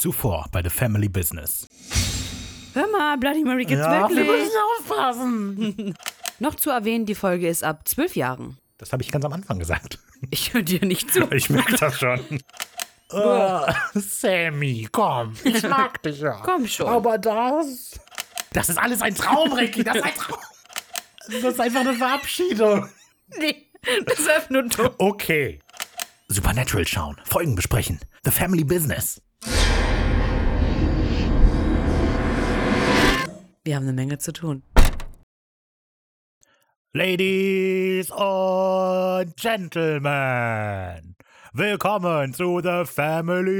[0.00, 1.66] Zuvor bei The Family Business.
[2.72, 4.26] Hör mal, Bloody Mary gibt's wir wirklich.
[4.26, 5.94] müssen aufpassen.
[6.38, 8.56] Noch zu erwähnen, die Folge ist ab zwölf Jahren.
[8.78, 9.98] Das habe ich ganz am Anfang gesagt.
[10.30, 11.28] Ich höre dir nicht zu.
[11.32, 12.20] Ich merke das schon.
[13.12, 15.34] Oh, Sammy, komm.
[15.42, 16.40] Ich mag dich ja.
[16.44, 16.86] Komm schon.
[16.86, 17.98] Aber das.
[18.52, 19.82] Das ist alles ein Traum, Ricky.
[19.82, 20.38] Das ist ein Traum.
[21.26, 22.88] Das ist einfach eine Verabschiedung.
[23.36, 23.66] Nee,
[24.06, 24.90] das ist einfach nur dumm.
[24.98, 25.58] Okay.
[26.28, 27.98] Supernatural schauen, Folgen besprechen.
[28.22, 29.20] The Family Business.
[33.70, 34.64] Wir haben eine Menge zu tun.
[36.92, 41.14] Ladies and Gentlemen,
[41.52, 43.56] willkommen zu The Family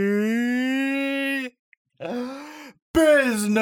[2.93, 3.61] Business.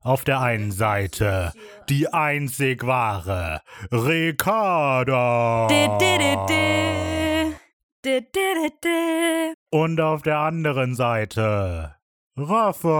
[0.00, 1.52] Auf der einen Seite
[1.90, 3.60] die einzig wahre
[3.92, 5.66] Ricarda.
[9.70, 11.96] Und auf der anderen Seite
[12.38, 12.92] Raphael.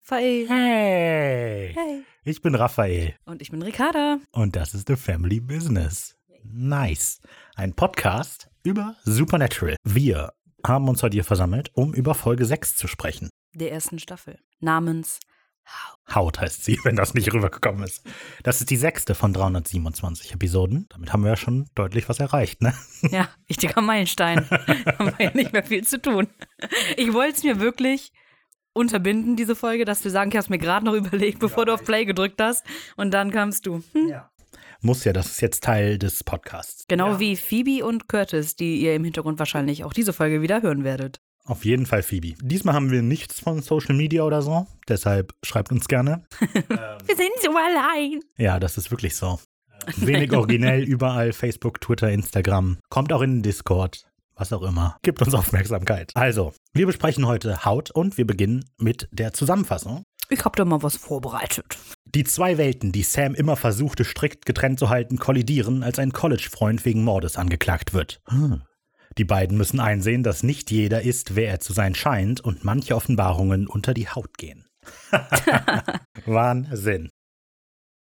[0.00, 0.48] Fail.
[0.48, 2.02] Hey, Hey.
[2.24, 3.14] ich bin Raphael.
[3.26, 4.18] Und ich bin Ricarda.
[4.32, 6.16] Und das ist The Family Business.
[6.42, 7.20] Nice.
[7.54, 9.76] Ein Podcast über Supernatural.
[9.84, 10.32] Wir
[10.66, 13.28] haben uns heute hier versammelt, um über Folge 6 zu sprechen.
[13.54, 14.38] Der ersten Staffel.
[14.60, 15.20] Namens
[16.14, 18.04] Haut heißt sie, wenn das nicht rübergekommen ist.
[18.42, 20.86] Das ist die sechste von 327 Episoden.
[20.90, 22.74] Damit haben wir ja schon deutlich was erreicht, ne?
[23.10, 24.48] Ja, wichtiger Meilenstein.
[24.50, 26.28] haben wir ja nicht mehr viel zu tun.
[26.96, 28.12] Ich wollte es mir wirklich
[28.72, 31.74] unterbinden, diese Folge, dass wir sagen, ich habe es mir gerade noch überlegt, bevor du
[31.74, 32.64] auf Play gedrückt hast.
[32.96, 33.82] Und dann kamst du.
[33.92, 34.14] Hm.
[34.82, 36.86] Muss ja, das ist jetzt Teil des Podcasts.
[36.88, 40.84] Genau wie Phoebe und Curtis, die ihr im Hintergrund wahrscheinlich auch diese Folge wieder hören
[40.84, 41.20] werdet.
[41.50, 42.34] Auf jeden Fall Phoebe.
[42.40, 44.68] Diesmal haben wir nichts von Social Media oder so.
[44.88, 46.22] Deshalb schreibt uns gerne.
[46.38, 48.20] Wir sind so allein.
[48.38, 49.40] Ja, das ist wirklich so.
[49.96, 52.78] Wenig originell, überall Facebook, Twitter, Instagram.
[52.88, 54.04] Kommt auch in den Discord,
[54.36, 54.96] was auch immer.
[55.02, 56.12] Gibt uns Aufmerksamkeit.
[56.14, 60.04] Also, wir besprechen heute Haut und wir beginnen mit der Zusammenfassung.
[60.28, 61.78] Ich hab da mal was vorbereitet.
[62.04, 66.84] Die zwei Welten, die Sam immer versuchte, strikt getrennt zu halten, kollidieren, als ein College-Freund
[66.84, 68.20] wegen Mordes angeklagt wird.
[68.28, 68.62] Hm.
[69.18, 72.94] Die beiden müssen einsehen, dass nicht jeder ist, wer er zu sein scheint und manche
[72.94, 74.66] Offenbarungen unter die Haut gehen.
[76.26, 77.10] Wahnsinn.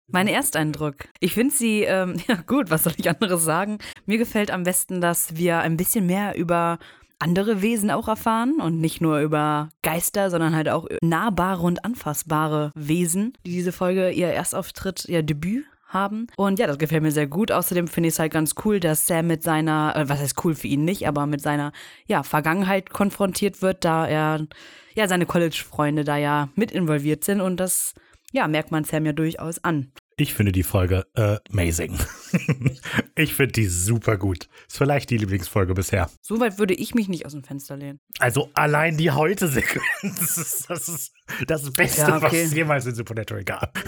[0.08, 1.08] Mein Ersteindruck.
[1.20, 3.78] Ich finde sie, ähm, ja gut, was soll ich anderes sagen?
[4.06, 6.78] Mir gefällt am besten, dass wir ein bisschen mehr über
[7.18, 12.72] andere Wesen auch erfahren und nicht nur über Geister, sondern halt auch nahbare und anfassbare
[12.74, 15.64] Wesen, die diese Folge ihr Erstauftritt, ihr Debüt
[15.96, 16.26] haben.
[16.36, 17.50] Und ja, das gefällt mir sehr gut.
[17.50, 20.54] Außerdem finde ich es halt ganz cool, dass Sam mit seiner, äh, was heißt cool
[20.54, 21.72] für ihn nicht, aber mit seiner,
[22.06, 24.46] ja, Vergangenheit konfrontiert wird, da er,
[24.94, 27.94] ja, seine College-Freunde da ja mit involviert sind und das,
[28.32, 29.90] ja, merkt man Sam ja durchaus an.
[30.19, 31.93] Ich finde die Folge äh, amazing.
[33.16, 34.49] ich finde die super gut.
[34.66, 36.09] Ist vielleicht die Lieblingsfolge bisher.
[36.22, 38.00] Soweit würde ich mich nicht aus dem Fenster lehnen.
[38.19, 41.12] Also allein die Heute-Sequenz, das ist das, ist
[41.47, 42.25] das Beste, Ja, okay.
[42.25, 43.78] was es jemals in Supernatural gab.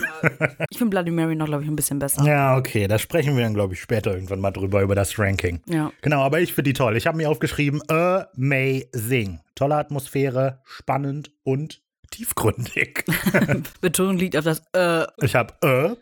[0.69, 2.23] Ich finde Bloody Mary noch, glaube ich, ein bisschen besser.
[2.25, 5.63] Ja, okay, da sprechen wir dann, glaube ich, später irgendwann mal drüber, über das Ranking.
[5.65, 5.91] Ja.
[6.03, 6.99] Genau, aber ich finde die toll.
[6.99, 9.41] Ich habe mir aufgeschrieben, amazing.
[9.55, 13.05] Tolle Atmosphäre, spannend und tiefgründig.
[13.81, 15.07] Betonung liegt auf das äh.
[15.23, 15.55] Ich habe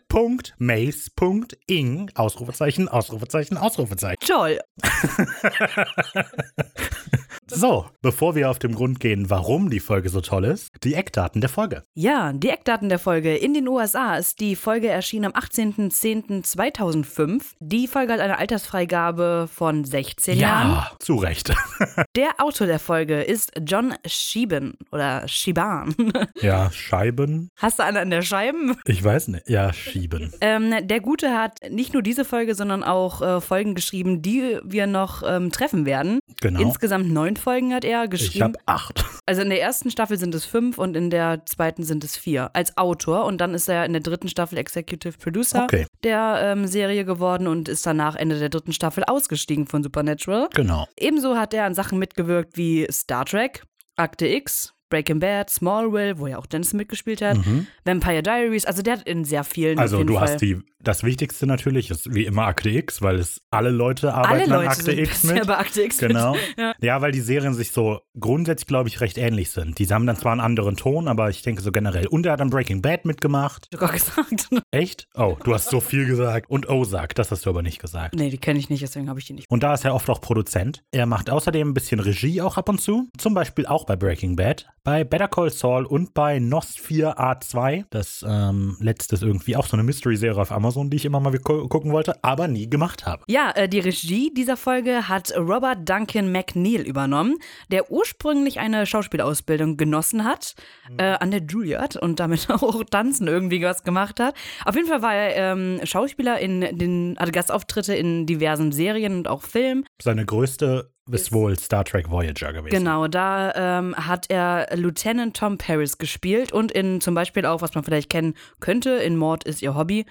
[0.09, 4.25] äh.mace.ing, Ausrufezeichen, Ausrufezeichen, Ausrufezeichen.
[4.25, 4.59] Toll.
[7.49, 11.39] So, bevor wir auf den Grund gehen, warum die Folge so toll ist, die Eckdaten
[11.39, 11.83] der Folge.
[11.93, 13.37] Ja, die Eckdaten der Folge.
[13.37, 17.41] In den USA ist die Folge erschienen am 18.10.2005.
[17.59, 20.71] Die Folge hat eine Altersfreigabe von 16 Jahren.
[20.71, 21.53] Ja, zu Recht.
[22.15, 25.95] Der Autor der Folge ist John Shiban oder Shiban.
[26.41, 27.49] ja, Scheiben.
[27.57, 28.75] Hast du einen an der Scheiben?
[28.85, 29.49] Ich weiß nicht.
[29.49, 30.33] Ja, Schieben.
[30.41, 34.87] Ähm, der Gute hat nicht nur diese Folge, sondern auch äh, Folgen geschrieben, die wir
[34.87, 36.19] noch ähm, treffen werden.
[36.41, 36.59] Genau.
[36.59, 38.43] Insgesamt neun Folgen hat er ich geschrieben.
[38.43, 39.03] habe acht.
[39.25, 42.49] Also in der ersten Staffel sind es fünf und in der zweiten sind es vier.
[42.53, 45.85] Als Autor und dann ist er in der dritten Staffel Executive Producer Okay.
[46.03, 50.47] der ähm, Serie geworden und ist danach Ende der dritten Staffel ausgestiegen von Supernatural.
[50.53, 50.87] Genau.
[50.97, 53.63] Ebenso hat er an Sachen mitgewirkt wie Star Trek,
[53.95, 57.37] Akte X, Breaking Bad, Smallville, wo ja auch Dennis mitgespielt hat,
[57.85, 58.65] Vampire Diaries.
[58.65, 59.73] Also der hat in sehr vielen.
[59.75, 59.79] Mhm.
[59.79, 60.23] Also du Fall.
[60.23, 64.27] hast die, das Wichtigste natürlich ist wie immer Akte X, weil es alle Leute Alle
[64.29, 65.47] arbeiten Leute an Akte X mit.
[65.47, 66.33] bei Akte X Genau.
[66.33, 66.41] mit.
[66.57, 66.73] Ja.
[66.81, 69.77] Ja, weil die Serien sich so grundsätzlich, glaube ich, recht ähnlich sind.
[69.79, 72.07] Die haben dann zwar einen anderen Ton, aber ich denke so generell.
[72.07, 73.67] Und er hat dann Breaking Bad mitgemacht.
[73.71, 74.49] Ich sogar gesagt.
[74.71, 75.07] Echt?
[75.15, 76.49] Oh, du hast so viel gesagt.
[76.49, 78.15] Und Ozark, das hast du aber nicht gesagt.
[78.15, 79.49] nee, die kenne ich nicht, deswegen habe ich die nicht.
[79.49, 80.83] Und da ist er oft auch Produzent.
[80.91, 83.09] Er macht außerdem ein bisschen Regie auch ab und zu.
[83.17, 84.67] Zum Beispiel auch bei Breaking Bad.
[84.87, 87.83] Bei Better Call Saul und bei Nost 4 A2.
[87.89, 91.37] Das ähm, letzte ist irgendwie auch so eine Mystery-Serie auf Amazon, die ich immer mal
[91.37, 93.21] gu gucken wollte, aber nie gemacht habe.
[93.27, 97.35] Ja, äh, die Regie dieser Folge hat Robert Duncan McNeil übernommen,
[97.69, 100.55] der ursprünglich eine Schauspielausbildung genossen hat
[100.97, 104.35] äh, an der Juilliard und damit auch Tanzen irgendwie was gemacht hat.
[104.63, 109.27] Auf jeden Fall war er ähm, Schauspieler in den, hatte Gastauftritte in diversen Serien und
[109.27, 109.83] auch Filmen.
[110.01, 112.75] Seine größte ist wohl Star Trek Voyager gewesen.
[112.75, 117.75] Genau, da ähm, hat er Lieutenant Tom Paris gespielt und in zum Beispiel auch, was
[117.75, 120.05] man vielleicht kennen könnte, in Mord ist ihr Hobby,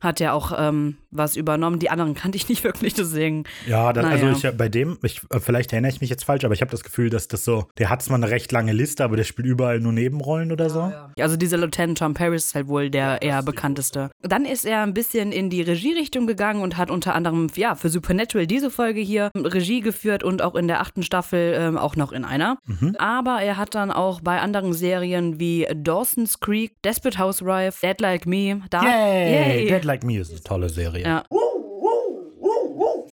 [0.00, 1.78] hat er auch ähm, was übernommen.
[1.78, 3.44] Die anderen kannte ich nicht wirklich, deswegen.
[3.66, 4.26] Ja, das, naja.
[4.26, 6.84] also ich bei dem, ich, vielleicht erinnere ich mich jetzt falsch, aber ich habe das
[6.84, 9.80] Gefühl, dass das so, der hat zwar eine recht lange Liste, aber der spielt überall
[9.80, 10.80] nur Nebenrollen oder so.
[10.80, 11.24] Ja, ja.
[11.24, 14.10] Also dieser Lieutenant Tom Paris ist halt wohl der eher bekannteste.
[14.22, 17.88] Dann ist er ein bisschen in die Regierichtung gegangen und hat unter anderem ja für
[17.88, 22.12] Supernatural diese Folge hier Regie geführt und auch in der achten Staffel ähm, auch noch
[22.12, 22.58] in einer.
[22.66, 22.96] Mhm.
[22.98, 28.26] Aber er hat dann auch bei anderen Serien wie Dawson's Creek, Desperate Housewife, Dead Like
[28.26, 29.32] Me, da Yay!
[29.32, 29.66] Yay.
[29.68, 31.04] Dead Like Me ist eine tolle Serie.
[31.04, 31.24] Ja.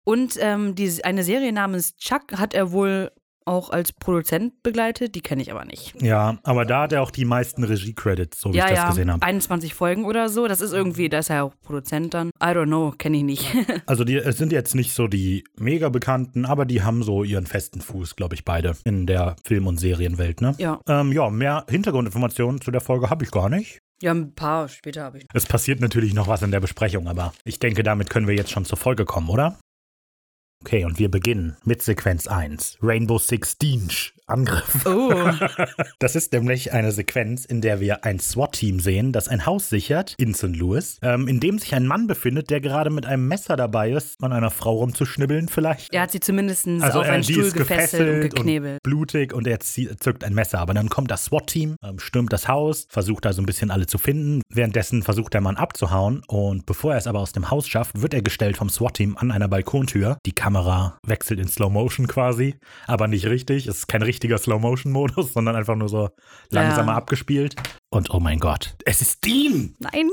[0.04, 3.10] Und ähm, die, eine Serie namens Chuck hat er wohl
[3.44, 6.00] auch als Produzent begleitet, die kenne ich aber nicht.
[6.00, 8.88] Ja, aber da hat er auch die meisten Regie-Credits, so wie ja, ich das ja,
[8.88, 9.22] gesehen habe.
[9.22, 10.48] 21 Folgen oder so.
[10.48, 12.28] Das ist irgendwie, da ist er auch Produzent dann.
[12.42, 13.54] I don't know, kenne ich nicht.
[13.84, 17.46] Also die es sind jetzt nicht so die mega bekannten, aber die haben so ihren
[17.46, 20.54] festen Fuß, glaube ich, beide in der Film- und Serienwelt, ne?
[20.56, 20.80] ja.
[20.88, 23.80] Ähm, ja, mehr Hintergrundinformationen zu der Folge habe ich gar nicht.
[24.02, 25.26] Ja, ein paar später habe ich.
[25.32, 28.50] Es passiert natürlich noch was in der Besprechung, aber ich denke, damit können wir jetzt
[28.50, 29.60] schon zur Folge kommen, oder?
[30.60, 32.78] Okay, und wir beginnen mit Sequenz 1.
[32.82, 34.12] Rainbow Six Siege.
[34.32, 34.86] Angriff.
[34.86, 35.12] Oh,
[35.98, 40.14] Das ist nämlich eine Sequenz, in der wir ein SWAT-Team sehen, das ein Haus sichert
[40.18, 40.56] in St.
[40.56, 44.22] Louis, ähm, in dem sich ein Mann befindet, der gerade mit einem Messer dabei ist,
[44.22, 45.92] an einer Frau rumzuschnibbeln vielleicht.
[45.92, 48.74] er hat sie zumindest Also auf äh, einen Stuhl gefesselt und geknebelt.
[48.74, 50.58] und blutig und er zückt ein Messer.
[50.60, 53.86] Aber dann kommt das SWAT-Team, ähm, stürmt das Haus, versucht da so ein bisschen alle
[53.86, 54.42] zu finden.
[54.48, 58.14] Währenddessen versucht der Mann abzuhauen und bevor er es aber aus dem Haus schafft, wird
[58.14, 60.18] er gestellt vom SWAT-Team an einer Balkontür.
[60.26, 62.54] Die Kamera wechselt in Slow Motion quasi,
[62.86, 63.66] aber nicht richtig.
[63.66, 66.10] Es ist kein richtiger Slow Motion-Modus, sondern einfach nur so
[66.50, 66.98] langsamer Ja.
[66.98, 67.56] abgespielt.
[67.90, 69.74] Und oh mein Gott, es ist Dean!
[69.80, 70.08] Nein,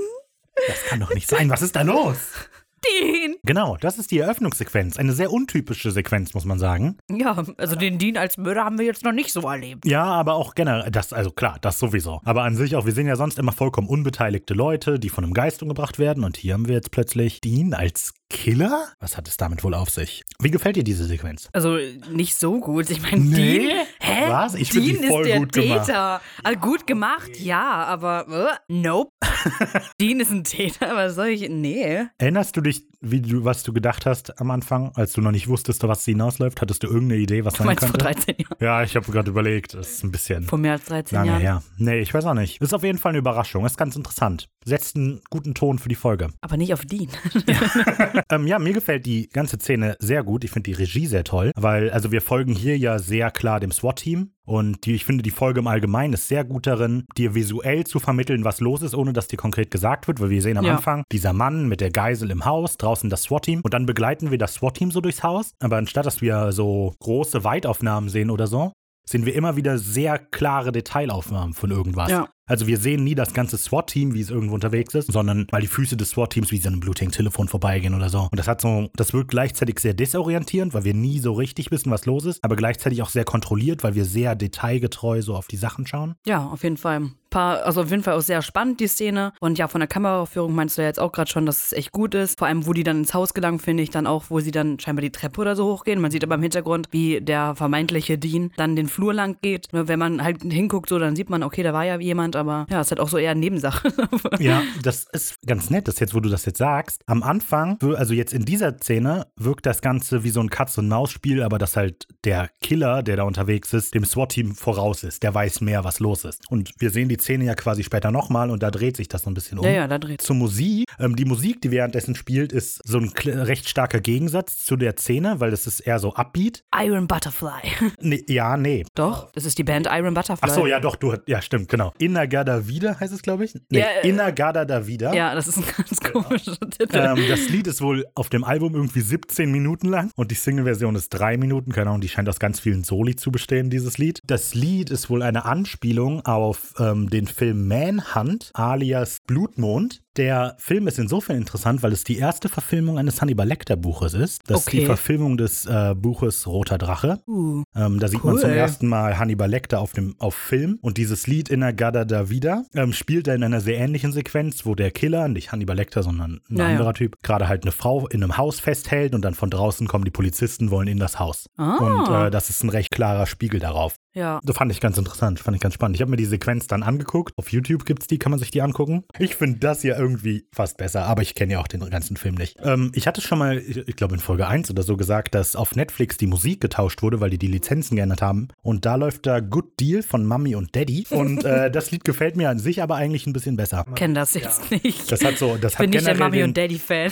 [0.68, 1.50] Das kann doch nicht sein.
[1.50, 2.18] Was ist da los?
[3.02, 3.36] den.
[3.44, 4.98] Genau, das ist die Eröffnungssequenz.
[4.98, 6.98] Eine sehr untypische Sequenz, muss man sagen.
[7.12, 9.86] Ja, also den Dean als Mörder haben wir jetzt noch nicht so erlebt.
[9.86, 12.22] Ja, aber auch generell, das, also klar, das sowieso.
[12.24, 15.34] Aber an sich auch, wir sehen ja sonst immer vollkommen unbeteiligte Leute, die von einem
[15.34, 16.24] Geist umgebracht werden.
[16.24, 18.88] Und hier haben wir jetzt plötzlich Dean als Killer?
[19.00, 20.24] Was hat es damit wohl auf sich?
[20.40, 21.50] Wie gefällt dir diese Sequenz?
[21.52, 21.78] Also
[22.12, 22.90] nicht so gut.
[22.90, 23.60] Ich meine, Nee?
[23.68, 24.30] Dean, hä?
[24.30, 24.54] Was?
[24.56, 25.86] Ich find die Dean voll ist der gut gemacht.
[25.88, 26.22] Täter.
[26.44, 28.28] Also gut gemacht, ja, aber
[28.68, 29.12] äh, nope.
[30.02, 31.50] Dean ist ein Täter, was soll ich?
[31.50, 32.06] Nee.
[32.18, 35.48] Erinnerst du dich, wie du, was du gedacht hast am Anfang, als du noch nicht
[35.48, 36.62] wusstest, was hinausläuft?
[36.62, 38.06] Hattest du irgendeine Idee, was Du sein meinst vor könnte?
[38.06, 38.58] 13 Jahren?
[38.60, 39.74] Ja, ich habe gerade überlegt.
[39.74, 41.42] Das ist ein bisschen Vor mehr als 13 lange Jahren.
[41.42, 41.64] her.
[41.78, 42.62] Nee, ich weiß auch nicht.
[42.62, 43.66] Ist auf jeden Fall eine Überraschung.
[43.66, 44.50] Ist ganz interessant.
[44.66, 46.30] Setzt einen guten Ton für die Folge.
[46.42, 47.10] Aber nicht auf Dean.
[48.30, 50.44] Ähm, ja, mir gefällt die ganze Szene sehr gut.
[50.44, 53.72] Ich finde die Regie sehr toll, weil also wir folgen hier ja sehr klar dem
[53.72, 54.32] SWAT-Team.
[54.46, 58.00] Und die, ich finde, die Folge im Allgemeinen ist sehr gut darin, dir visuell zu
[58.00, 60.20] vermitteln, was los ist, ohne dass dir konkret gesagt wird.
[60.20, 60.78] Weil wir sehen am Ja.
[60.78, 63.62] Anfang dieser Mann mit der Geisel im Haus, draußen das SWAT-Team.
[63.64, 65.52] Und dann begleiten wir das SWAT-Team so durchs Haus.
[65.60, 68.74] Aber anstatt, dass wir so große Weitaufnahmen sehen oder so,
[69.06, 72.10] sehen wir immer wieder sehr klare Detailaufnahmen von irgendwas.
[72.10, 72.30] Ja.
[72.50, 75.68] Also wir sehen nie das ganze SWAT-Team, wie es irgendwo unterwegs ist, sondern mal die
[75.68, 78.22] Füße des SWAT-Teams wie so einem blutigen Telefon vorbeigehen oder so.
[78.22, 81.92] Und das hat so, das wirkt gleichzeitig sehr desorientierend, weil wir nie so richtig wissen,
[81.92, 85.58] was los ist, aber gleichzeitig auch sehr kontrolliert, weil wir sehr detailgetreu so auf die
[85.58, 86.16] Sachen schauen.
[86.26, 87.12] Ja, auf jeden Fall.
[87.30, 89.34] Paar, also auf jeden Fall auch sehr spannend, die Szene.
[89.40, 91.92] Und ja, von der Kameraführung meinst du ja jetzt auch gerade schon, dass es echt
[91.92, 92.40] gut ist.
[92.40, 94.80] Vor allem, wo die dann ins Haus gelangen, finde ich dann auch, wo sie dann
[94.80, 96.02] scheinbar die Treppe oder so hochgehen.
[96.02, 99.68] Man sieht aber im Hintergrund, wie der vermeintliche Dean dann den Flur lang geht.
[99.72, 102.82] Wenn man halt hinguckt, so, dann sieht man, okay, da war ja jemand, aber ja,
[102.82, 103.94] ist halt auch so eher eine Nebensache.
[104.40, 107.02] Ja, das ist ganz nett, das jetzt, wo du das jetzt sagst.
[107.08, 111.58] Am Anfang, also jetzt in dieser Szene, wirkt das Ganze wie so ein Katz-und-Maus-Spiel, aber
[111.58, 115.24] dass halt der Killer, der da unterwegs ist, dem SWAT-Team voraus ist.
[115.24, 116.50] Der weiß mehr, was los ist.
[116.50, 119.30] Und wir sehen die Szene ja quasi später nochmal und da dreht sich das so
[119.30, 119.66] ein bisschen um.
[119.66, 120.86] ja, ja, da dreht Zur Musik.
[121.00, 125.40] Ähm, die Musik, die währenddessen spielt, ist so ein recht starker Gegensatz zu der Szene,
[125.40, 126.64] weil das ist eher so Upbeat.
[126.76, 127.50] Iron Butterfly.
[128.02, 128.86] Nee, ja, nee.
[128.96, 130.50] Doch, das ist die Band Iron Butterfly.
[130.50, 131.92] Ach so, ja, doch, du, ja, stimmt, genau.
[131.98, 133.54] Inagada Vida heißt es, glaube ich.
[133.70, 135.14] Nee, Ja, äh, Inagada da Vida.
[135.14, 136.96] Ja, das ist ein ganz komischer Titel.
[136.98, 140.96] Ähm, das Lied ist wohl auf dem Album irgendwie 17 Minuten lang und die Single-Version
[140.96, 141.72] ist drei Minuten.
[141.72, 144.22] Keine Ahnung, die scheint aus ganz vielen Soli zu bestehen, dieses Lied.
[144.26, 150.02] Das Lied ist wohl eine Anspielung auf ähm, den Film Manhunt alias Blutmond.
[150.18, 154.42] Der Film ist insofern interessant, weil es die erste Verfilmung eines Hannibal Lecter Buches ist.
[154.48, 154.80] Das ist Okay.
[154.80, 157.22] die Verfilmung des äh, Buches Roter Drache.
[157.28, 157.64] Uh.
[157.76, 158.42] Ähm, da sieht man Cool.
[158.42, 162.06] zum ersten Mal Hannibal Lecter auf dem auf Film und dieses Lied in der Gada
[162.06, 165.76] da Vida ähm, spielt er in einer sehr ähnlichen Sequenz, wo der Killer, nicht Hannibal
[165.78, 166.70] Lecter, sondern ein Ja, ja.
[166.72, 170.06] anderer Typ, gerade halt eine Frau in einem Haus festhält und dann von draußen kommen
[170.06, 171.46] die Polizisten, wollen in das Haus.
[171.58, 171.76] Ah.
[171.78, 173.96] Und äh, das ist ein recht klarer Spiegel darauf.
[174.16, 174.40] Ja.
[174.44, 175.96] Das fand ich ganz interessant, fand ich ganz spannend.
[175.96, 177.32] Ich habe mir die Sequenz dann angeguckt.
[177.38, 179.04] Auf YouTube gibt's die, kann man sich die angucken.
[179.20, 182.36] Ich finde das hier irgendwie fast besser, aber ich kenne ja auch den ganzen Film
[182.36, 182.58] nicht.
[182.64, 185.56] Ähm, ich hatte schon mal, ich, ich glaube in Folge 1 oder so gesagt, dass
[185.56, 188.48] auf Netflix die Musik getauscht wurde, weil die die Lizenzen geändert haben.
[188.62, 191.06] Und da läuft da Good Deal von Mummy und Daddy.
[191.10, 193.86] Und äh, das Lied gefällt mir an sich aber eigentlich ein bisschen besser.
[193.96, 195.12] Kenn das jetzt nicht.
[195.12, 197.12] Das hat so, das hat Bin nicht der den, und Daddy-Fan.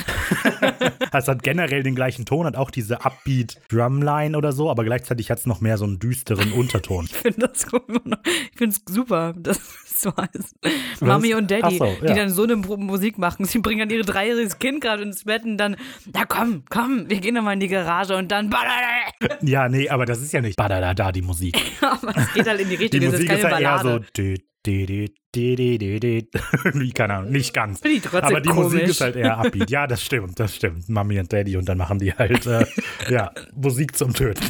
[1.12, 5.29] es hat generell den gleichen Ton, hat auch diese Upbeat Drumline oder so, aber gleichzeitig
[5.29, 7.08] hat es noch mehr so einen düsteren Unterton.
[7.17, 7.82] Ich finde das cool.
[8.51, 9.60] Ich finde es super, dass
[10.01, 10.56] so heißt.
[11.01, 12.08] Mami und Daddy, so, ja.
[12.08, 13.46] die dann so eine Musik machen.
[13.46, 15.75] Sie bringen dann ihre dreijähriges Kind gerade ins Bett und dann,
[16.13, 18.54] na komm, komm, wir gehen doch mal in die Garage und dann,
[19.42, 21.58] Ja, nee, aber das ist ja nicht badadada, die Musik.
[21.82, 23.80] aber es geht halt in die Die Richtung, es ist Musik keine ist ja eher
[23.80, 23.89] so.
[24.16, 24.42] Dü-
[26.63, 27.81] Irgendwie, keine Ahnung, nicht ganz.
[27.81, 28.89] Trotzdem Aber die Musik komisch.
[28.89, 29.69] ist halt eher upbeat.
[29.69, 30.89] Ja, das stimmt, das stimmt.
[30.89, 32.65] Mami und Daddy und dann machen die halt, äh,
[33.09, 34.45] ja, Musik zum Töten.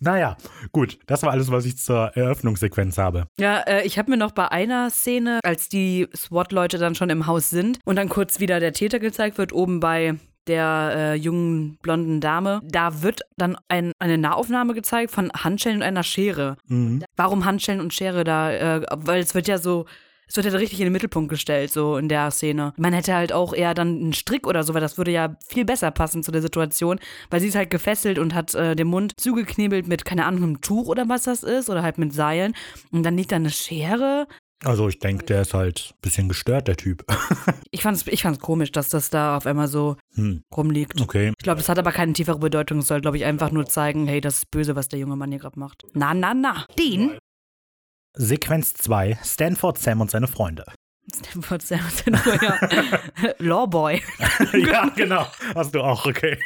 [0.00, 0.36] naja,
[0.72, 0.98] gut.
[1.06, 3.28] Das war alles, was ich zur Eröffnungssequenz habe.
[3.38, 7.26] Ja, äh, ich habe mir noch bei einer Szene, als die SWAT-Leute dann schon im
[7.26, 10.14] Haus sind und dann kurz wieder der Täter gezeigt wird, oben bei
[10.48, 15.82] der äh, jungen blonden Dame, da wird dann ein, eine Nahaufnahme gezeigt von Handschellen und
[15.82, 16.56] einer Schere.
[16.66, 17.04] Mhm.
[17.16, 18.50] Warum Handschellen und Schere da?
[18.50, 19.86] Äh, weil es wird ja so.
[20.30, 22.74] Es wird ja richtig in den Mittelpunkt gestellt, so in der Szene.
[22.76, 25.64] Man hätte halt auch eher dann einen Strick oder so, weil das würde ja viel
[25.64, 27.00] besser passen zu der Situation,
[27.30, 30.60] weil sie ist halt gefesselt und hat äh, den Mund zugeknebelt mit, keine Ahnung, einem
[30.60, 32.52] Tuch oder was das ist, oder halt mit Seilen.
[32.90, 34.26] Und dann liegt da eine Schere.
[34.64, 37.04] Also ich denke, der ist halt ein bisschen gestört, der Typ.
[37.70, 41.00] Ich fand's, ich fand's komisch, dass das da auf einmal so Hm, rumliegt.
[41.00, 41.32] okay.
[41.38, 42.78] Ich glaube, das hat aber keine tiefere Bedeutung.
[42.78, 45.30] Es soll, glaube ich, einfach nur zeigen, hey, das ist böse, was der junge Mann
[45.30, 45.84] hier gerade macht.
[45.92, 46.66] Na, na, na.
[46.78, 47.18] Dean.
[48.16, 50.64] Sequenz 2, Stanford Sam und seine Freunde.
[51.14, 53.32] Stanford Sam ja.
[53.38, 54.00] Lawboy
[54.52, 55.26] ja, genau.
[55.54, 56.38] Hast du auch, okay.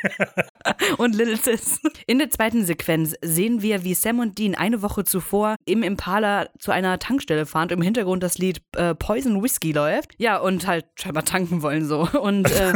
[0.98, 1.80] und Little Sis.
[2.06, 6.48] In der zweiten Sequenz sehen wir, wie Sam und Dean eine Woche zuvor im Impala
[6.58, 10.12] zu einer Tankstelle fahren und im Hintergrund das Lied äh, Poison Whiskey läuft.
[10.18, 12.08] Ja, und halt scheinbar tanken wollen so.
[12.20, 12.72] Und äh,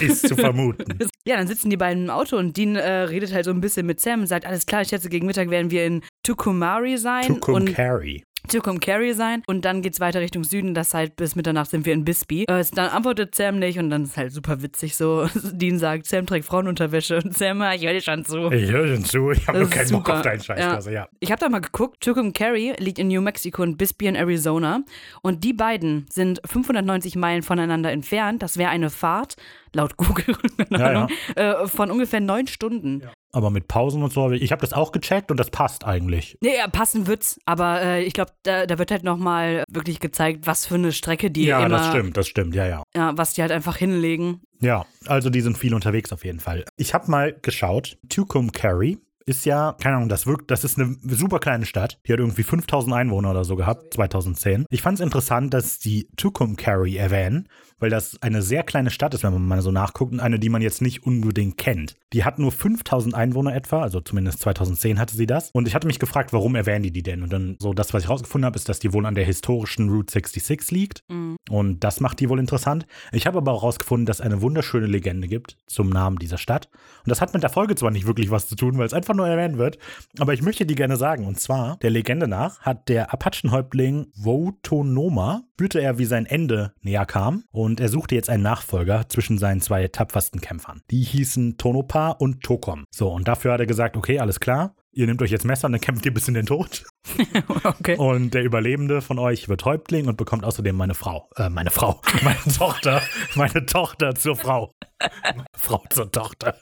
[0.00, 0.98] ist zu vermuten.
[1.26, 3.86] ja, dann sitzen die beiden im Auto und Dean äh, redet halt so ein bisschen
[3.86, 7.30] mit Sam und sagt, alles klar, ich schätze, gegen Mittag werden wir in Tucumari sein.
[7.32, 8.24] und Tucumcari.
[8.46, 12.04] Tucumcari sein und dann geht's weiter Richtung Süden, das heißt bis Mitternacht sind wir in
[12.04, 12.44] Bisbee.
[12.48, 15.28] Äh, dann antwortet Sam nicht und dann ist halt super witzig so.
[15.52, 18.50] Dean sagt, Sam trägt Frauenunterwäsche und Sam, ah, ich höre dir schon zu.
[18.50, 20.14] Ich höre schon zu, ich habe nur keinen Bock super.
[20.16, 20.60] auf deinen Scheiß.
[20.60, 20.74] Ja.
[20.74, 21.08] Also, ja.
[21.20, 24.82] Ich habe da mal geguckt, Tucumcari liegt in New Mexico und Bisbee in Arizona
[25.22, 28.42] und die beiden sind 590 Meilen voneinander entfernt.
[28.42, 29.36] Das wäre eine Fahrt,
[29.74, 30.36] laut Google,
[30.70, 33.02] Ja, Ahnung, Äh, von ungefähr neun Stunden.
[33.36, 36.38] Aber mit Pausen und so, ich habe das auch gecheckt und das passt eigentlich.
[36.40, 40.46] Nee, ja, passen wird's, aber äh, ich glaube, da, da wird halt nochmal wirklich gezeigt,
[40.46, 42.82] was für eine Strecke die ja, immer, das stimmt, das stimmt, ja, ja.
[42.94, 44.40] Ja, was die halt einfach hinlegen.
[44.62, 46.64] Ja, also die sind viel unterwegs auf jeden Fall.
[46.78, 51.38] Ich habe mal geschaut, Tucumcari ist ja, keine Ahnung, das wirkt, das ist eine super
[51.40, 51.98] kleine Stadt.
[52.06, 54.64] Die hat irgendwie 5000 Einwohner oder so gehabt, 2010.
[54.70, 57.48] Ich fand es interessant, dass die Tucumcari erwähnen,
[57.78, 60.48] weil das eine sehr kleine Stadt ist, wenn man mal so nachguckt und eine, die
[60.48, 61.96] man jetzt nicht unbedingt kennt.
[62.12, 65.50] Die hat nur 5000 Einwohner etwa, also zumindest 2010 hatte sie das.
[65.52, 67.22] Und ich hatte mich gefragt, warum erwähnen die die denn?
[67.22, 69.90] Und dann so das, was ich rausgefunden habe, ist, dass die wohl an der historischen
[69.90, 71.02] Route 66 liegt.
[71.50, 72.86] Und das macht die wohl interessant.
[73.12, 76.68] Ich habe aber auch rausgefunden, dass es eine wunderschöne Legende gibt zum Namen dieser Stadt.
[77.04, 79.14] Und das hat mit der Folge zwar nicht wirklich was zu tun, weil es einfach
[79.14, 79.78] nur erwähnt wird,
[80.18, 81.26] aber ich möchte die gerne sagen.
[81.26, 87.06] Und zwar, der Legende nach hat der Apachenhäuptling Wotonoma, spürte er, wie sein Ende näher
[87.06, 90.82] kam und er suchte jetzt einen Nachfolger zwischen seinen zwei tapfersten Kämpfern.
[90.90, 92.84] Die hießen Tonopa und Tokom.
[92.94, 95.72] So, und dafür hat er gesagt, okay, alles klar, ihr nehmt euch jetzt Messer und
[95.72, 96.84] dann kämpft ihr bis in den Tod.
[97.62, 97.96] Okay.
[97.96, 101.28] Und der Überlebende von euch wird Häuptling und bekommt außerdem meine Frau.
[101.36, 102.00] Äh, meine Frau.
[102.22, 103.02] Meine Tochter.
[103.34, 104.70] Meine Tochter zur Frau.
[105.56, 106.56] Frau zur Tochter.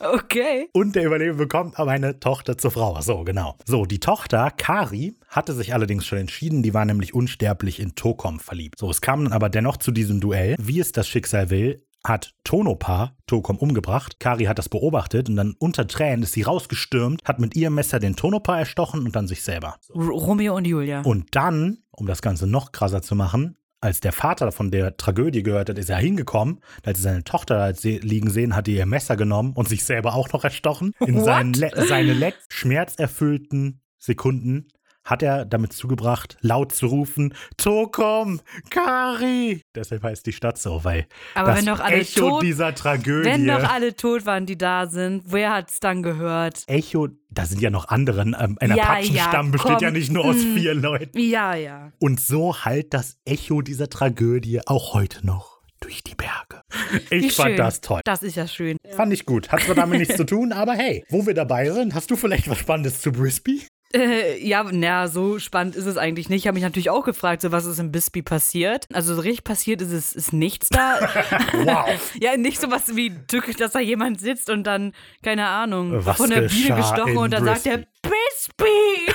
[0.00, 0.68] Okay.
[0.72, 3.00] Und der Überlebende bekommt aber eine Tochter zur Frau.
[3.00, 3.56] So, genau.
[3.64, 8.40] So, die Tochter, Kari, hatte sich allerdings schon entschieden, die war nämlich unsterblich in Tokom
[8.40, 8.78] verliebt.
[8.78, 10.56] So, es kam dann aber dennoch zu diesem Duell.
[10.58, 14.18] Wie es das Schicksal will, hat Tonopa Tokom umgebracht.
[14.18, 18.00] Kari hat das beobachtet und dann unter Tränen ist sie rausgestürmt, hat mit ihrem Messer
[18.00, 19.76] den Tonopa erstochen und dann sich selber.
[19.94, 21.02] R Romeo und Julia.
[21.02, 25.42] Und dann, um das Ganze noch krasser zu machen, als der Vater von der Tragödie
[25.42, 26.60] gehört hat, ist er hingekommen.
[26.84, 30.14] Als er seine Tochter da liegen sehen, hat er ihr Messer genommen und sich selber
[30.14, 30.94] auch noch erstochen.
[31.00, 34.68] In seinen seine letzten schmerzerfüllten Sekunden
[35.04, 38.40] hat er damit zugebracht, laut zu rufen, Tokom,
[38.70, 39.62] Kari.
[39.74, 43.28] Deshalb heißt die Stadt so, weil Aber das wenn doch alle Echo tot- dieser Tragödie.
[43.28, 46.62] Wenn doch alle tot waren, die da sind, wer hat's dann gehört?
[46.66, 48.22] Echo, da sind ja noch andere.
[48.22, 50.54] Ähm, ein Ja, Apachenstamm ja, besteht komm, ja nicht nur aus mm.
[50.54, 51.18] vier Leuten.
[51.18, 51.92] Ja, ja.
[51.98, 56.62] Und so hallt das Echo dieser Tragödie auch heute noch durch die Berge.
[57.10, 57.56] Ich Wie fand schön.
[57.56, 58.00] das toll.
[58.04, 58.76] Das ist ja schön.
[58.90, 59.50] Fand ich gut.
[59.50, 62.48] Hat zwar damit nichts zu tun, aber hey, wo wir dabei sind, hast du vielleicht
[62.48, 63.66] was Spannendes zu Brisby?
[63.94, 66.42] Äh, ja, na, so spannend ist es eigentlich nicht.
[66.42, 68.86] Ich habe mich natürlich auch gefragt, so was ist in Bisbee passiert.
[68.92, 70.98] Also so richtig passiert ist es ist nichts da.
[71.52, 71.88] Wow.
[72.20, 76.16] ja, nicht so was wie, Tück, dass da jemand sitzt und dann, keine Ahnung, Was
[76.16, 79.12] von der Biene gestochen und dann sagt er, Bisbee!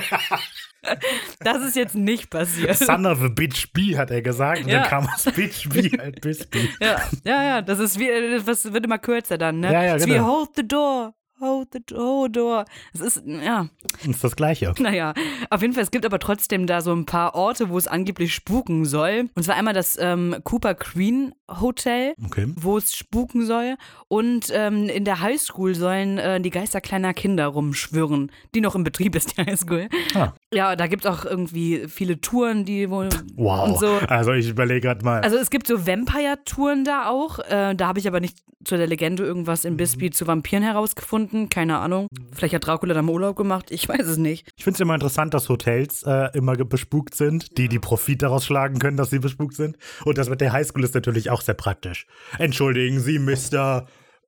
[1.40, 2.76] das ist jetzt nicht passiert.
[2.76, 4.62] Son of a bitch bee, hat er gesagt.
[4.64, 4.80] Und Ja.
[4.80, 6.70] dann kam aus bitch bee halt Brisby.
[6.80, 9.72] Ja, ja, ja, das ist wie, äh, das wird immer kürzer dann, ne?
[9.72, 10.38] Ja, ja, Das ist wie genau.
[10.38, 12.64] hold the door, hold the hold door.
[12.92, 13.68] Es ist, ja,
[14.06, 14.72] ist das Gleiche.
[14.78, 15.14] naja,
[15.50, 18.34] auf jeden Fall, es gibt aber trotzdem da so ein paar Orte, wo es angeblich
[18.34, 19.28] spuken soll.
[19.34, 22.52] Und zwar einmal das ähm, Cooper Green Hotel, Okay.
[22.56, 23.76] wo es spuken soll.
[24.08, 28.84] Und ähm, in der Highschool sollen äh, die Geister kleiner Kinder rumschwirren, die noch im
[28.84, 29.88] Betrieb ist, die Highschool.
[30.14, 30.32] Ah.
[30.52, 33.78] Ja, da gibt es auch irgendwie viele Touren, die wohl Wow.
[33.78, 33.98] so.
[34.08, 35.20] Also ich überlege gerade mal.
[35.22, 37.38] Also es gibt so Vampire-Touren da auch.
[37.40, 41.29] Äh, da habe ich aber nicht zu der Legende irgendwas in Bisbee zu Vampiren herausgefunden.
[41.50, 42.06] Keine Ahnung.
[42.32, 43.70] Vielleicht hat Dracula da mal Urlaub gemacht.
[43.70, 44.48] Ich weiß es nicht.
[44.56, 48.44] ich finde es immer interessant, dass Hotels äh, immer bespukt sind, die die Profit daraus
[48.44, 49.76] schlagen können, dass sie bespukt sind.
[50.04, 52.06] Und das mit der Highschool ist natürlich auch sehr praktisch.
[52.38, 53.86] Entschuldigen Sie, Mr.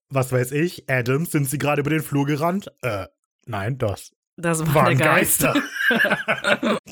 [0.09, 2.71] Was weiß ich, Adams, sind Sie gerade über den Flur gerannt?
[2.83, 3.07] Äh,
[3.47, 5.43] nein, das Das war waren der Geist.
[5.43, 5.62] Geister.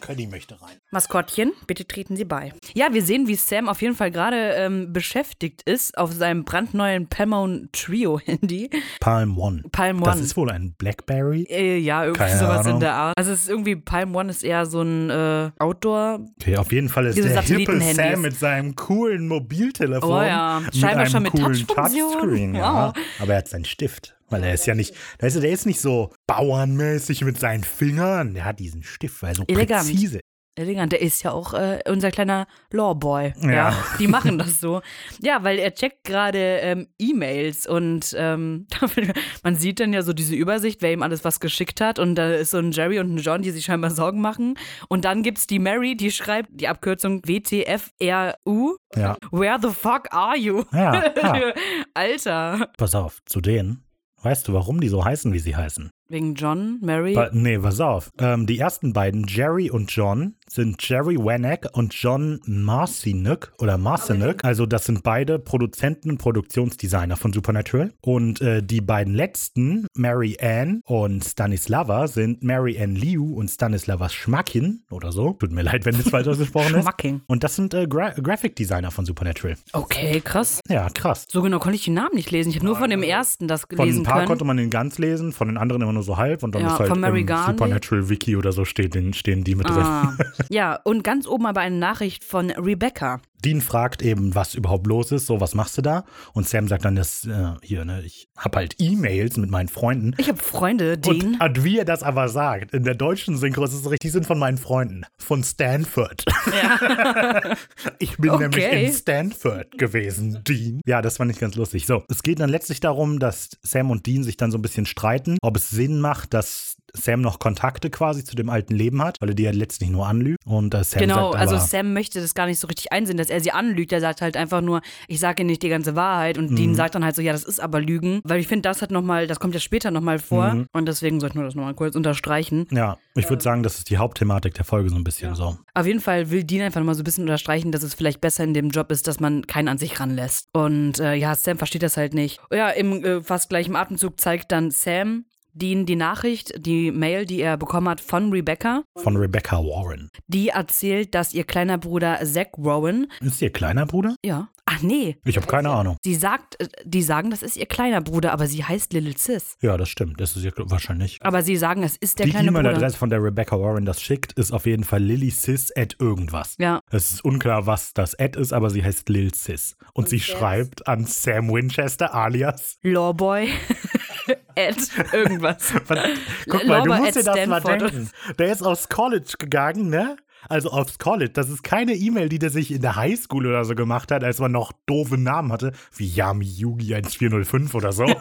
[0.03, 0.77] Cuddy möchte rein.
[0.91, 2.53] Maskottchen, bitte treten Sie bei.
[2.75, 7.09] Ja, wir sehen, wie Sam auf jeden Fall gerade ähm, beschäftigt ist auf seinem brandneuen
[7.09, 8.69] Palmone Trio Handy.
[9.01, 9.63] Palm One.
[9.73, 10.25] Palm Das One.
[10.25, 11.45] ist wohl ein Blackberry.
[11.49, 12.75] äh, ja, irgendwie Keine sowas Ahnung.
[12.75, 13.15] in der Art.
[13.17, 16.21] Also es ist irgendwie, Palm One ist eher so ein äh, Outdoor.
[16.41, 17.81] Okay, auf jeden Fall ist der hippe.
[17.81, 20.11] Sam mit seinem coolen Mobiltelefon.
[20.11, 22.13] Oh ja, mit scheinbar einem schon mit coolen Touchfunktion.
[22.13, 22.89] Touchscreen, ja.
[22.89, 23.05] Wow.
[23.21, 24.15] Aber er hat seinen Stift.
[24.31, 28.35] Weil er ist ja nicht, weißt du, der ist nicht so bauernmäßig mit seinen Fingern.
[28.35, 29.87] Der hat diesen Stift, weil er so Elegant.
[29.87, 30.21] präzise.
[30.57, 33.33] Elegant, der ist ja auch äh, unser kleiner Lawboy.
[33.41, 33.51] Ja.
[33.51, 33.85] Ja.
[33.99, 34.83] Die machen das so.
[35.23, 38.67] Ja, weil er checkt gerade ähm, E-Mails und ähm,
[39.43, 41.99] man sieht dann ja so diese Übersicht, wer ihm alles was geschickt hat.
[41.99, 44.59] Und da ist so ein Jerry und ein John, die sich scheinbar Sorgen machen.
[44.89, 48.77] Und dann gibt's die Mary, die schreibt die Abkürzung WTFRU.
[48.97, 49.17] Ja.
[49.31, 50.65] Where the fuck are you?
[50.73, 51.53] Ja, ja.
[51.95, 52.69] Alter.
[52.77, 53.85] Pass auf, zu denen.
[54.23, 55.91] Weißt du, warum die so heißen, wie sie heißen?
[56.09, 57.15] Wegen John, Mary.
[57.15, 58.11] Pa nee, pass auf.
[58.19, 64.45] Ähm, die ersten beiden, Jerry und John, sind Jerry Wanek und John Marcinuk oder Marcinuk.
[64.45, 67.93] Also das sind beide Produzenten und Produktionsdesigner von Supernatural.
[68.01, 74.09] Und äh, die beiden letzten, Mary Ann und Stanislava, sind Mary Ann Liu und Stanislava
[74.09, 75.33] Schmakin oder so.
[75.35, 76.83] Tut mir leid, wenn das falsch ausgesprochen ist.
[76.83, 77.21] Schmacking.
[77.27, 79.57] Und das sind äh, Gra Graphic Designer von Supernatural.
[79.73, 80.61] Okay, krass.
[80.69, 81.27] Ja, krass.
[81.29, 82.51] So genau konnte ich die Namen nicht lesen.
[82.51, 84.27] Ich habe nur von dem ersten das Von gelesen ein paar können.
[84.27, 86.73] konnte man den ganz lesen, von den anderen immer nur so halb und dann Ja,
[86.73, 87.53] ist halt von Mary im.
[87.53, 89.85] Supernatural Wiki oder so steht, den, stehen die mit drin.
[90.49, 93.21] Ja, und ganz oben aber eine Nachricht von Rebecca.
[93.45, 96.05] Dean fragt eben, was überhaupt los ist, so was machst du da?
[96.35, 100.13] Und Sam sagt dann, das äh, hier, ne, ich hab halt E-Mails mit meinen Freunden.
[100.19, 101.37] Ich habe Freunde, Dean.
[101.37, 104.09] Und, und wie er das aber sagt, in der deutschen Synchro ist es richtig, die
[104.11, 106.23] sind von meinen Freunden, von Stanford.
[107.99, 108.49] ich bin Okay.
[108.49, 110.81] nämlich in Stanford gewesen, Dean.
[110.87, 111.87] Ja, das fand ich ganz lustig.
[111.87, 114.87] So, es geht dann letztlich darum, dass Sam und Dean sich dann so ein bisschen
[114.87, 119.17] streiten, ob es Sinn macht, dass Sam noch Kontakte quasi zu dem alten Leben hat,
[119.21, 120.39] weil er die ja letztlich nur anlügt.
[120.45, 123.17] Und äh, Sam Genau, sagt aber, also Sam möchte das gar nicht so richtig einsehen,
[123.17, 123.93] dass er sie anlügt.
[123.93, 126.39] Er sagt halt einfach nur, ich sage nicht die ganze Wahrheit.
[126.39, 126.57] Und Mhm.
[126.57, 128.21] Dean sagt dann halt so, ja, das ist aber Lügen.
[128.25, 130.55] Weil ich finde, das hat nochmal, das kommt ja später nochmal vor.
[130.55, 130.67] Mhm.
[130.73, 132.67] Und deswegen sollten wir das nochmal kurz unterstreichen.
[132.71, 135.57] Ja, ich würde sagen, das ist die Hauptthematik der Folge so ein bisschen so.
[135.75, 138.45] Auf jeden Fall will Dean einfach nochmal so ein bisschen unterstreichen, dass es vielleicht besser
[138.45, 140.49] in dem Job ist, dass man keinen an sich ranlässt.
[140.53, 142.41] Und äh, ja, Sam versteht das halt nicht.
[142.53, 147.41] Ja, im äh, fast gleichen Atemzug zeigt dann Sam Dean die Nachricht, die Mail, die
[147.41, 148.83] er bekommen hat von Rebecca.
[148.97, 150.09] Von Rebecca Warren.
[150.29, 154.15] Die erzählt, dass ihr kleiner Bruder Zach Rowan, Ist ihr kleiner Bruder?
[154.25, 155.97] ja, ach nee, Ich habe keine Ahnung.
[156.05, 159.57] sie sagt, äh, die sagen, das ist ihr kleiner Bruder, aber sie heißt Little Sis.
[159.61, 160.21] Ja, das stimmt.
[160.21, 161.19] Das ist ihr wahrscheinlich.
[161.23, 162.61] Aber sie sagen, es ist der die kleine Bruder.
[162.71, 166.55] E-Mail-Adresse, von der Rebecca Warren das schickt, ist auf jeden Fall lillysis at irgendwas.
[166.59, 169.77] Ja, Es ist unklar, was das Ad ist, aber sie heißt Lil Sis.
[169.93, 172.79] Und, sie schreibt an Sam Winchester alias.
[172.83, 173.49] Lawboy,
[174.55, 174.77] Ed,
[175.13, 175.73] irgendwas.
[176.49, 178.11] Guck mal, du musst dir at das mal denken.
[178.39, 180.17] Der ist aufs College gegangen, ne?
[180.49, 181.33] Also aufs College.
[181.35, 184.39] Das ist keine E-Mail, die der sich in der Highschool oder so gemacht hat, als
[184.39, 188.07] man noch doofe Namen hatte, wie Yami Yugi 1405 oder so.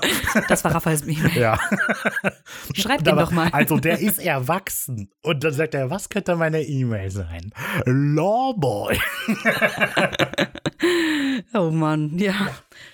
[0.48, 1.38] Das war Raphaels E-Mail.
[1.38, 1.58] ja.
[2.74, 3.50] Schreibt ihn doch mal.
[3.52, 5.10] Also der ist erwachsen.
[5.22, 7.52] Und dann sagt er, was könnte meine E-Mail sein?
[7.86, 9.00] Lawboy.
[11.54, 12.34] Oh Mann, ja.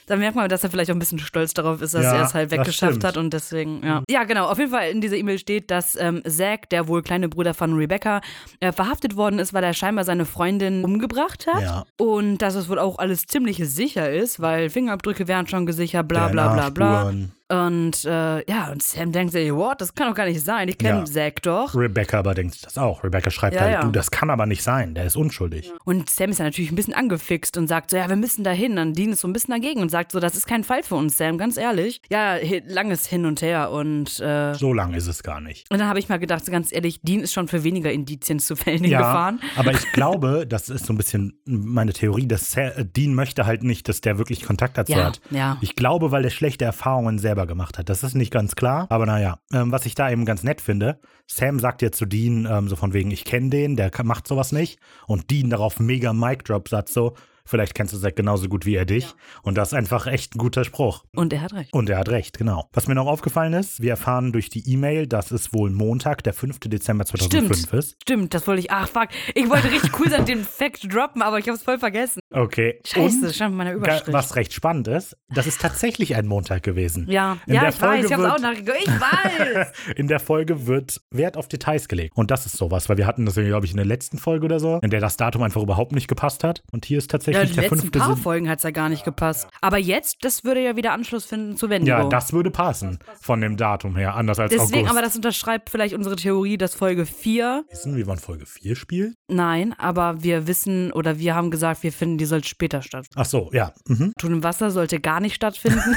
[0.08, 2.23] Da merkt man, dass er vielleicht auch ein bisschen stolz darauf ist, dass Ja, er
[2.25, 4.03] es halt weggeschafft hat und deswegen, ja.
[4.10, 4.47] Ja, genau.
[4.47, 7.73] Auf jeden Fall in dieser E-Mail steht, dass ähm, Zack, der wohl kleine Bruder von
[7.75, 8.21] Rebecca,
[8.60, 11.62] äh, verhaftet worden ist, weil er scheinbar seine Freundin umgebracht hat.
[11.62, 11.86] Ja.
[11.97, 16.27] Und dass es wohl auch alles ziemlich sicher ist, weil Fingerabdrücke wären schon gesichert, bla
[16.27, 17.13] bla bla bla.
[17.47, 20.67] Und äh, ja, und Sam denkt sich, what, das kann doch gar nicht sein.
[20.67, 21.05] Ich kenne Ja.
[21.05, 21.75] Zack doch.
[21.75, 23.03] Rebecca aber denkt sich das auch.
[23.03, 23.81] Rebecca schreibt Ja, halt, ja.
[23.84, 25.71] du, das kann aber nicht sein, der ist unschuldig.
[25.86, 28.49] Und Sam ist ja natürlich ein bisschen angefixt und sagt so, ja, wir müssen da
[28.51, 28.79] hin.
[28.79, 30.95] Und Dean ist so ein bisschen dagegen und sagt so, das ist kein Fall für
[30.95, 32.01] uns, Sam, ganz ehrlich.
[32.10, 35.69] Ja, langes Hin und Her und äh, So lang ist es gar nicht.
[35.71, 38.39] und dann habe ich mal gedacht, so ganz ehrlich, Dean ist schon für weniger Indizien
[38.39, 39.39] zu Fällen Ja, gefahren.
[39.55, 42.55] aber ich glaube, das ist so ein bisschen meine Theorie, dass
[42.95, 45.21] Dean möchte halt nicht, dass der wirklich Kontakt dazu hat.
[45.29, 45.58] ja.
[45.62, 47.89] Ich glaube, weil der schlechte Erfahrungen selber gemacht hat.
[47.89, 50.99] Das ist nicht ganz klar, aber naja, ähm, was ich da eben ganz nett finde,
[51.27, 54.51] Sam sagt ja zu Dean ähm, so von wegen, ich kenne den, der macht sowas
[54.51, 54.79] nicht.
[55.05, 57.15] Und Dean darauf mega Mic-Drop-Satz so,
[57.45, 59.08] vielleicht kennst du Zack genauso gut wie er dich.
[59.43, 61.03] Und das ist einfach echt ein guter Spruch.
[61.15, 61.73] Und er hat recht.
[61.73, 62.69] Und er hat recht, genau.
[62.73, 66.34] Was mir noch aufgefallen ist, wir erfahren durch die E-Mail, dass es wohl Montag, der
[66.34, 66.60] 5.
[66.62, 67.73] Dezember 2005 Stimmt.
[67.73, 67.95] ist.
[68.01, 68.71] Stimmt, das wollte ich.
[68.71, 71.77] Ach fuck, ich wollte richtig cool sein, den Fact droppen, aber ich habe es voll
[71.79, 72.19] vergessen.
[72.31, 72.79] Okay.
[72.86, 74.12] Scheiße, stand in meiner Überschrift.
[74.12, 77.08] Was recht spannend ist, das ist tatsächlich ein Montag gewesen.
[77.10, 78.77] Ja, In ja, der ich weiß, ich Folge habe auch wird- nachgeguckt.
[78.81, 79.71] Ich weiß.
[79.95, 82.15] In der Folge wird Wert auf Details gelegt.
[82.15, 84.60] Und das ist sowas, weil wir hatten das, glaube ich, in der letzten Folge oder
[84.60, 86.63] so, in der das Datum einfach überhaupt nicht gepasst hat.
[86.71, 88.17] Und hier ist Ja, tatsächlich die der letzten fünfte paar.
[88.17, 89.47] Folgen hat es ja gar nicht gepasst.
[89.61, 91.97] Aber jetzt, das würde ja wieder Anschluss finden zu Wendigo.
[91.97, 94.91] Ja, das würde passen von dem Datum her, anders als Deswegen, August.
[94.91, 99.15] aber das unterschreibt vielleicht unsere Theorie, dass Folge 4, Wissen, wie man Folge 4 spielt?
[99.27, 103.19] nein, aber wir wissen oder wir haben gesagt, wir finden, die soll später stattfinden.
[103.19, 103.73] Ach so, ja.
[103.87, 104.13] Mhm.
[104.17, 105.95] Tun im Wasser sollte gar nicht stattfinden.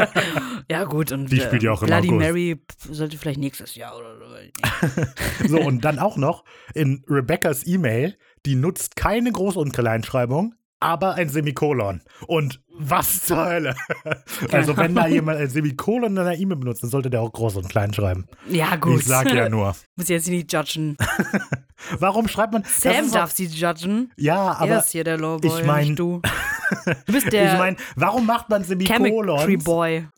[0.70, 1.12] ja, gut.
[1.12, 2.20] Und Die spielt ja auch im Bloody August.
[2.20, 4.26] Mary sollte vielleicht nächstes Jahr oder so.
[5.48, 6.44] So, und dann auch noch
[6.74, 12.02] in Rebeccas E-Mail, die nutzt keine Groß- und Kleinschreibung, aber ein Semikolon.
[12.26, 13.74] Und was zur Hölle?
[14.52, 17.56] Also, wenn da jemand ein Semikolon in einer E-Mail benutzt, dann sollte der auch Groß-
[17.56, 18.26] und Klein schreiben.
[18.48, 19.00] Ja, gut.
[19.00, 19.74] Ich sag ja nur.
[19.96, 20.96] Muss jetzt nicht judgen.
[21.98, 22.64] Warum schreibt man.
[22.64, 24.10] Sam darf sie judgen.
[24.12, 26.20] Auch, ja, er aber ist hier der Lawboy, ich mein- du.
[27.06, 29.64] Du bist der ich meine, warum macht man Chemistry Semikolons?
[29.64, 30.08] Boy.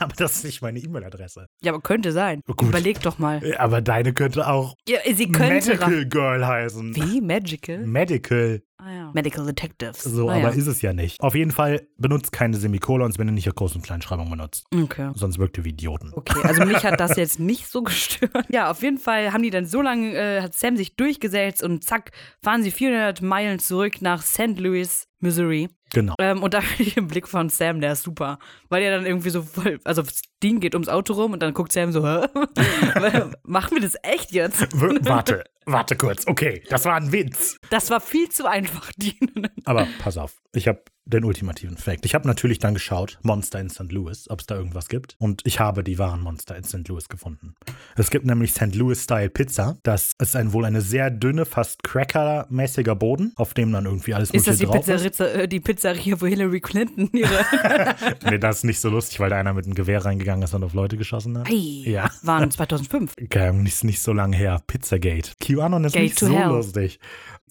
[0.00, 1.46] aber das ist nicht meine E-Mail-Adresse.
[1.62, 2.42] Ja, aber könnte sein.
[2.46, 2.68] Oh, gut.
[2.68, 3.40] Überleg doch mal.
[3.58, 5.70] Aber deine könnte auch Ja, sie könnte.
[5.70, 6.94] Medical Girl heißen.
[6.94, 7.20] Wie?
[7.22, 7.78] Magical?
[7.86, 8.60] Medical.
[8.80, 9.10] Ah, ja.
[9.12, 10.04] Medical Detectives.
[10.04, 10.48] So, ah, aber ja.
[10.50, 11.20] ist es ja nicht.
[11.20, 14.66] Auf jeden Fall benutzt keine Semikolons, wenn du nicht Groß- und Kleinschreibung benutzt.
[14.72, 15.10] Okay.
[15.14, 16.12] Sonst wirkt ihr wie Idioten.
[16.14, 18.46] Okay, also mich hat das jetzt nicht so gestört.
[18.50, 21.82] Ja, auf jeden Fall haben die dann so lange, äh, hat Sam sich durchgesetzt und
[21.82, 24.58] zack, fahren sie 400 Meilen zurück nach St.
[24.58, 25.68] Louis, Missouri.
[25.92, 26.14] Genau.
[26.20, 28.38] Ähm, und da finde ich den Blick von Sam, der ist super.
[28.68, 30.02] Weil er dann irgendwie so voll, also
[30.42, 32.26] Dean geht ums Auto rum und dann guckt Sam so, hä?
[33.42, 34.60] Machen wir das echt jetzt?
[34.72, 36.26] W warte, warte kurz.
[36.26, 37.56] Okay, das war ein Witz.
[37.70, 39.48] Das war viel zu einfach, Dean.
[39.64, 42.04] Aber pass auf, ich habe den ultimativen Fact.
[42.06, 43.90] Ich habe natürlich dann geschaut, Monster in St.
[43.90, 45.16] Louis, ob es da irgendwas gibt.
[45.18, 46.86] Und ich habe die wahren Monster in St.
[46.88, 47.54] Louis gefunden.
[47.96, 48.74] Es gibt nämlich St.
[48.74, 49.78] Louis-Style Pizza.
[49.82, 54.30] Das ist ein, wohl eine sehr dünne, fast Cracker-mäßiger Boden, auf dem dann irgendwie alles
[54.30, 55.02] Ist das die, drauf ist.
[55.02, 57.28] Pizzeria, äh, die Pizzeria, wo Hillary Clinton ihre.
[58.24, 60.62] Nee, das ist nicht so lustig, weil da einer mit einem Gewehr reingegangen ist und
[60.64, 61.48] auf Leute geschossen hat.
[61.48, 62.10] Ei, Ja.
[62.22, 63.14] waren 2005.
[63.30, 64.60] Geil, nicht, nicht so lange her.
[64.66, 65.32] Pizzagate.
[65.40, 66.48] QAnon ist Gate nicht so hell.
[66.48, 66.98] lustig.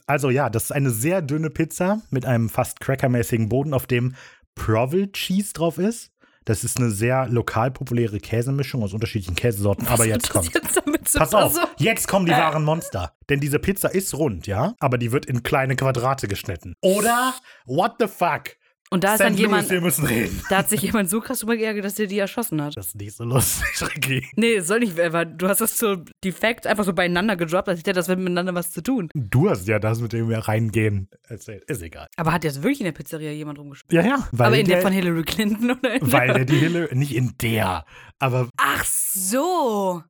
[0.07, 4.15] Also ja, das ist eine sehr dünne Pizza mit einem fast crackermäßigen Boden, auf dem
[4.55, 6.11] Provel Cheese drauf ist.
[6.45, 9.85] Das ist eine sehr lokal populäre Käsemischung aus unterschiedlichen Käsesorten.
[9.85, 10.53] Aber Was jetzt kommt.
[10.53, 10.75] Jetzt
[11.11, 13.13] zu Pass auf, jetzt kommen die wahren Monster.
[13.29, 14.73] Denn diese Pizza ist rund, ja?
[14.79, 16.73] Aber die wird in kleine Quadrate geschnitten.
[16.81, 17.33] Oder?
[17.65, 18.55] What the fuck?
[18.89, 19.26] Und da ist St.
[19.26, 20.41] dann jemand, wir müssen reden.
[20.50, 22.78] da hat sich jemand so krass drüber geärgert, dass der die erschossen hat.
[22.78, 24.26] Das ist nicht so lustig, Ricky.
[24.38, 27.80] Nee, soll nicht, weil du hast das so die Facts einfach so beieinander gedroppt, als
[27.80, 29.10] hätte das miteinander was zu tun.
[29.13, 31.63] Du hast ja das mit dem wir reingehen erzählt.
[31.69, 32.08] Ist egal.
[32.15, 33.91] Aber hat jetzt wirklich in der Pizzeria jemand rumgespielt?
[34.04, 34.28] Ja, ja.
[34.32, 36.36] Weil Aber in der, von Hillary Clinton oder in Weil der?
[36.38, 37.84] der die Hille, nicht in der,
[38.19, 40.02] aber Ach so.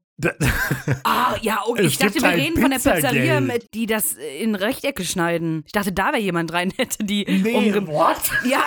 [1.03, 1.82] Ah, ja, okay.
[1.86, 5.63] Es Ich dachte, wir halt reden von der Pizzeria, mit, die das in Rechtecke schneiden.
[5.65, 7.88] Ich dachte, da wäre jemand rein, hätte die nee, umge...
[7.88, 8.32] what?
[8.45, 8.63] Ja,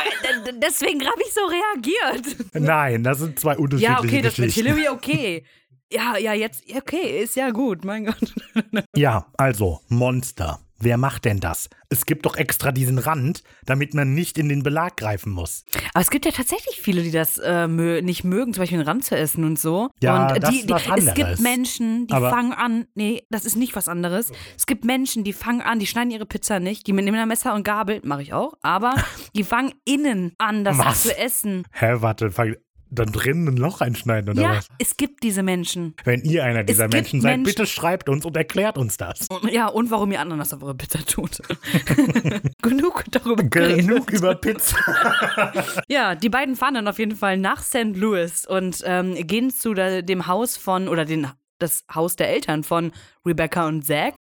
[0.63, 2.55] deswegen habe ich so reagiert.
[2.55, 4.53] Nein, das sind zwei unterschiedliche Ja, okay, das mit.
[4.53, 5.45] Hillary okay.
[5.93, 8.33] Ja, ja, jetzt, okay, ist ja gut, mein Gott.
[8.95, 10.61] Ja, also Monster.
[10.83, 11.69] Wer macht denn das?
[11.91, 15.65] Es gibt doch extra diesen Rand, damit man nicht in den Belag greifen muss.
[15.93, 18.89] Aber es gibt ja tatsächlich viele, die das äh, mö nicht mögen, zum Beispiel einen
[18.89, 19.91] Rand zu essen und so.
[20.01, 21.41] Ja, und das die, ist was die, es gibt anderes.
[21.41, 24.33] Menschen, die Aber- fangen an, nee, das ist nicht was anderes.
[24.57, 27.55] Es gibt Menschen, die fangen an, die schneiden ihre Pizza nicht, die nehmen ein Messer
[27.55, 28.95] und Gabel, mache ich auch, aber
[29.37, 31.03] die fangen innen an, das Was?
[31.03, 31.65] zu essen.
[31.73, 32.57] Hä, warte, fang-
[32.91, 34.69] dann drinnen ein Loch einschneiden oder ja, was?
[34.79, 35.95] es gibt diese Menschen.
[36.05, 39.27] Wenn ihr einer dieser Menschen seid, Menschen- bitte schreibt uns und erklärt uns das.
[39.29, 41.39] Und, ja, und warum ihr Ananas auf eure Pizza tut.
[42.63, 43.87] Genug darüber geredet.
[43.87, 44.77] Genug über Pizza.
[45.89, 47.95] Ja, die beiden fahren dann auf jeden Fall nach St.
[47.97, 51.27] Louis und ähm, gehen zu der, dem Haus von, oder den,
[51.59, 52.93] das Haus der Eltern von
[53.27, 54.15] Rebecca und Zack.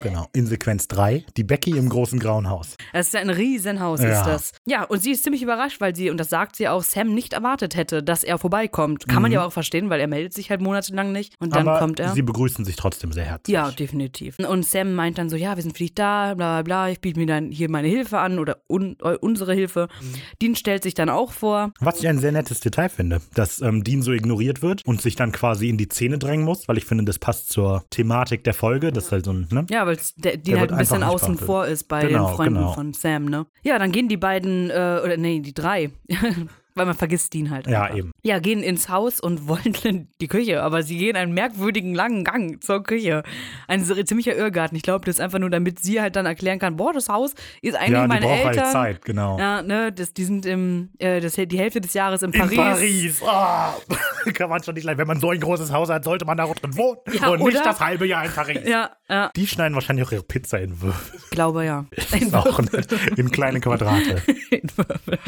[0.00, 2.76] Genau, in Sequenz 3, die Becky im großen grauen Haus.
[2.92, 4.10] Das ist ja ein Riesenhaus, Ja.
[4.20, 4.52] ist das.
[4.64, 7.32] Ja, und sie ist ziemlich überrascht, weil sie, und das sagt sie auch, Sam nicht
[7.32, 9.08] erwartet hätte, dass er vorbeikommt.
[9.08, 11.68] Kann man ja auch verstehen, weil er meldet sich halt monatelang nicht und dann Mhm.
[11.68, 12.12] Aber kommt er.
[12.12, 13.52] sie begrüßen sich trotzdem sehr herzlich.
[13.52, 14.36] Ja, definitiv.
[14.38, 17.00] Und Sam meint dann so, ja, wir sind für dich da, bla bla bla, ich
[17.00, 19.88] biete mir dann hier meine Hilfe an oder un äh, unsere Hilfe.
[20.00, 20.14] Mhm.
[20.40, 21.72] Dean stellt sich dann auch vor.
[21.80, 25.16] Was ich ein sehr nettes Detail finde, dass ähm, Dean so ignoriert wird und sich
[25.16, 28.54] dann quasi in die Szene drängen muss, weil ich finde, das passt zur Thematik der
[28.54, 28.92] Folge.
[28.92, 29.66] Das ist halt so ein, ne?
[29.70, 32.72] Ja, weil die halt ein bisschen außen vor ist bei Genau, den Freunden genau.
[32.72, 33.46] von Sam, ne?
[33.62, 35.90] Ja, dann gehen die beiden, äh, oder nee, die drei,
[36.78, 37.66] weil man vergisst Dean halt.
[37.66, 37.96] Ja, einfach.
[37.98, 38.12] eben.
[38.22, 42.24] Ja, gehen ins Haus und wollen in die Küche, aber sie gehen einen merkwürdigen langen
[42.24, 43.22] Gang zur Küche.
[43.66, 44.76] Ein ziemlicher Irrgarten.
[44.76, 47.34] Ich glaube, das ist einfach nur, damit sie halt dann erklären kann, boah, das Haus
[47.62, 48.64] ist eigentlich Ja, meine braucht Eltern.
[48.64, 49.38] halt Zeit, genau.
[49.38, 52.56] Ja, ne, das, die sind im, äh, das, die Hälfte des Jahres in In Paris.
[52.56, 53.22] Paris.
[53.26, 53.74] Ah,
[54.34, 54.98] kann man schon nicht leiden.
[54.98, 56.98] Wenn man so ein großes Haus hat, sollte man da auch drin wohnen.
[57.12, 57.64] Ja, und nicht oder?
[57.64, 58.60] das halbe Jahr in Paris.
[58.66, 61.18] Ja, ja, Die schneiden wahrscheinlich auch ihre Pizza in Würfel.
[61.24, 61.86] ich glaube ja.
[62.32, 62.92] Auch nicht.
[63.16, 64.22] In kleine Quadrate.
[64.50, 65.18] In Würfel.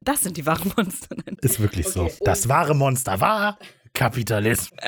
[0.00, 1.16] Das sind die wahren Monster.
[1.42, 2.10] Ist wirklich so.
[2.24, 3.58] Das wahre Monster war
[3.94, 4.70] Kapitalismus.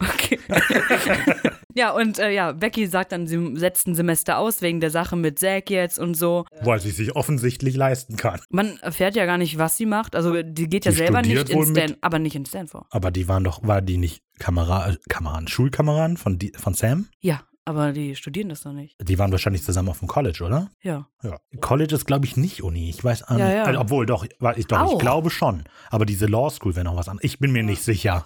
[0.00, 0.38] Okay.
[1.74, 5.16] ja, und äh, ja, Becky sagt dann, sie setzt ein Semester aus wegen der Sache
[5.16, 6.44] mit Zack jetzt und so.
[6.62, 8.40] Weil sie sich offensichtlich leisten kann.
[8.50, 10.14] Man erfährt ja gar nicht, was sie macht.
[10.14, 11.68] Also die geht ja Die selber nicht in mit.
[11.68, 12.86] Stan, aber nicht in Stanford.
[12.90, 17.08] Aber die waren doch, war die nicht Kamera, äh, Kameraden, Schulkameraden von, die, von Sam?
[17.20, 18.96] Ja, aber die studieren das doch nicht.
[19.00, 20.70] Die waren wahrscheinlich zusammen auf dem College, oder?
[20.82, 21.06] Ja.
[21.22, 21.38] Ja.
[21.60, 22.88] College ist, glaube ich, nicht Uni.
[22.90, 23.54] Ich weiß auch Ja, nicht.
[23.56, 23.62] ja.
[23.64, 25.64] Also, obwohl, doch, ich, doch ich glaube schon.
[25.90, 27.24] Aber diese Law School wäre noch was anderes.
[27.24, 28.24] Ich bin mir nicht sicher.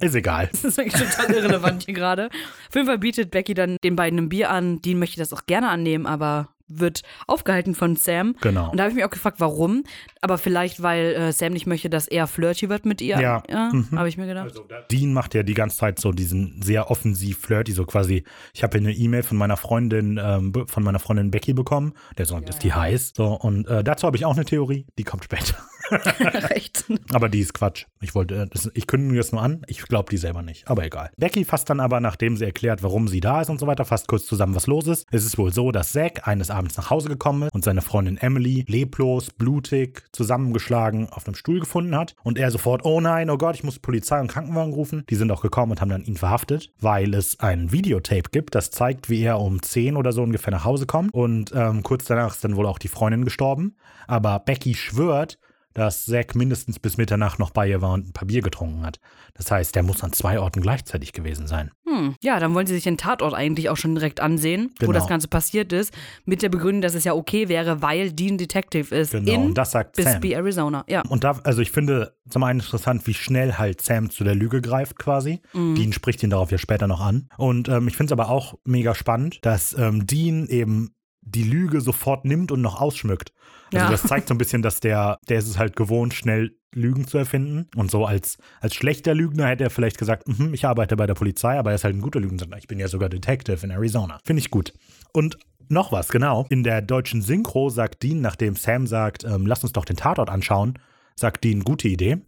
[0.00, 0.48] Ist egal.
[0.52, 2.26] Das ist eigentlich total irrelevant hier gerade.
[2.68, 4.80] Auf jeden Fall bietet Becky dann den beiden ein Bier an.
[4.82, 6.48] Dean möchte das auch gerne annehmen, aber
[6.80, 8.36] wird aufgehalten von Sam.
[8.40, 8.70] Genau.
[8.70, 9.84] Und da habe ich mich auch gefragt, warum.
[10.20, 13.20] Aber vielleicht, weil äh, Sam nicht möchte, dass er flirty wird mit ihr.
[13.20, 13.42] Ja.
[13.48, 13.88] Mhm.
[13.94, 14.54] habe ich mir gedacht.
[14.90, 18.78] Dean macht ja die ganze Zeit so diesen sehr offensiv flirty, so quasi, ich habe
[18.78, 22.62] hier eine E-Mail von meiner Freundin, ähm, von meiner Freundin Becky bekommen, der sagt, ist
[22.62, 23.12] die heiß.
[23.16, 25.56] So, und äh, dazu habe ich auch eine Theorie, die kommt später.
[26.50, 26.84] Recht.
[27.12, 27.86] Aber die ist Quatsch.
[28.00, 29.62] Ich wollte, äh, ich kündige das nur an.
[29.66, 30.68] Ich glaube die selber nicht.
[30.68, 31.10] Aber egal.
[31.16, 34.08] Becky fasst dann aber, nachdem sie erklärt, warum sie da ist und so weiter, fasst
[34.08, 35.06] kurz zusammen, was los ist.
[35.10, 38.16] Es ist wohl so, dass Zack eines Abends nach Hause gekommen ist und seine Freundin
[38.16, 42.14] Emily leblos, blutig, zusammengeschlagen auf einem Stuhl gefunden hat.
[42.22, 45.04] Und er sofort, oh nein, oh Gott, ich muss Polizei und Krankenwagen rufen.
[45.08, 48.70] Die sind auch gekommen und haben dann ihn verhaftet, weil es ein Videotape gibt, das
[48.70, 51.12] zeigt, wie er um 10 oder so ungefähr nach Hause kommt.
[51.12, 53.76] Und ähm, kurz danach ist dann wohl auch die Freundin gestorben.
[54.06, 55.38] Aber Becky schwört,
[55.74, 59.00] dass Zack mindestens bis Mitternacht noch bei ihr war und ein paar Bier getrunken hat.
[59.34, 61.70] Das heißt, der muss an zwei Orten gleichzeitig gewesen sein.
[61.86, 62.14] Hm.
[62.22, 64.92] Ja, dann wollen sie sich den Tatort eigentlich auch schon direkt ansehen, wo Genau.
[64.98, 65.92] das Ganze passiert ist,
[66.24, 69.58] mit der Begründung, dass es ja okay wäre, weil Dean Detective ist Genau, in und
[69.58, 70.04] das sagt Sam.
[70.04, 70.84] Bisbee, Arizona.
[70.88, 71.02] Ja.
[71.08, 74.62] Und da, also ich finde zum einen interessant, wie schnell halt Sam zu der Lüge
[74.62, 75.40] greift quasi.
[75.52, 75.74] Mhm.
[75.74, 77.28] Dean spricht ihn darauf ja später noch an.
[77.36, 80.94] Und ähm, ich finde es aber auch mega spannend, dass ähm, Dean eben
[81.26, 83.32] die Lüge sofort nimmt und noch ausschmückt.
[83.72, 83.90] Also Ja.
[83.90, 87.18] das zeigt so ein bisschen, dass der, der ist es halt gewohnt, schnell Lügen zu
[87.18, 87.68] erfinden.
[87.76, 91.14] Und so als, als schlechter Lügner hätte er vielleicht gesagt, "Mhm, ich arbeite bei der
[91.14, 92.44] Polizei, aber er ist halt ein guter Lügner.
[92.58, 94.18] Ich bin ja sogar Detective in Arizona.
[94.24, 94.72] Finde ich gut.
[95.12, 96.46] Und noch was, genau.
[96.50, 100.28] In der deutschen Synchro sagt Dean, nachdem Sam sagt, ähm, lass uns doch den Tatort
[100.30, 100.78] anschauen,
[101.16, 102.18] sagt Dean, gute Idee.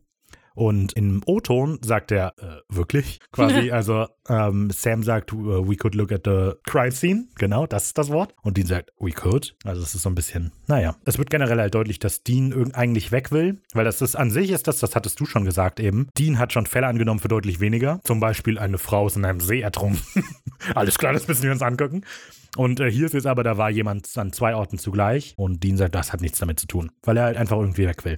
[0.56, 3.20] Und im O-Ton sagt er, äh, wirklich?
[3.30, 7.26] Quasi, also ähm, Sam sagt, uh, we could look at the crime scene.
[7.36, 8.34] Genau, das ist das Wort.
[8.42, 9.54] Und Dean sagt, we could.
[9.64, 10.96] Also es ist so ein bisschen, naja.
[11.04, 14.50] Es wird generell halt deutlich, dass Dean eigentlich weg will, weil das ist an sich
[14.50, 16.08] ist das, das hattest du schon gesagt eben.
[16.16, 18.00] Dean hat schon Fälle angenommen für deutlich weniger.
[18.04, 20.00] Zum Beispiel eine Frau ist in einem See ertrunken.
[20.74, 22.02] Alles klar, das müssen wir uns angucken.
[22.56, 25.34] Und äh, hier ist es aber, da war jemand an zwei Orten zugleich.
[25.36, 28.04] Und Dean sagt, das hat nichts damit zu tun, weil er halt einfach irgendwie weg
[28.06, 28.16] will.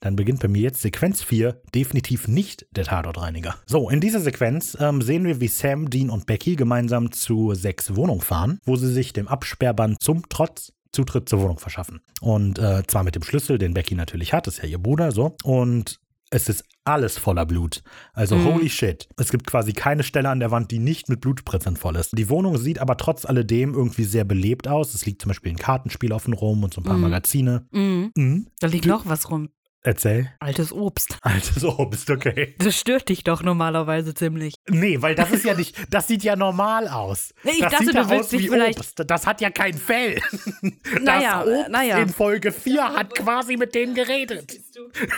[0.00, 3.54] Dann beginnt bei mir jetzt Sequenz 4, definitiv nicht der Tatortreiniger.
[3.66, 7.96] So, in dieser Sequenz ähm, sehen wir, wie Sam, Dean und Becky gemeinsam zu sechs
[7.96, 12.00] Wohnung fahren, wo sie sich dem Absperrband zum Trotz Zutritt zur Wohnung verschaffen.
[12.22, 15.36] Und äh, zwar mit dem Schlüssel, den Becky natürlich hat, ist ja ihr Bruder, so.
[15.44, 15.98] Und
[16.30, 17.84] Es ist alles voller Blut.
[18.12, 18.44] Also Mhm.
[18.46, 19.08] holy shit.
[19.16, 22.18] Es gibt quasi keine Stelle an der Wand, die nicht mit Blutspritzern voll ist.
[22.18, 24.92] Die Wohnung sieht aber trotz alledem irgendwie sehr belebt aus.
[24.94, 27.02] Es liegt zum Beispiel ein Kartenspiel offen rum und so ein paar Mhm.
[27.02, 27.66] Magazine.
[27.70, 28.10] Mhm.
[28.16, 28.46] Mhm.
[28.58, 29.50] Da liegt noch was rum.
[29.86, 30.28] Erzähl.
[30.40, 31.16] Altes Obst.
[31.22, 32.56] Altes Obst, okay.
[32.58, 34.54] Das stört dich doch normalerweise ziemlich.
[34.68, 37.32] Nee, weil das ist ja nicht, das sieht ja normal aus.
[37.44, 39.02] Nee, ich das dachte, sieht du ja willst aus dich vielleicht- Obst.
[39.06, 40.20] Das hat ja kein Fell.
[41.00, 41.98] Naja, das Obst naja.
[41.98, 44.58] in Folge 4 hat quasi mit denen geredet.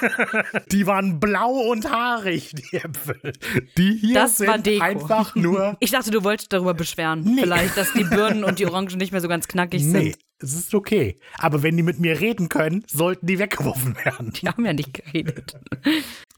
[0.73, 3.33] Die waren blau und haarig, die Äpfel.
[3.79, 4.85] Die hier Das sind war Deko.
[4.85, 5.77] einfach nur.
[5.81, 7.21] Ich dachte, du wolltest darüber beschweren.
[7.23, 7.43] Nee.
[7.43, 10.19] Vielleicht, dass die Birnen und die Orangen nicht mehr so ganz knackig Nee, sind.
[10.41, 11.17] Es ist okay.
[11.39, 14.33] Aber wenn die mit mir reden können, sollten die weggeworfen werden.
[14.33, 15.59] Die haben ja nicht geredet.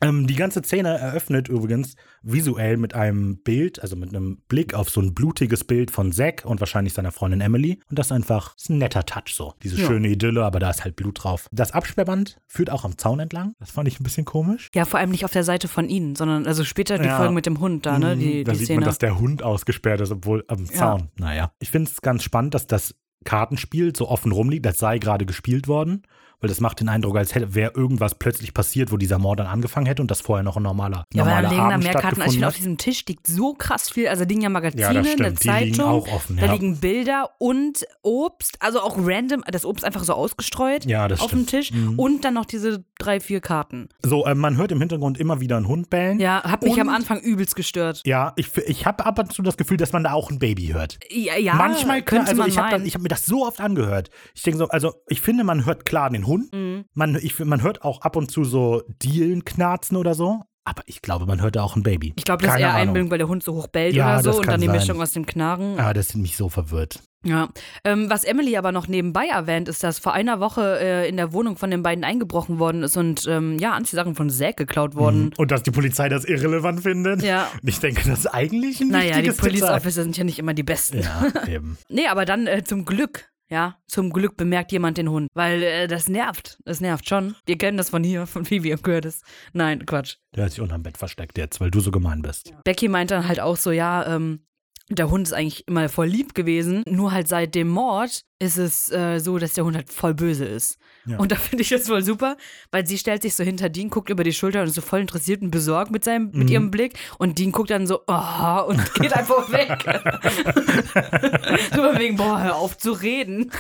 [0.03, 4.89] Ähm, die ganze Szene eröffnet übrigens visuell mit einem Bild, also mit einem Blick auf
[4.89, 7.81] so ein blutiges Bild von Zack und wahrscheinlich seiner Freundin Emily.
[7.91, 9.53] Und das ist einfach ist ein netter Touch so.
[9.63, 9.87] Diese Ja.
[9.87, 11.49] schöne Idylle, aber da ist halt Blut drauf.
[11.53, 13.53] Das Absperrband führt auch am Zaun entlang.
[13.61, 14.69] Das fand ich ein bisschen komisch.
[14.75, 17.19] Ja, vor allem nicht auf der Seite von ihnen, sondern also später die Ja.
[17.19, 18.17] Folgen mit dem Hund da, ne?
[18.17, 18.81] Die, Mhm, da die sieht Szene.
[18.81, 21.11] man, dass der Hund ausgesperrt ist, obwohl am Zaun.
[21.19, 21.53] Naja.
[21.59, 25.69] Ich finde es ganz spannend, dass das Kartenspiel so offen rumliegt, das sei gerade gespielt
[25.69, 26.03] worden.
[26.41, 29.47] Weil das macht den Eindruck, als hätte wäre irgendwas plötzlich passiert, wo dieser Mord dann
[29.47, 31.93] angefangen hätte und das vorher noch ein normaler, ja, normaler da liegen da Abend mehr
[31.93, 32.07] Karten.
[32.07, 32.59] Stattgefunden finde, auf hat.
[32.59, 34.09] diesem Tisch liegt so krass viel.
[34.09, 36.03] Also liegen ja Magazine, Ja, eine Zeitung.
[36.09, 36.53] offen, Da ja.
[36.53, 41.33] liegen Bilder und Obst, also auch random, das Obst einfach so ausgestreut Ja, auf stimmt.
[41.33, 41.73] dem Tisch.
[41.73, 41.99] Mhm.
[41.99, 43.89] Und dann noch diese drei, vier Karten.
[44.03, 46.19] So, ähm, man hört im Hintergrund immer wieder einen Hund bellen.
[46.21, 48.01] Ja, hat mich Und- am Anfang übelst gestört.
[48.07, 50.69] Ja, ich, ich habe ab und zu das Gefühl, dass man da auch ein Baby
[50.69, 50.99] hört.
[51.11, 54.09] Ja, ja Manchmal könnte also man ich habe hab mir das so oft angehört.
[54.35, 56.30] Ich denke so, also ich finde, man hört klar den Hund.
[56.39, 56.85] Mhm.
[56.95, 60.43] Man, ich, man hört auch ab und zu so Dielen knarzen oder so.
[60.67, 62.13] Aber ich glaube, man hört da auch ein Baby.
[62.17, 62.89] Ich glaube, das ist Keine eher Ahnung.
[62.89, 64.77] Einbildung, weil der Hund so hoch bellt Ja, oder so und dann die sein.
[64.77, 65.81] Mischung aus dem Knarren.
[65.81, 67.01] Ah, das hat mich so verwirrt.
[67.25, 67.49] Ja.
[67.83, 71.33] Ähm, was Emily aber noch nebenbei erwähnt, ist, dass vor einer Woche äh, in der
[71.33, 75.33] Wohnung von den beiden eingebrochen worden ist und ähm, ja, Anziehsachen von Zack geklaut worden.
[75.39, 77.23] Und dass die Polizei das irrelevant findet.
[77.23, 77.51] Ja.
[77.63, 79.63] Ich denke, das ist eigentlich ein Naja, die Police.
[79.63, 81.01] Officer sind ja nicht immer die besten.
[81.01, 81.79] Ja, eben.
[81.89, 85.29] Nee, aber dann äh, zum Glück, ja, zum Glück bemerkt jemand den Hund.
[85.35, 86.59] Weil äh, das nervt.
[86.65, 87.35] Das nervt schon.
[87.47, 89.23] Wir kennen das von hier, von Vivi und Curtis.
[89.53, 90.17] Nein, Quatsch.
[90.35, 92.55] Der hat sich unterm Bett versteckt jetzt, weil du so gemein bist.
[92.65, 94.47] Becky meint dann halt auch so, ja, ähm,
[94.91, 96.83] der Hund ist eigentlich immer voll lieb gewesen.
[96.87, 100.45] Nur halt seit dem Mord ist es äh, so, dass der Hund halt voll böse
[100.45, 100.79] ist.
[101.07, 101.19] Ja.
[101.19, 102.37] Und da finde ich das voll super,
[102.73, 105.01] weil sie stellt sich so hinter Dean, guckt über die Schulter und ist so voll
[105.01, 106.49] interessiert und besorgt mit, seinem, mit Mhm.
[106.49, 106.99] ihrem Blick.
[107.19, 109.85] Und Dean guckt dann so, oh, und geht einfach weg.
[111.75, 113.51] so wegen, boah, hör auf zu reden.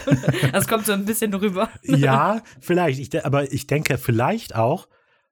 [0.52, 1.68] Das kommt so ein bisschen rüber.
[1.82, 2.98] Ja, vielleicht.
[3.00, 4.88] Ich, aber ich denke vielleicht auch,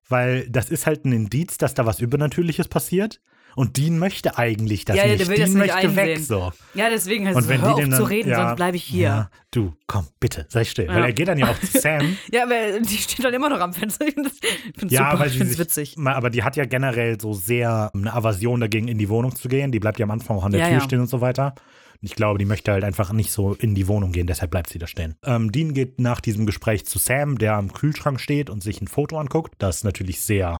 [0.08, 3.20] weil das ist halt ein Indiz, dass da was Übernatürliches passiert.
[3.56, 5.20] Und Dean möchte eigentlich das Ja, ja, nicht.
[5.20, 6.24] der will Dean das nicht möchte weg einsehen.
[6.24, 6.52] so.
[6.74, 8.56] Ja, deswegen heißt Und es, wenn hör die auf den zu dann, reden, ja, sonst
[8.56, 9.02] bleibe ich hier.
[9.02, 10.86] Ja, du, komm, bitte, sei still.
[10.86, 10.94] Ja.
[10.94, 12.16] Weil er geht dann ja auch zu Sam.
[12.32, 14.06] Ja, aber die steht dann immer noch am Fenster.
[14.06, 15.96] Ich finde es ja, super, weil ich sie finde es witzig.
[16.04, 19.72] Aber die hat ja generell so sehr eine Aversion dagegen, in die Wohnung zu gehen.
[19.72, 20.84] Die bleibt ja am Anfang auch an der Ja, Tür ja.
[20.84, 21.54] stehen und so weiter.
[22.00, 24.70] Und ich glaube, die möchte halt einfach nicht so in die Wohnung gehen, deshalb bleibt
[24.70, 25.16] sie da stehen.
[25.24, 28.86] Ähm, Dean geht nach diesem Gespräch zu Sam, der am Kühlschrank steht und sich ein
[28.86, 29.54] Foto anguckt.
[29.58, 30.56] Das ist natürlich sehr.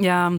[0.00, 0.34] Ja,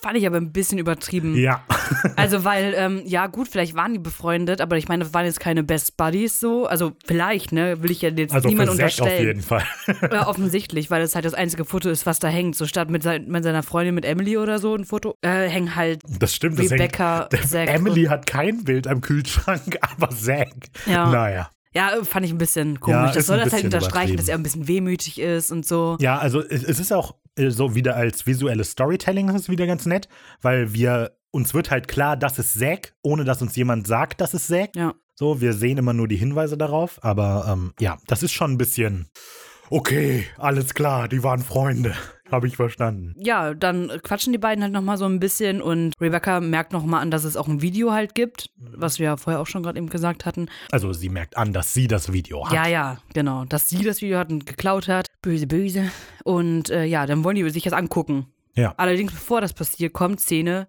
[0.00, 1.36] fand ich aber ein bisschen übertrieben.
[1.36, 1.62] Ja.
[2.16, 5.38] Also, weil, ähm, ja, gut, vielleicht waren die befreundet, aber ich meine, das waren jetzt
[5.38, 6.66] keine Best Buddies so.
[6.66, 9.26] Also, vielleicht, ne, will ich ja jetzt Also niemand Zack auf unterstellen.
[9.26, 9.62] jeden Fall.
[10.10, 12.56] Ja, offensichtlich, weil es halt das einzige Foto ist, was da hängt.
[12.56, 15.76] So statt mit, sein, mit seiner Freundin, mit Emily oder so ein Foto, äh, hängen
[15.76, 16.58] halt Das stimmt.
[16.58, 17.68] Das Rebecca, hängt, Zack.
[17.72, 20.48] Emily hat kein Bild am Kühlschrank, aber Zack.
[20.86, 21.08] Ja.
[21.10, 21.50] Naja.
[21.74, 23.06] Ja, fand ich ein bisschen Ja, komisch.
[23.08, 25.98] das ist soll das halt unterstreichen, dass er ein bisschen wehmütig ist und so.
[26.00, 30.08] Ja, also es, ist auch so wieder als visuelles Storytelling ist es wieder ganz nett,
[30.42, 34.34] weil wir uns wird halt klar, das ist Zack, ohne dass uns jemand sagt, das
[34.34, 34.74] ist Zack.
[34.74, 34.94] Ja.
[35.14, 38.58] So, wir sehen immer nur die Hinweise darauf, aber ähm, ja, das ist schon ein
[38.58, 39.08] bisschen
[39.70, 41.94] okay, alles klar, die waren Freunde,
[42.30, 43.14] habe ich verstanden.
[43.18, 47.10] Ja, dann quatschen die beiden halt nochmal so ein bisschen und Rebecca merkt nochmal an,
[47.10, 49.88] dass es auch ein Video halt gibt, was wir ja vorher auch schon gerade eben
[49.88, 50.48] gesagt hatten.
[50.70, 52.52] Also sie merkt an, dass sie das Video hat.
[52.52, 53.44] Ja, ja, genau.
[53.44, 55.06] Dass sie das Video hat und geklaut hat.
[55.22, 55.90] Böse, böse.
[56.24, 58.26] Und äh, ja, dann wollen die sich das angucken.
[58.54, 58.74] Ja.
[58.76, 60.68] Allerdings, bevor das passiert, kommt Szene.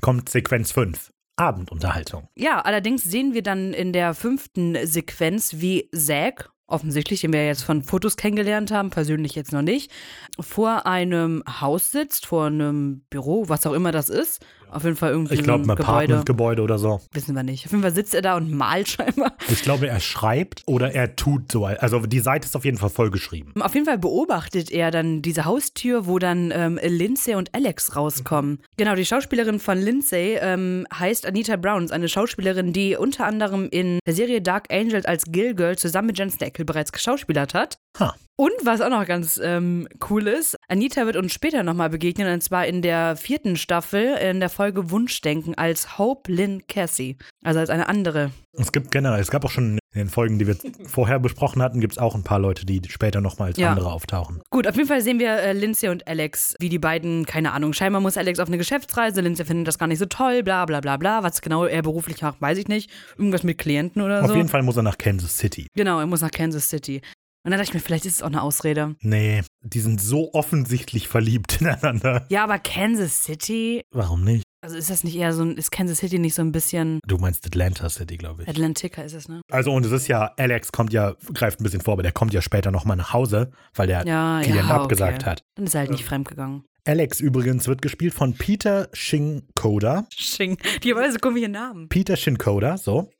[0.00, 1.12] Kommt Sequenz 5.
[1.36, 2.28] Abendunterhaltung.
[2.36, 7.62] Ja, allerdings sehen wir dann in der fünften Sequenz, wie Zack, offensichtlich, den wir jetzt
[7.62, 9.90] von Fotos kennengelernt haben, persönlich jetzt noch nicht,
[10.38, 14.44] vor einem Haus sitzt, vor einem Büro, was auch immer das ist.
[14.74, 15.92] Auf jeden Fall irgendwie Ich glaube, ein ein Gebäude.
[15.92, 17.00] Apartmentgebäude oder so.
[17.12, 17.66] Wissen wir nicht.
[17.66, 19.32] Auf jeden Fall sitzt er da und malt scheinbar.
[19.48, 21.64] Ich glaube, er schreibt oder er tut so.
[21.66, 23.60] Also die Seite ist auf jeden Fall vollgeschrieben.
[23.62, 28.58] Auf jeden Fall beobachtet er dann diese Haustür, wo dann ähm, Lindsay und Alex rauskommen.
[28.76, 33.68] Genau, die Schauspielerin von Lindsay ähm, heißt Anita Brown, ist eine Schauspielerin, die unter anderem
[33.70, 37.78] in der Serie Dark Angel als Gill Girl zusammen mit Jen Stackle bereits geschauspielert hat.
[37.98, 38.14] Ha.
[38.36, 42.40] Und was auch noch ganz ähm, cool ist, Anita wird uns später nochmal begegnen, und
[42.42, 47.16] zwar in der vierten Staffel, in der Folge Wunschdenken, als Hope Lynn Cassie.
[47.44, 48.32] Also als eine andere.
[48.58, 51.80] Es gibt generell, es gab auch schon in den Folgen, die wir vorher besprochen hatten,
[51.80, 53.70] gibt es auch ein paar Leute, die später nochmal als Ja.
[53.70, 54.42] andere auftauchen.
[54.50, 57.72] Gut, auf jeden Fall sehen wir äh, Lindsay und Alex, wie die beiden, keine Ahnung,
[57.72, 60.80] scheinbar muss Alex auf eine Geschäftsreise, Lindsay findet das gar nicht so toll, bla bla
[60.80, 61.22] bla bla.
[61.22, 62.90] Was genau er beruflich macht, weiß ich nicht.
[63.16, 64.34] Irgendwas mit Klienten oder Auf so.
[64.34, 65.68] jeden Fall muss er nach Kansas City.
[65.76, 67.00] Genau, er muss nach Kansas City.
[67.44, 68.96] Und dann dachte ich mir, vielleicht ist es auch eine Ausrede.
[69.00, 72.24] Nee, die sind so offensichtlich verliebt ineinander.
[72.30, 74.44] Ja, aber Kansas City, Warum nicht?
[74.62, 77.18] also ist das nicht eher so ein, ist Kansas City nicht so ein bisschen Du
[77.18, 78.48] meinst Atlanta City, glaube ich.
[78.48, 79.42] Atlantica ist es, ne?
[79.52, 82.32] Also und es ist ja, Alex kommt ja, greift ein bisschen vor, aber der kommt
[82.32, 85.30] ja später nochmal nach Hause, weil der Ja, Klient ja, abgesagt okay.
[85.32, 85.42] hat.
[85.56, 86.64] Dann ist er halt nicht fremdgegangen.
[86.86, 90.06] Alex übrigens wird gespielt von Peter Shinkoda.
[90.14, 90.56] Sching.
[90.82, 91.88] Die haben alle so komische Namen.
[91.90, 93.10] Peter Shinkoda, so.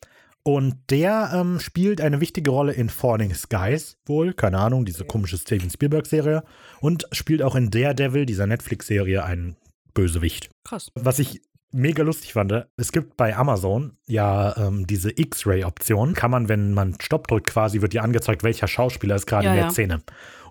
[0.46, 5.38] Und der ähm, spielt eine wichtige Rolle in Falling Skies, wohl, keine Ahnung, diese komische
[5.38, 6.44] Steven Spielberg-Serie.
[6.80, 9.56] Und spielt auch in Daredevil, dieser Netflix-Serie, einen
[9.94, 10.50] Bösewicht.
[10.64, 10.90] Krass.
[10.94, 11.40] Was ich
[11.72, 16.12] mega lustig fand, es gibt bei Amazon ja ähm, diese X-Ray-Option.
[16.14, 19.50] Kann man, wenn man Stopp drückt, quasi, wird dir angezeigt, welcher Schauspieler ist gerade Ja,
[19.52, 19.70] in der ja.
[19.70, 20.02] Szene.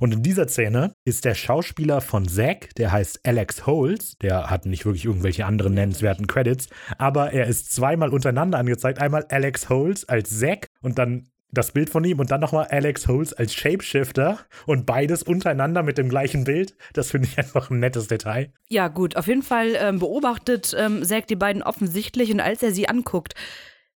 [0.04, 4.66] Und in dieser Szene ist der Schauspieler von Zack, der heißt Alex Holes, der hat
[4.66, 9.00] nicht wirklich irgendwelche anderen nennenswerten Credits, aber er ist zweimal untereinander angezeigt.
[9.00, 13.08] Einmal Alex Holes als Zack und dann das Bild von ihm und dann nochmal Alex
[13.08, 16.76] Holes als Shapeshifter und beides untereinander mit dem gleichen Bild.
[16.92, 18.52] Das finde ich einfach ein nettes Detail.
[18.68, 22.74] Ja, gut, auf jeden Fall ähm, beobachtet ähm, Zack die beiden offensichtlich und als er
[22.74, 23.36] sie anguckt,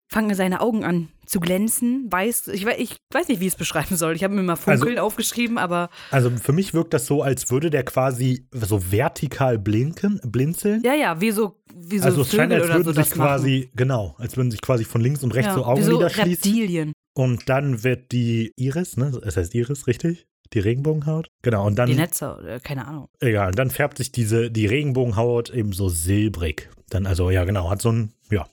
[0.09, 3.97] fangen seine Augen an zu glänzen, weiß, ich, ich weiß nicht, wie ich es beschreiben
[3.97, 4.15] soll.
[4.15, 7.71] Ich habe mir mal Funkeln aufgeschrieben, aber Also für mich wirkt das so, als würde
[7.71, 10.83] der quasi so vertikal blinken, blinzeln.
[10.85, 13.29] ja, ja, wie so, wie so also es scheint, als würden so sich das machen.
[13.29, 16.11] quasi, genau, als würden sich quasi von links und rechts ja, so wie so Augenlider
[16.11, 16.53] schließen.
[16.53, 16.93] Reptilien.
[17.15, 19.19] Und dann wird die Iris, ne?
[19.25, 20.27] Es heißt Iris, richtig?
[20.53, 21.29] Die Regenbogenhaut?
[21.43, 23.09] Genau, und dann, Die Netze, äh, keine Ahnung.
[23.21, 26.69] egal, und dann färbt sich diese, die Regenbogenhaut eben so silbrig.
[26.91, 28.47] Dann, also, ja, genau, hat so ein, ja,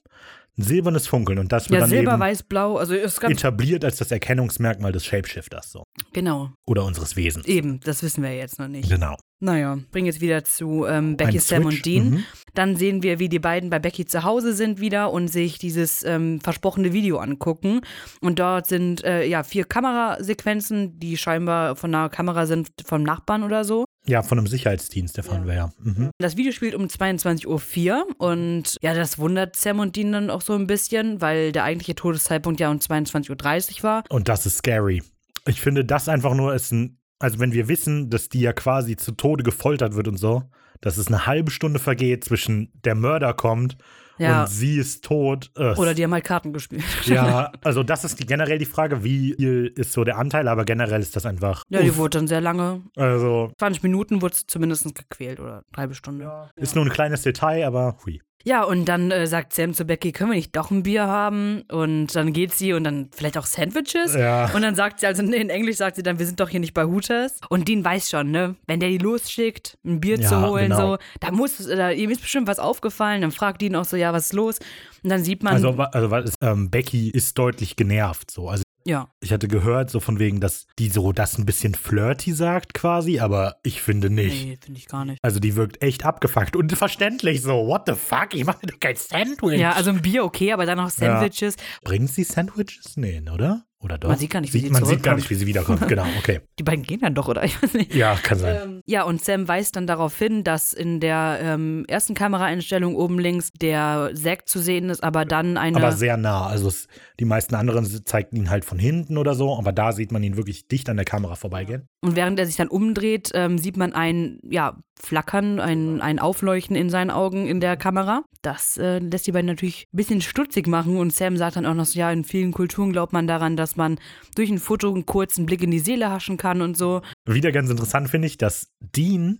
[0.58, 1.40] ein silbernes Funkeln.
[1.40, 4.12] Und das wird Ja, dann Silber, eben Weiß, Blau, also ist ganz, etabliert als das
[4.12, 5.84] Erkennungsmerkmal des Shapeshifters, so.
[6.14, 7.46] genau, Oder unseres Wesens.
[7.48, 8.90] eben, das wissen wir jetzt noch nicht.
[8.90, 9.16] Genau.
[9.40, 12.10] Naja, bringen jetzt wieder zu ähm, Becky, Ein Sam Switch, und Dean.
[12.12, 12.24] mhm.
[12.54, 16.04] Dann sehen wir, wie die beiden bei Becky zu Hause sind wieder und sich dieses
[16.06, 17.82] ähm, versprochene Video angucken.
[18.22, 23.44] Und dort sind äh, ja vier Kamerasequenzen, die scheinbar von einer Kamera sind vom Nachbarn
[23.44, 23.86] oder so.
[24.06, 25.72] Ja, von einem Sicherheitsdienst erfahren wir ja.
[25.80, 26.10] Mhm.
[26.18, 30.42] Das Video spielt um 22.04 Uhr und ja, das wundert Sam und Dean dann auch
[30.42, 34.04] so ein bisschen, weil der eigentliche Todeszeitpunkt ja um 22.30 Uhr war.
[34.10, 35.02] Und das ist scary.
[35.48, 38.98] Ich finde, das einfach nur ist ein, also wenn wir wissen, dass die ja quasi
[38.98, 40.44] zu Tode gefoltert wird und so,
[40.82, 43.78] dass es eine halbe Stunde vergeht zwischen der Mörder kommt
[44.18, 44.44] Ja.
[44.44, 45.52] und sie ist tot.
[45.58, 46.84] äh, Oder die haben halt Karten gespielt.
[47.06, 50.66] Ja, also das ist die, generell die Frage, wie viel ist so der Anteil, aber
[50.66, 51.64] generell ist das einfach.
[51.70, 51.98] Ja, die uff.
[51.98, 56.50] wurde dann sehr lange, also 20 Minuten wurde sie zumindest gequält oder eine halbe Stunde.
[56.56, 58.22] ist nur ein kleines Detail, aber hui.
[58.46, 61.64] Ja, und dann äh, sagt Sam zu Becky, können wir nicht doch ein Bier haben?
[61.72, 64.16] Und dann geht sie und dann vielleicht auch Sandwiches.
[64.16, 64.52] Ja.
[64.54, 66.74] Und dann sagt sie, also in Englisch sagt sie dann, wir sind doch hier nicht
[66.74, 67.40] bei Hooters.
[67.50, 70.94] Und Dean weiß schon, ne, wenn der die losschickt, ein Bier Ja, zu holen, genau.
[70.94, 73.22] so, da muss, da, ihm ist bestimmt was aufgefallen.
[73.22, 74.60] Dann fragt Dean auch so, ja, was ist los?
[75.04, 78.30] Und dann sieht man, Also, also ist, ähm, Becky ist deutlich genervt.
[78.30, 78.50] So.
[78.50, 82.34] Also ja, ich hatte gehört, so von wegen, dass die so das ein bisschen flirty
[82.34, 84.46] sagt quasi, aber ich finde nicht.
[84.46, 85.20] nee, finde ich gar nicht.
[85.24, 87.68] Also die wirkt echt abgefuckt und verständlich so.
[87.68, 88.34] What the fuck?
[88.34, 89.60] Ich mache doch kein Sandwich.
[89.60, 91.56] Ja, also ein Bier okay, aber dann noch Sandwiches.
[91.84, 92.98] Bringt sie Sandwiches?
[92.98, 93.66] Nee, oder?
[93.84, 94.08] Oder doch?
[94.10, 95.88] Man sieht gar nicht, wie sie Man sieht gar nicht, wie sie wiederkommt.
[95.88, 96.40] Genau, okay.
[96.60, 97.44] Die beiden gehen dann doch, oder?
[97.44, 97.94] Ich weiß nicht.
[97.94, 98.58] Ja, kann sein.
[98.64, 103.20] Ähm, ja, und Sam weist dann darauf hin, dass in der ähm, ersten Kameraeinstellung oben
[103.20, 105.78] links der Zack zu sehen ist, aber dann eine.
[105.78, 106.48] aber sehr nah.
[106.48, 106.88] Also es,
[107.20, 110.38] die meisten anderen zeigten ihn halt von hinten oder so, aber da sieht man ihn
[110.38, 111.88] wirklich dicht an der Kamera vorbeigehen.
[112.02, 116.76] und während er sich dann umdreht, ähm, sieht man ein ja, Flackern, ein, ein Aufleuchten
[116.76, 118.24] in seinen Augen in der Kamera.
[118.42, 121.74] Das äh, lässt die beiden natürlich ein bisschen stutzig machen und Sam sagt dann auch
[121.74, 124.00] noch so, ja, in vielen Kulturen glaubt man daran, dass man
[124.36, 127.02] durch ein Foto einen kurzen Blick in die Seele haschen kann und so.
[127.26, 129.40] Wieder ganz interessant finde ich, dass Dean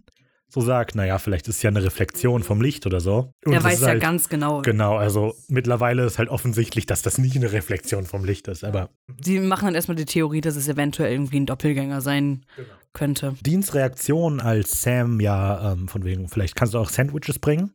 [0.54, 3.34] so sagt, naja, vielleicht ist ja eine Reflexion vom Licht oder so.
[3.44, 4.62] Und er es weiß ja halt, ganz genau.
[4.62, 8.90] Genau, also mittlerweile ist halt offensichtlich, dass das nicht eine Reflexion vom Licht ist, aber
[9.24, 12.46] Sie machen dann erstmal die Theorie, dass es eventuell irgendwie ein Doppelgänger sein
[12.94, 13.36] könnte.
[13.42, 17.74] Deans Reaktion als Sam ja ähm, von wegen, vielleicht kannst du auch Sandwiches bringen.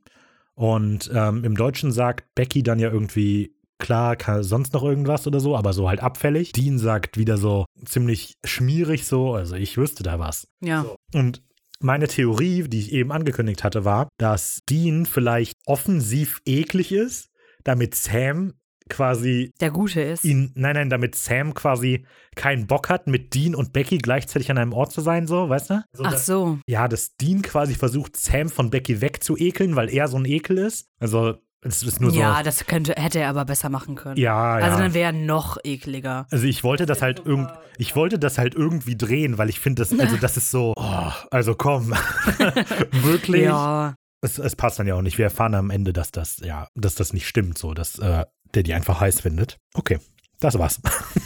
[0.54, 5.56] Und ähm, im Deutschen sagt Becky dann ja irgendwie, klar, sonst noch irgendwas oder so,
[5.56, 6.52] aber so halt abfällig.
[6.52, 10.46] Dean sagt wieder so ziemlich schmierig so, also ich wüsste da was.
[10.60, 10.84] Ja.
[11.12, 11.42] Und
[11.80, 17.30] meine Theorie, die ich eben angekündigt hatte, war, dass Dean vielleicht offensiv eklig ist,
[17.64, 18.54] damit Sam
[18.88, 20.24] quasi Der Gute ist.
[20.24, 24.58] ihn, nein, nein, damit Sam quasi keinen Bock hat, mit Dean und Becky gleichzeitig an
[24.58, 25.82] einem Ort zu sein, so, weißt du?
[26.02, 26.58] Ach so.
[26.66, 30.88] Ja, dass Dean quasi versucht, Sam von Becky wegzuekeln, weil er so ein Ekel ist.
[30.98, 32.18] Also, es ist nur so.
[32.18, 34.16] Ja, das könnte, hätte er aber besser machen können.
[34.16, 34.64] ja, ja.
[34.64, 36.26] Also dann wäre er noch ekliger.
[36.30, 39.82] Also ich wollte das halt irgend, ich wollte das halt irgendwie drehen, weil ich finde
[39.82, 41.90] das, also das ist so, oh, also komm,
[43.02, 43.42] wirklich.
[43.42, 43.94] Ja.
[44.20, 45.18] Es, es passt dann ja auch nicht.
[45.18, 48.62] Wir erfahren am Ende, dass das, ja, dass das nicht stimmt, so, dass äh, der
[48.62, 49.58] die einfach heiß findet.
[49.74, 49.98] Okay,
[50.40, 50.80] das war's.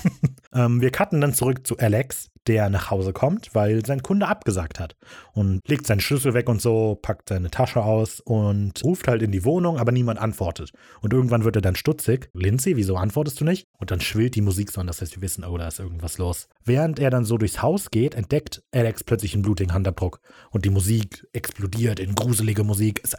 [0.54, 4.80] ähm, wir cutten dann zurück zu Alex, der nach Hause kommt, weil sein Kunde abgesagt
[4.80, 4.96] hat.
[5.32, 9.32] Und legt seinen Schlüssel weg und so, packt seine Tasche aus und ruft halt in
[9.32, 10.72] die Wohnung, aber niemand antwortet.
[11.00, 12.30] Und irgendwann wird er dann stutzig.
[12.34, 13.68] Lindsay, wieso antwortest du nicht?
[13.78, 16.18] Und dann schwillt die Musik so an, das heißt, wir wissen, oh, da ist irgendwas
[16.18, 16.48] los.
[16.64, 20.20] Während er dann so durchs Haus geht, entdeckt Alex plötzlich einen blutigen Handabdruck.
[20.50, 23.00] Und die Musik explodiert in gruselige Musik.
[23.04, 23.16] Ist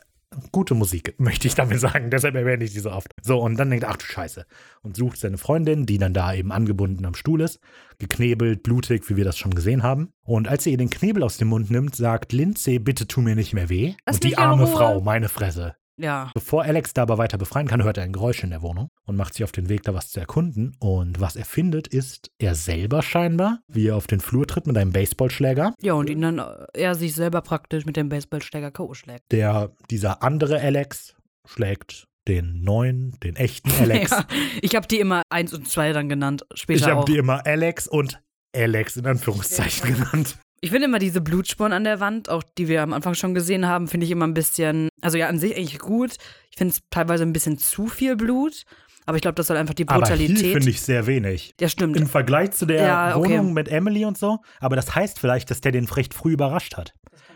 [0.51, 2.09] gute Musik, möchte ich damit sagen.
[2.09, 3.11] Deshalb erwähne ich die so oft.
[3.21, 4.45] So, und dann denkt er, ach du Scheiße.
[4.81, 7.59] Und sucht seine Freundin, die dann da eben angebunden am Stuhl ist,
[7.99, 10.13] geknebelt, blutig, wie wir das schon gesehen haben.
[10.23, 13.36] Und als sie ihr den Knebel aus dem Mund nimmt, sagt Lindsay, bitte tu mir
[13.36, 13.95] nicht mehr weh.
[14.05, 14.67] Lass und die arme.
[14.67, 15.75] Frau, meine Fresse.
[15.97, 16.31] Ja.
[16.33, 19.15] Bevor Alex da aber weiter befreien kann, hört er ein Geräusch in der Wohnung und
[19.15, 20.75] macht sich auf den Weg, da was zu erkunden.
[20.79, 24.77] Und was er findet, ist er selber scheinbar, wie er auf den Flur tritt mit
[24.77, 25.73] einem Baseballschläger.
[25.81, 28.93] Ja, und ihn dann äh, er sich selber praktisch mit dem Baseballschläger K.O.
[28.93, 29.31] schlägt.
[29.31, 31.15] Der, dieser andere Alex
[31.45, 34.11] schlägt den neuen, den echten Alex.
[34.11, 34.25] Ja,
[34.61, 37.87] ich habe die immer eins und zwei dann genannt, später ich habe die immer Alex
[37.87, 38.21] und
[38.55, 40.37] Alex in Anführungszeichen genannt.
[40.64, 43.68] Ich finde immer diese Blutspuren an der Wand, auch die wir am Anfang schon gesehen
[43.68, 46.16] haben, finde ich immer ein bisschen, also ja, an sich eigentlich gut.
[46.51, 48.64] Ich finde es teilweise ein bisschen zu viel Blut,
[49.05, 50.53] aber ich glaube, das soll einfach die Brutalität.
[50.53, 51.53] finde ich sehr wenig.
[51.59, 51.97] ja, stimmt.
[51.97, 53.32] Im Vergleich zu der Ja, okay.
[53.32, 54.38] Wohnung mit Emily und so.
[54.61, 56.93] Aber das heißt vielleicht, dass der den recht früh überrascht hat.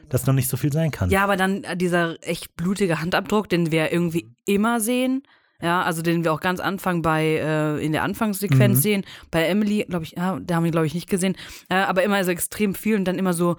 [0.08, 1.10] Dass noch nicht so viel sein kann.
[1.10, 5.24] Ja, aber dann äh, dieser echt blutige Handabdruck, den wir irgendwie immer sehen.
[5.62, 8.82] Ja, also den wir auch ganz Anfang bei, äh, in der Anfangssequenz Mhm.
[8.82, 9.06] sehen.
[9.32, 11.36] Bei Emily, glaube ich, ja, da haben wir, glaube ich, nicht gesehen.
[11.70, 13.58] Äh, aber immer so extrem viel und dann immer so,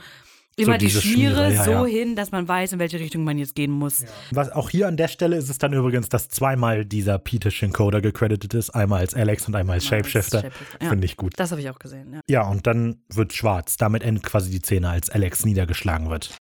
[0.56, 1.84] immer die diese Schmiere, Schmiere, ja, so ja.
[1.86, 4.04] hin, dass man weiß, in welche Richtung man jetzt gehen muss.
[4.30, 8.00] Was auch hier an der Stelle ist es dann übrigens, dass zweimal dieser Peter Shinkoda
[8.00, 8.70] gecredited ist.
[8.70, 10.42] Einmal als Alex und einmal als Shapeshifter.
[10.42, 10.88] Shapeshifter, ja.
[10.90, 11.32] Finde ich gut.
[11.36, 12.20] Das habe ich auch gesehen, ja.
[12.28, 13.76] Ja, und dann wird schwarz.
[13.76, 16.36] Damit endet quasi die Szene, als Alex niedergeschlagen wird.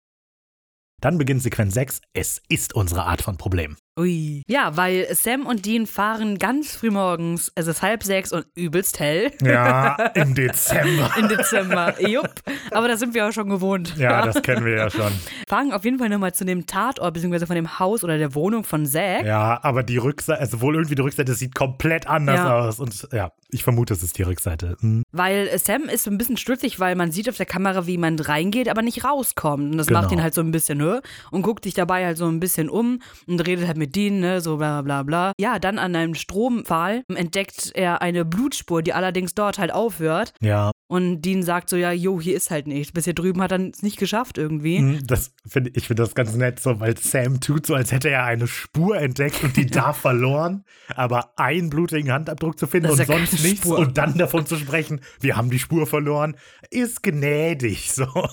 [1.01, 2.01] Dann beginnt Sequenz 6.
[2.13, 3.77] Es ist unsere Art von Problem.
[3.97, 4.43] Ui.
[4.47, 8.99] Ja, weil Sam und Dean fahren ganz früh morgens, es ist halb sechs und übelst
[8.99, 9.31] hell.
[9.41, 11.11] Ja, im Dezember.
[11.17, 11.99] Im Dezember.
[12.07, 12.29] Jupp.
[12.71, 13.95] Aber das sind wir auch schon gewohnt.
[13.97, 15.11] Ja, das kennen wir ja schon.
[15.47, 18.63] Fahren auf jeden Fall nochmal zu dem Tatort, beziehungsweise von dem Haus oder der Wohnung
[18.63, 19.25] von Zack.
[19.25, 22.59] Ja, aber die Rückseite, also wohl irgendwie die Rückseite sieht komplett anders Ja.
[22.59, 22.79] aus.
[22.79, 24.77] Und ja, ich vermute, es ist die Rückseite.
[24.79, 25.03] Hm.
[25.11, 28.29] Weil Sam ist so ein bisschen stutzig, weil man sieht auf der Kamera, wie jemand
[28.29, 29.71] reingeht, aber nicht rauskommt.
[29.71, 30.01] Und das Genau.
[30.01, 31.01] macht ihn halt so ein bisschen, ne?
[31.31, 34.41] Und guckt sich dabei halt so ein bisschen um und redet halt mit Dean, ne?
[34.41, 35.31] So bla bla bla.
[35.39, 40.33] Ja, dann an einem Strompfahl entdeckt er eine Blutspur, die allerdings dort halt aufhört.
[40.41, 42.91] Ja, Und Dean sagt so, ja, jo, hier ist halt nichts.
[42.93, 44.77] Bis hier drüben hat er es nicht geschafft irgendwie.
[44.77, 48.09] hm, das finde ich finde das ganz nett, so, weil Sam tut so, als hätte
[48.09, 50.63] er eine Spur entdeckt und die da verloren.
[50.95, 53.79] Aber einen blutigen Handabdruck zu finden und sonst nichts Spur.
[53.79, 56.35] und dann davon zu sprechen, wir haben die Spur verloren,
[56.71, 57.91] ist gnädig.
[57.91, 58.07] So.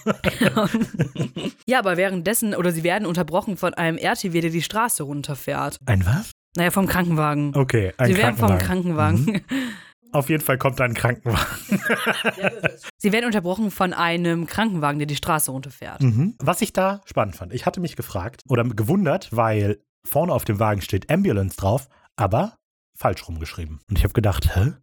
[1.66, 5.43] Ja, aber währenddessen, oder sie werden unterbrochen von einem RTW, der die Straße runterfährt.
[5.86, 6.30] Ein was?
[6.57, 7.55] Naja, vom Krankenwagen.
[7.55, 9.26] Okay, ein sie werden vom Krankenwagen.
[9.26, 9.64] Krankenwagen.
[10.12, 11.80] Auf jeden Fall kommt da ein Krankenwagen.
[12.99, 16.03] Sie werden unterbrochen von einem Krankenwagen, der die Straße runterfährt.
[16.03, 16.36] Mhm.
[16.38, 20.61] Was ich da spannend fand, ich hatte mich gefragt oder gewundert, weil vorne auf dem
[20.61, 22.57] Wagen steht Ambulance drauf, aber
[22.97, 23.80] falsch rumgeschrieben.
[23.90, 24.74] Und ich habe gedacht, hä?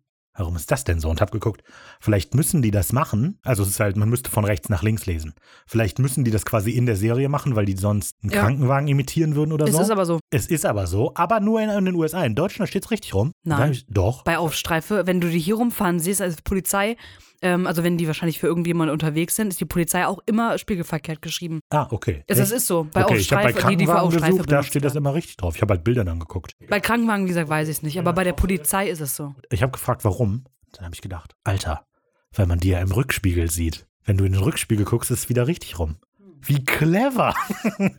[0.41, 1.09] Warum ist das denn so?
[1.09, 1.63] Und habe geguckt,
[1.99, 3.39] vielleicht müssen die das machen.
[3.43, 5.33] Also es ist halt, man müsste von rechts nach links lesen.
[5.67, 8.41] Vielleicht müssen die das quasi in der Serie machen, weil die sonst einen Ja.
[8.41, 9.81] Krankenwagen imitieren würden oder Es so.
[9.81, 12.23] ist aber so, es ist aber so, aber nur in, in den USA.
[12.25, 13.31] In Deutschland steht es richtig rum.
[13.43, 13.71] Nein.
[13.71, 14.23] Ich, Doch.
[14.23, 16.97] bei Aufstreife, wenn du die hier rumfahren siehst als Polizei,
[17.41, 21.21] ähm, also wenn die wahrscheinlich für irgendjemanden unterwegs sind, ist die Polizei auch immer spiegelverkehrt
[21.21, 21.59] geschrieben.
[21.69, 22.23] Ah, okay.
[22.27, 22.47] Es, Echt?
[22.47, 22.87] es ist so.
[22.91, 25.37] Bei okay, ich habe bei Aufstreife, die, die Krankenwagen gesucht, da steht das immer richtig
[25.37, 25.55] drauf.
[25.55, 26.55] Ich habe halt Bilder dann geguckt.
[26.69, 29.33] Bei Krankenwagen, wie gesagt, weiß ich es nicht, aber bei der Polizei ist es so.
[29.49, 30.45] Ich habe gefragt, warum.
[30.73, 31.85] Dann habe ich gedacht, Alter,
[32.33, 33.87] weil man die ja im Rückspiegel sieht.
[34.03, 35.97] Wenn du in den Rückspiegel guckst, ist es wieder richtig rum.
[36.43, 37.33] Wie clever.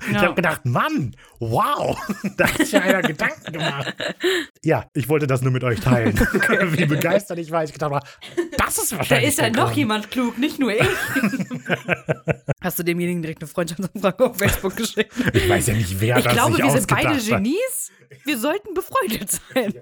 [0.09, 0.22] Ich Ja.
[0.22, 1.97] habe gedacht, Mann, wow,
[2.36, 3.95] da hat sich ja einer Gedanken gemacht.
[4.64, 6.18] Ja, ich wollte das nur mit euch teilen.
[6.72, 7.64] Wie begeistert ich war.
[7.64, 8.05] Ich gedacht, war,
[8.59, 10.86] das ist Da wahrscheinlich ist ja der noch jemand klug, nicht nur ich.
[12.61, 15.12] Hast du demjenigen direkt eine Freundschaftsanfrage auf Facebook geschickt?
[15.32, 17.45] Ich weiß ja nicht, wer Ich das glaube, sich wir sind beide ausgedacht hat.
[17.45, 17.93] Genies.
[18.24, 19.72] Wir sollten befreundet sein.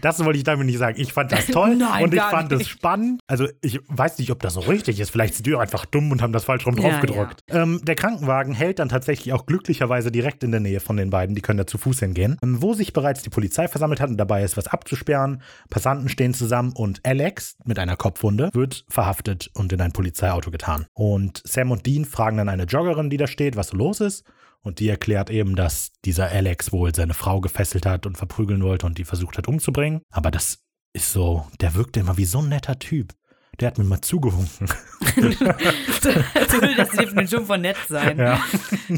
[0.00, 1.00] Das wollte ich damit nicht sagen.
[1.00, 3.20] Ich fand das toll Nein, und ich fand es spannend.
[3.28, 5.10] Also ich weiß nicht, ob das so richtig ist.
[5.10, 7.42] Vielleicht sind die einfach dumm und haben das falsch rum Ja, draufgedruckt.
[7.48, 11.34] Ähm, der Krankenwagen hält dann tatsächlich auch glücklicherweise direkt in der Nähe von den beiden.
[11.34, 12.36] Die können da zu Fuß hingehen.
[12.42, 15.42] Ähm, Wo sich bereits die Polizei versammelt hat und dabei ist, was abzusperren.
[15.70, 20.86] Passanten stehen zusammen und Alex mit einer Kopfwunde wird verhaftet und in ein Polizeiauto getan.
[20.92, 24.24] Und Sam und Dean fragen dann eine Joggerin, die da steht, was so los ist.
[24.60, 28.86] Und die erklärt eben, dass dieser Alex wohl seine Frau gefesselt hat und verprügeln wollte
[28.86, 30.02] und die versucht hat umzubringen.
[30.10, 30.58] Aber das
[30.92, 33.14] ist so, der wirkte immer wie so ein netter Typ.
[33.60, 34.68] Der hat mir mal zugewunken.
[35.20, 38.16] so will das Definition von nett sein.
[38.16, 38.40] Ja.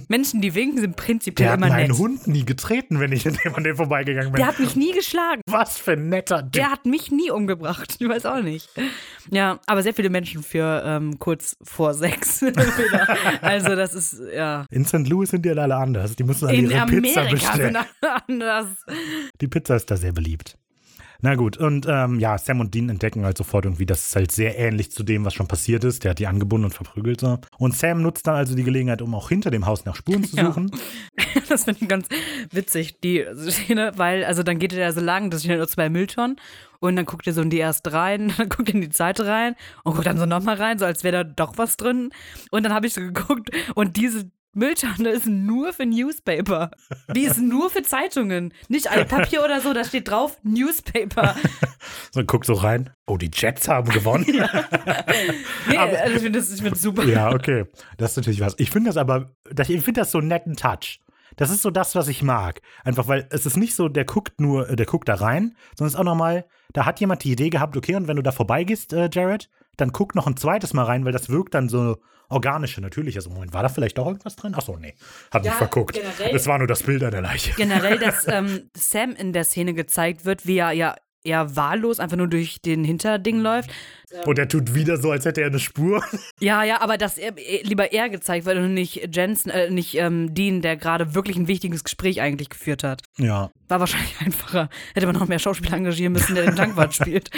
[0.09, 1.99] Menschen, die winken, sind prinzipiell Der hat immer meinen nett.
[1.99, 4.39] Hund nie getreten, wenn ich an dem, an dem vorbeigegangen bin.
[4.39, 5.41] Der hat mich nie geschlagen.
[5.47, 6.53] Was für ein netter Typ.
[6.53, 7.97] Der hat mich nie umgebracht.
[7.99, 8.69] Ich weiß auch nicht.
[9.31, 12.43] Ja, aber sehr viele Menschen für ähm, kurz vor sechs.
[13.41, 14.67] also das ist, ja.
[14.71, 15.09] In St.
[15.09, 16.17] Louis sind die alle anders.
[16.17, 17.75] Die müssen alle In ihre Pizza Amerika bestellen.
[17.75, 18.67] sind alle anders.
[19.41, 20.60] Die Pizza ist da sehr beliebt.
[21.23, 24.33] Na gut, und ähm, ja, Sam und Dean entdecken halt sofort irgendwie, das ist halt
[24.33, 26.05] sehr ähnlich zu dem, was schon passiert ist.
[26.05, 27.39] Der hat die angebunden und verprügelt so.
[27.59, 30.37] Und Sam nutzt dann also die Gelegenheit, um auch hinter dem Haus nach Spuren zu
[30.37, 30.47] Ja.
[30.47, 30.71] suchen.
[31.49, 32.07] Das finde ich ganz
[32.53, 35.67] witzig, die Szene, weil, also dann geht er da so lang, das sind ja nur
[35.69, 36.37] zwei Mülltonnen.
[36.79, 39.27] Und dann guckt er so in die erste rein, dann guckt er in die zweite
[39.27, 39.55] rein
[39.85, 42.11] und guckt dann so nochmal rein, so als wäre da doch was drin.
[42.51, 46.71] Und dann habe ich so geguckt und diese Mülltonne ist nur für Newspaper.
[47.15, 48.53] Die ist nur für Zeitungen.
[48.69, 51.37] Nicht Altpapier oder so, da steht drauf Newspaper.
[52.13, 52.91] So, guck so rein.
[53.07, 54.27] Oh, die Jets haben gewonnen.
[55.69, 57.05] Nee, also ich finde das, ich super.
[57.05, 57.67] Ja, okay.
[57.97, 58.55] Das ist natürlich was.
[58.59, 61.01] Ich finde das aber, ich finde das so einen netten Touch.
[61.37, 62.61] Das ist so das, was ich mag.
[62.85, 65.89] Einfach weil es ist nicht so, der guckt nur, äh, der guckt da rein, sondern
[65.89, 68.33] es ist auch nochmal, da hat jemand die Idee gehabt, okay, und wenn du da
[68.33, 71.97] vorbeigehst, äh, Jared, dann guck noch ein zweites Mal rein, weil das wirkt dann so
[72.31, 73.17] organischer, natürlich.
[73.17, 74.55] Also, Moment, war da vielleicht doch irgendwas drin?
[74.55, 74.95] Achso, nee.
[75.31, 75.95] Hat mich Ja, verguckt.
[75.95, 77.53] generell- Es war nur das Bild an der Leiche.
[77.57, 82.17] Generell, dass ähm, Sam in der Szene gezeigt wird, wie er ja eher wahllos einfach
[82.17, 83.69] nur durch den Hinterding läuft.
[84.25, 86.03] Und er tut wieder so, als hätte er eine Spur.
[86.41, 89.97] Ja, ja, aber dass er, eh- lieber er gezeigt wird und nicht Jensen, äh, nicht
[89.97, 93.03] ähm, Dean, der gerade wirklich ein wichtiges Gespräch eigentlich geführt hat.
[93.19, 93.51] Ja.
[93.69, 94.71] War wahrscheinlich einfacher.
[94.95, 97.29] Hätte man noch mehr Schauspieler engagieren müssen, der den Tankwart spielt.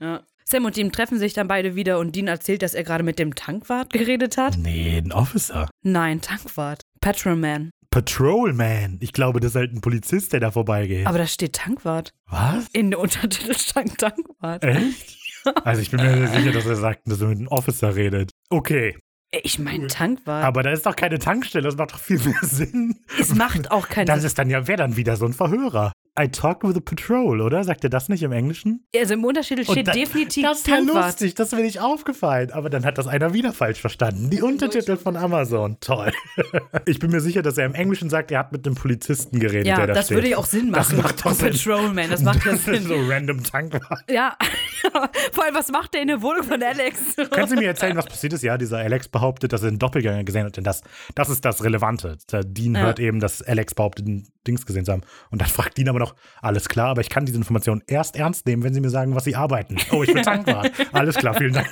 [0.00, 0.22] Ja.
[0.50, 3.18] Sam und Dean treffen sich dann beide wieder und Dean erzählt, dass er gerade mit
[3.18, 4.56] dem Tankwart geredet hat.
[4.56, 5.68] Nee, ein Officer.
[5.82, 6.80] Nein, Tankwart.
[7.02, 7.70] Patrolman.
[7.90, 8.96] Patrolman.
[9.00, 11.06] Ich glaube, das ist halt ein Polizist, der da vorbeigeht.
[11.06, 12.14] Aber da steht Tankwart.
[12.30, 12.66] Was?
[12.72, 14.64] In der Untertitel stand Tankwart.
[14.64, 15.18] Echt?
[15.64, 18.30] Also ich bin mir sicher, dass er sagt, dass er mit einem Officer redet.
[18.48, 18.96] Okay,
[19.30, 20.44] Ich meine Tankwart.
[20.44, 22.96] aber da ist doch keine Tankstelle, das macht doch viel mehr Sinn.
[23.20, 25.92] es macht auch keinen Das ist dann ja, wäre dann wieder so ein Verhörer.
[26.20, 27.62] I talk with the patrol, oder?
[27.62, 28.84] Sagt er das nicht im Englischen?
[28.96, 32.50] Also im Untertitel steht da- definitiv Das ist ja lustig, das mir nicht aufgefallen.
[32.52, 34.28] Aber dann hat das einer wieder falsch verstanden.
[34.30, 36.10] Die Untertitel von Amazon, toll.
[36.86, 39.66] Ich bin mir sicher, dass er im Englischen sagt, er hat mit einem Polizisten geredet,
[39.66, 40.16] Ja, der da das steht.
[40.16, 40.96] würde ja auch Sinn machen.
[40.96, 41.52] Das macht doch Sinn.
[41.52, 42.82] Patrolman, das macht ja Sinn.
[42.82, 44.04] so random Tankwart.
[44.10, 44.36] Ja,
[45.32, 47.16] vor allem, was macht der in der Wohnung von Alex?
[47.30, 48.42] Können Sie mir erzählen, was passiert ist?
[48.42, 50.56] Ja, dieser Alex behauptet, dass er einen Doppelgänger gesehen hat.
[50.56, 50.82] Denn das,
[51.14, 52.18] das ist das Relevante.
[52.32, 52.80] Der Dean Ja.
[52.82, 55.02] hört eben, dass Alex behauptet, einen Dings gesehen zu haben.
[55.30, 58.46] Und dann fragt Dean aber noch, alles klar, aber ich kann diese Information erst ernst
[58.46, 59.76] nehmen, wenn Sie mir sagen, was Sie arbeiten.
[59.90, 60.70] Oh, ich bin Tankwart.
[60.92, 61.68] Alles klar, vielen Dank.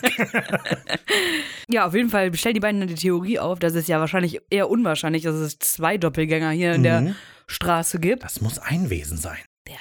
[1.69, 4.69] Ja, auf jeden Fall stellen die beiden die Theorie auf, dass es ja wahrscheinlich eher
[4.71, 7.15] unwahrscheinlich, dass es zwei Doppelgänger hier in der Mhm.
[7.47, 8.25] Straße gibt.
[8.25, 9.39] Das muss ein Wesen sein.
[9.67, 9.77] Der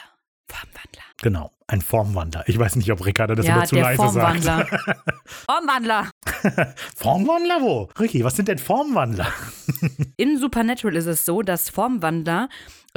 [0.47, 1.03] Formwandler.
[1.21, 2.43] Genau, ein Formwandler.
[2.47, 4.43] Ich weiß nicht, ob Ricarda das ja, immer zu leise sagt.
[4.43, 5.05] Formwandler.
[5.25, 6.11] Formwandler.
[6.95, 7.89] Formwandler wo?
[7.99, 9.27] Ricky, was sind denn Formwandler?
[10.17, 12.49] In Supernatural ist es so, dass Formwandler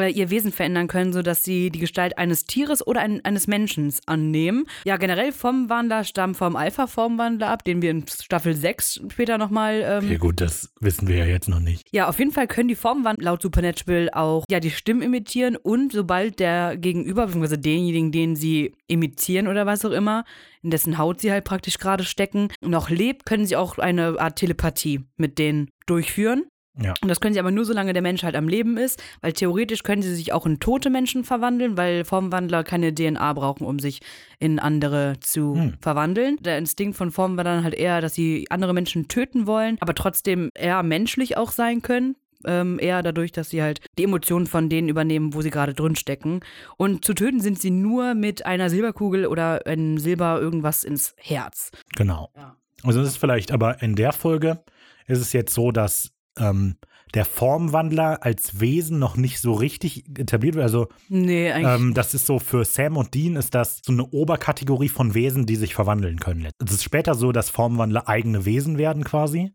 [0.06, 4.66] ihr Wesen verändern können, sodass sie die Gestalt eines Tieres oder ein, eines Menschen annehmen.
[4.84, 10.04] Ja, generell Formwandler stammen vom Alpha-Formwandler ab, den wir in Staffel 6 später nochmal ähm,
[10.04, 11.86] Okay, gut, das wissen wir ja jetzt noch nicht.
[11.92, 15.92] Ja, auf jeden Fall können die Formwandler laut Supernatural auch ja, die Stimmen imitieren und
[15.92, 20.24] sobald der Gegenüber, beziehungsweise denjenigen, den sie imitieren oder was auch immer,
[20.62, 24.36] in dessen Haut sie halt praktisch gerade stecken, noch lebt, können sie auch eine Art
[24.36, 26.46] Telepathie mit denen durchführen.
[26.80, 26.94] Ja.
[27.02, 29.82] Und das können sie aber nur, solange der Mensch halt am Leben ist, weil theoretisch
[29.82, 34.00] können sie sich auch in tote Menschen verwandeln, weil Formwandler keine DNA brauchen, um sich
[34.38, 35.74] in andere zu Hm.
[35.80, 36.36] verwandeln.
[36.40, 40.82] Der Instinkt von Formwandlern halt eher, dass sie andere Menschen töten wollen, aber trotzdem eher
[40.82, 42.16] menschlich auch sein können.
[42.44, 45.96] Ähm, eher dadurch, dass sie halt die Emotionen von denen übernehmen, wo sie gerade drin
[45.96, 46.38] stecken.
[46.76, 51.72] Und zu töten sind sie nur mit einer Silberkugel oder einem Silber irgendwas ins Herz.
[51.96, 52.30] Genau.
[52.36, 52.54] Ja.
[52.84, 54.62] Also es ist vielleicht, aber in der Folge
[55.08, 56.76] ist es jetzt so, dass ähm,
[57.14, 60.64] der Formwandler als Wesen noch nicht so richtig etabliert wird.
[60.64, 61.80] Also Nee, eigentlich.
[61.80, 65.46] ähm, das ist so für Sam und Dean ist das so eine Oberkategorie von Wesen,
[65.46, 66.48] die sich verwandeln können.
[66.64, 69.52] Es ist später so, dass Formwandler eigene Wesen werden quasi.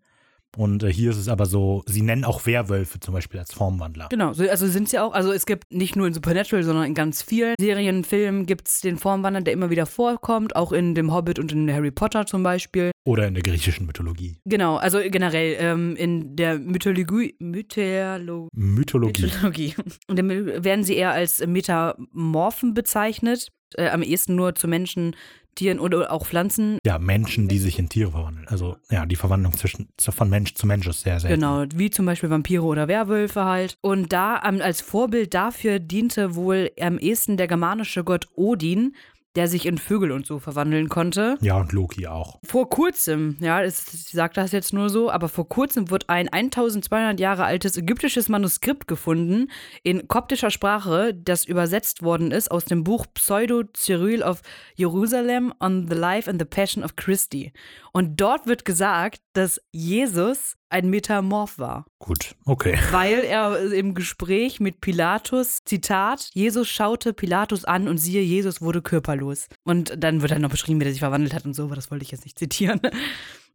[0.56, 4.08] Und äh, hier ist es aber so, sie nennen auch Werwölfe zum Beispiel als Formwandler.
[4.10, 6.94] Genau, so- also sind sie auch, also es gibt nicht nur in Supernatural, sondern in
[6.94, 11.12] ganz vielen Serien, Filmen gibt es den Formwandler, der immer wieder vorkommt, auch in dem
[11.14, 12.92] Hobbit und in Harry Potter zum Beispiel.
[13.06, 14.38] Oder in der griechischen Mythologie.
[14.46, 19.24] Genau, also generell ähm, in der Mythologie, Mytholo Mythologie.
[19.24, 19.76] Mythologie.
[20.08, 25.16] Und dann werden sie eher als Metamorphen bezeichnet, äh, am ehesten nur zu Menschen,
[25.56, 26.80] Tieren oder auch Pflanzen.
[26.86, 28.48] Ja, Menschen, die sich in Tiere verwandeln.
[28.48, 31.40] Also ja, die Verwandlung zwischen, von Mensch zu Mensch ist sehr selten.
[31.40, 33.78] Genau, wie zum Beispiel Vampire oder Werwölfe halt.
[33.82, 38.96] Und da ähm, als Vorbild dafür diente wohl am ehesten der germanische Gott Odin,
[39.36, 41.38] der sich in Vögel und so verwandeln konnte.
[41.42, 42.40] Ja, und Loki auch.
[42.44, 47.20] Vor kurzem, ja, ich sage das jetzt nur so, aber vor kurzem wird ein 1200
[47.20, 49.50] Jahre altes ägyptisches Manuskript gefunden
[49.82, 54.42] in koptischer Sprache, das übersetzt worden ist aus dem Buch Pseudo-Cyril of
[54.76, 57.54] Jerusalem on the Life and the Passion of Christi.
[57.92, 62.78] Und dort wird gesagt, dass Jesus ein Metamorph war, Gut, okay.
[62.92, 68.82] weil er im Gespräch mit Pilatus, Zitat, Jesus schaute Pilatus an und siehe, Jesus wurde
[68.82, 69.48] körperlos.
[69.64, 71.92] Und dann wird halt noch beschrieben, wie er sich verwandelt hat und so, aber das
[71.92, 72.82] wollte ich jetzt nicht zitieren.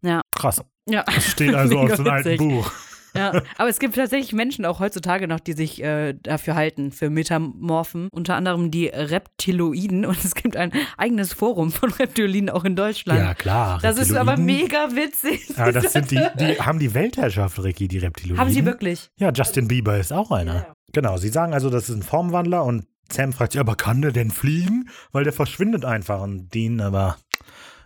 [0.01, 0.62] Ja, Krass.
[0.89, 1.03] ja.
[1.03, 2.37] Das steht also aus dem alten.
[2.37, 2.71] Buch.
[3.15, 7.11] Ja, aber es gibt tatsächlich Menschen auch heutzutage noch, die sich äh, dafür halten, für
[7.11, 8.09] Metamorphen.
[8.13, 10.05] Unter anderem die Reptiloiden.
[10.05, 13.21] Und es gibt ein eigenes Forum von Reptiloiden auch in Deutschland.
[13.21, 13.79] Ja, klar.
[13.83, 15.49] das ist aber mega witzig.
[15.57, 18.41] Ja, das sind die, die haben die Weltherrschaft, Ricky, die Reptiloiden.
[18.41, 19.11] Haben sie wirklich?
[19.19, 20.75] Ja, Justin Bieber ist auch einer.
[20.93, 24.13] Genau, sie sagen also, das ist ein Formwandler und Sam fragt sich, aber kann der
[24.13, 24.89] denn fliegen?
[25.13, 27.17] Weil der verschwindet einfach und Dean aber,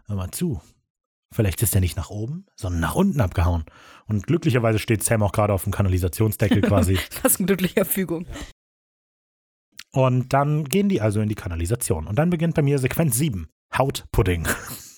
[0.07, 0.61] hör mal zu.
[1.33, 3.65] Vielleicht ist er nicht nach oben, sondern nach unten abgehauen.
[4.07, 6.99] Und glücklicherweise steht Sam auch gerade auf dem Kanalisationsdeckel quasi.
[7.23, 8.27] Was ein glücklicher Fügung.
[9.93, 12.07] Und dann gehen die also in die Kanalisation.
[12.07, 13.49] Und dann beginnt bei mir Sequenz 7.
[13.77, 14.47] Hautpudding.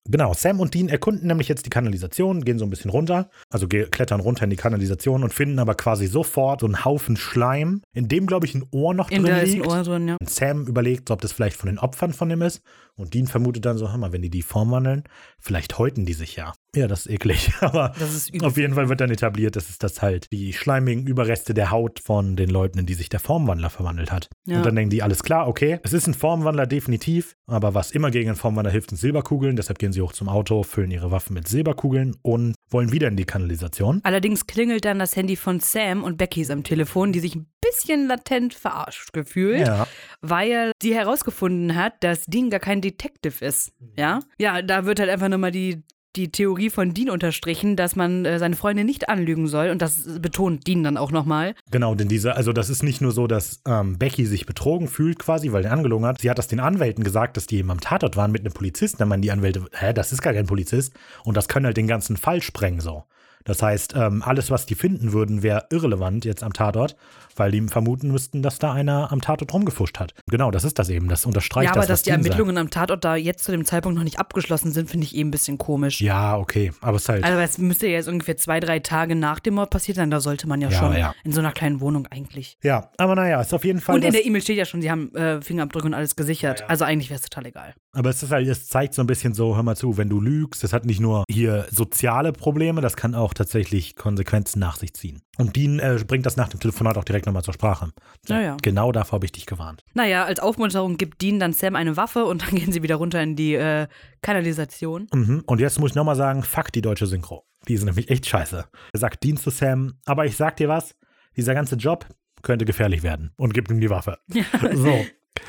[0.06, 3.66] Genau, Sam und Dean erkunden nämlich jetzt die Kanalisation, gehen so ein bisschen runter, also
[3.66, 8.08] klettern runter in die Kanalisation und finden aber quasi sofort so einen Haufen Schleim, in
[8.08, 9.66] dem, glaube ich, ein Ohr noch In drin ist ein liegt.
[9.66, 10.16] Ohr drin, ja.
[10.20, 12.62] Und Sam überlegt, ob das vielleicht von den Opfern von ihm ist.
[12.96, 15.04] Und Dean vermutet dann so, hör mal, wenn die die Form wandeln,
[15.40, 16.52] vielleicht häuten die sich ja.
[16.74, 17.52] Ja, das ist eklig.
[17.60, 21.54] Aber ist auf jeden Fall wird dann etabliert, dass es das halt die schleimigen Überreste
[21.54, 24.28] der Haut von den Leuten, in die sich der Formwandler verwandelt hat.
[24.46, 24.58] Ja.
[24.58, 28.10] Und dann denken die, alles klar, okay, es ist ein Formwandler definitiv, aber was immer
[28.10, 29.56] gegen einen Formwandler hilft, sind Silberkugeln.
[29.56, 33.16] Deshalb gehen sie hoch zum Auto, füllen ihre Waffen mit Silberkugeln und wollen wieder in
[33.16, 34.00] die Kanalisation.
[34.02, 37.46] Allerdings klingelt dann das Handy von Sam und Becky ist am Telefon, die sich ein
[37.60, 39.66] bisschen latent verarscht gefühlt.
[39.66, 39.86] Ja,
[40.20, 43.72] weil sie herausgefunden hat, dass Dean gar kein Detective ist.
[43.96, 45.82] Ja, ja, da wird halt einfach nochmal die,
[46.16, 50.20] die Theorie von Dean unterstrichen, dass man äh, seine Freundin nicht anlügen soll und das
[50.20, 51.54] betont Dean dann auch nochmal.
[51.70, 55.18] Genau, denn diese, also das ist nicht nur so, dass ähm, Becky sich betrogen fühlt
[55.18, 56.20] quasi, weil er angelogen hat.
[56.20, 58.98] Sie hat das den Anwälten gesagt, dass die eben am Tatort waren mit einem Polizisten.
[58.98, 60.94] Dann meinen die Anwälte, hä, das ist gar kein Polizist.
[61.24, 63.04] Und das kann halt den ganzen Fall sprengen so.
[63.44, 66.96] Das heißt, ähm, alles, was die finden würden, wäre irrelevant jetzt am Tatort,
[67.36, 70.14] weil die vermuten müssten, dass da einer am Tatort rumgefuscht hat.
[70.30, 71.08] Genau, das ist das eben.
[71.08, 72.10] Das unterstreicht ja, aber das, dass die.
[72.10, 75.20] Ermittlungen am Tatort da jetzt zu dem Zeitpunkt noch nicht abgeschlossen sind, finde ich eh
[75.20, 76.00] ein bisschen komisch.
[76.00, 77.24] Ja, okay, aber es ist halt.
[77.24, 80.20] Also es müsste ja jetzt ungefähr zwei, drei Tage nach dem Mord passiert sein, da
[80.20, 81.14] sollte man ja, Ja, schon ja.
[81.24, 82.56] in so einer kleinen Wohnung eigentlich.
[82.62, 83.96] ja, aber naja, ist auf jeden Fall.
[83.96, 86.64] Und in das- der E-Mail steht ja schon, sie haben äh, Fingerabdrücke und alles gesichert.
[86.68, 87.74] Also eigentlich wäre es total egal.
[87.94, 90.20] Aber es ist halt, es zeigt so ein bisschen so, hör mal zu, wenn du
[90.20, 94.94] lügst, das hat nicht nur hier soziale Probleme, das kann auch tatsächlich Konsequenzen nach sich
[94.94, 95.22] ziehen.
[95.38, 97.92] Und Dean äh, bringt das nach dem Telefonat auch direkt nochmal zur Sprache.
[98.28, 98.56] Ja, ja.
[98.62, 99.82] Genau davor habe ich dich gewarnt.
[99.94, 103.22] Naja, als Aufmunterung gibt Dean dann Sam eine Waffe und dann gehen sie wieder runter
[103.22, 103.86] in die äh,
[104.22, 105.06] Kanalisation.
[105.12, 105.42] Mhm.
[105.46, 107.44] Und jetzt muss ich nochmal sagen, fuck die deutsche Synchro.
[107.68, 108.64] Die ist nämlich echt scheiße.
[108.92, 110.94] Er sagt Dean zu Sam, aber ich sag dir was,
[111.36, 112.06] dieser ganze Job
[112.42, 113.32] könnte gefährlich werden.
[113.36, 114.18] Und gibt ihm die Waffe.
[114.72, 115.04] So.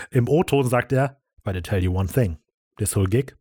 [0.10, 2.40] Im O-Ton sagt er, but I tell you one thing.
[2.78, 3.34] This whole gig,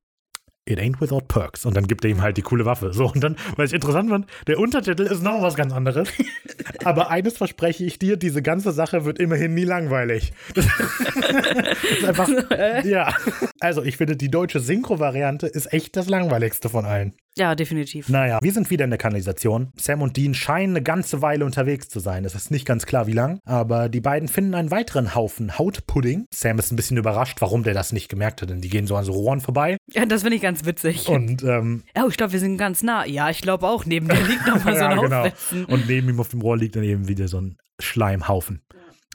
[0.67, 1.67] it ain't without perks.
[1.67, 2.93] Und dann gibt er ihm halt die coole Waffe.
[2.93, 6.09] So, und dann, weil ich interessant fand, der Untertitel ist noch was ganz anderes.
[6.85, 10.33] Aber eines verspreche ich dir, diese ganze Sache wird immerhin nie langweilig.
[10.55, 12.29] Das ist einfach,
[12.85, 13.15] ja.
[13.61, 17.15] Also, ich finde, die deutsche Synchro-Variante ist echt das langweiligste von allen.
[17.37, 18.09] Ja, definitiv.
[18.09, 19.73] Naja, wir sind wieder in der Kanalisation.
[19.77, 22.25] Sam und Dean scheinen eine ganze Weile unterwegs zu sein.
[22.25, 26.27] Es ist nicht ganz klar, wie lang, aber die beiden finden einen weiteren Haufen Hautpudding.
[26.33, 28.95] Sam ist ein bisschen überrascht, warum der das nicht gemerkt hat, denn die gehen so
[28.95, 29.77] an so Rohren vorbei.
[29.93, 31.09] Ja, das finde ich ganz witzig.
[31.09, 33.05] Und ähm, oh, ich glaube, wir sind ganz nah.
[33.05, 33.85] Ja, ich glaube auch.
[33.85, 35.67] Neben dir liegt noch mal so ein ja, genau.
[35.67, 38.63] Und neben ihm auf dem Rohr liegt dann eben wieder so ein Schleimhaufen.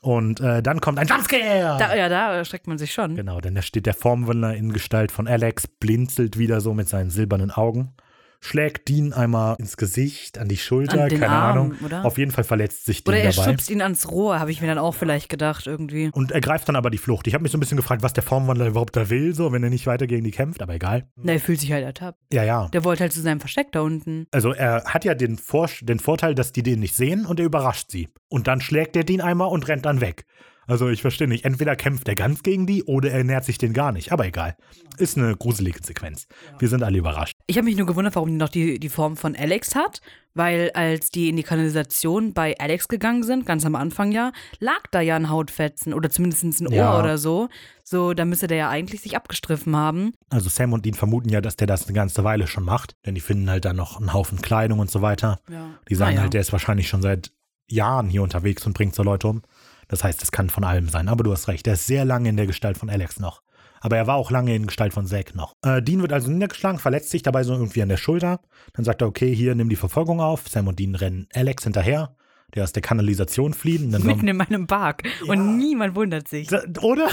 [0.02, 1.78] Und äh, dann kommt ein Jumpscare.
[1.78, 3.16] Da, ja, da erschreckt man sich schon.
[3.16, 7.10] Genau, denn da steht der Formwandler in Gestalt von Alex, blinzelt wieder so mit seinen
[7.10, 7.94] silbernen Augen.
[8.42, 11.74] Schlägt Dean einmal ins Gesicht, an die Schulter, An keine Arm, Ahnung.
[11.86, 12.06] oder?
[12.06, 13.50] Auf jeden Fall verletzt sich Dean Oder er dabei.
[13.52, 16.10] schubst ihn ans Rohr, habe ich mir dann auch vielleicht gedacht irgendwie.
[16.14, 17.28] Und er greift dann aber die Flucht.
[17.28, 19.64] Ich habe mich so ein bisschen gefragt, was der Formwandler überhaupt da will, so, wenn
[19.64, 21.08] er nicht weiter gegen die kämpft, aber egal.
[21.18, 22.20] Na, er fühlt sich halt ertappt.
[22.32, 22.70] Ja, ja.
[22.70, 24.28] Der wollte halt zu seinem Versteck da unten.
[24.32, 27.46] Also er hat ja den, Vor den Vorteil, dass die den nicht sehen und er
[27.46, 28.10] überrascht sie.
[28.30, 30.26] Und dann schlägt er den einmal und rennt dann weg.
[30.68, 33.74] Also ich verstehe nicht, entweder kämpft er ganz gegen die oder er nähert sich den
[33.74, 34.12] gar nicht.
[34.12, 34.56] Aber egal.
[34.98, 36.28] Ist eine gruselige Sequenz.
[36.60, 37.34] Wir sind alle überrascht.
[37.50, 40.02] Ich habe mich nur gewundert, warum die noch die, die Form von Alex hat,
[40.36, 44.84] weil als die in die Kanalisation bei Alex gegangen sind, ganz am Anfang ja, lag
[44.92, 47.00] da ja ein Hautfetzen oder zumindest ein Ohr Ja.
[47.00, 47.50] oder so.
[47.84, 50.14] So, da müsste der ja eigentlich sich abgestriffen haben.
[50.30, 52.94] Also Sam und Dean vermuten ja, dass der das eine ganze Weile schon macht.
[53.08, 55.40] Denn die finden halt dann noch einen Haufen Kleidung und so weiter.
[55.50, 55.72] Ja.
[55.90, 56.22] Die sagen Naja.
[56.22, 57.32] halt, der ist wahrscheinlich schon seit
[57.68, 59.42] Jahren hier unterwegs und bringt so Leute um.
[59.88, 61.08] Das heißt, es kann von allem sein.
[61.08, 63.42] Aber du hast recht, der ist sehr lange in der Gestalt von Alex noch.
[63.82, 65.54] Aber er war auch lange in Gestalt von Zack noch.
[65.64, 68.40] Äh, Dean wird also niedergeschlagen, verletzt sich dabei so irgendwie an der Schulter.
[68.74, 70.48] Dann sagt er, okay, hier, nimm die Verfolgung auf.
[70.48, 72.16] Sam und Dean rennen Alex hinterher,
[72.56, 73.82] der aus der Kanalisation flieht.
[73.82, 75.04] Und dann Mitten in meinem Park.
[75.28, 76.48] Und niemand wundert sich.
[76.48, 77.08] Da- oder?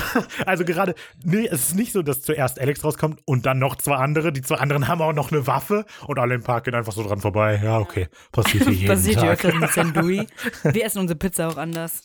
[0.47, 3.97] Also gerade, nee, es ist nicht so, dass zuerst Alex rauskommt und dann noch zwei
[3.97, 4.32] andere.
[4.32, 7.03] Die zwei anderen haben auch noch eine Waffe und alle im Park gehen einfach so
[7.07, 7.61] dran vorbei.
[7.62, 9.45] Ja, okay, passiert hier jeden Passiert hier Tag.
[9.45, 10.26] öfters mit Sandui.
[10.64, 12.03] Wir essen unsere Pizza auch anders.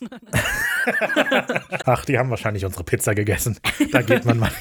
[1.85, 3.57] Ach, die haben wahrscheinlich unsere Pizza gegessen.
[3.91, 4.51] Da geht man mal.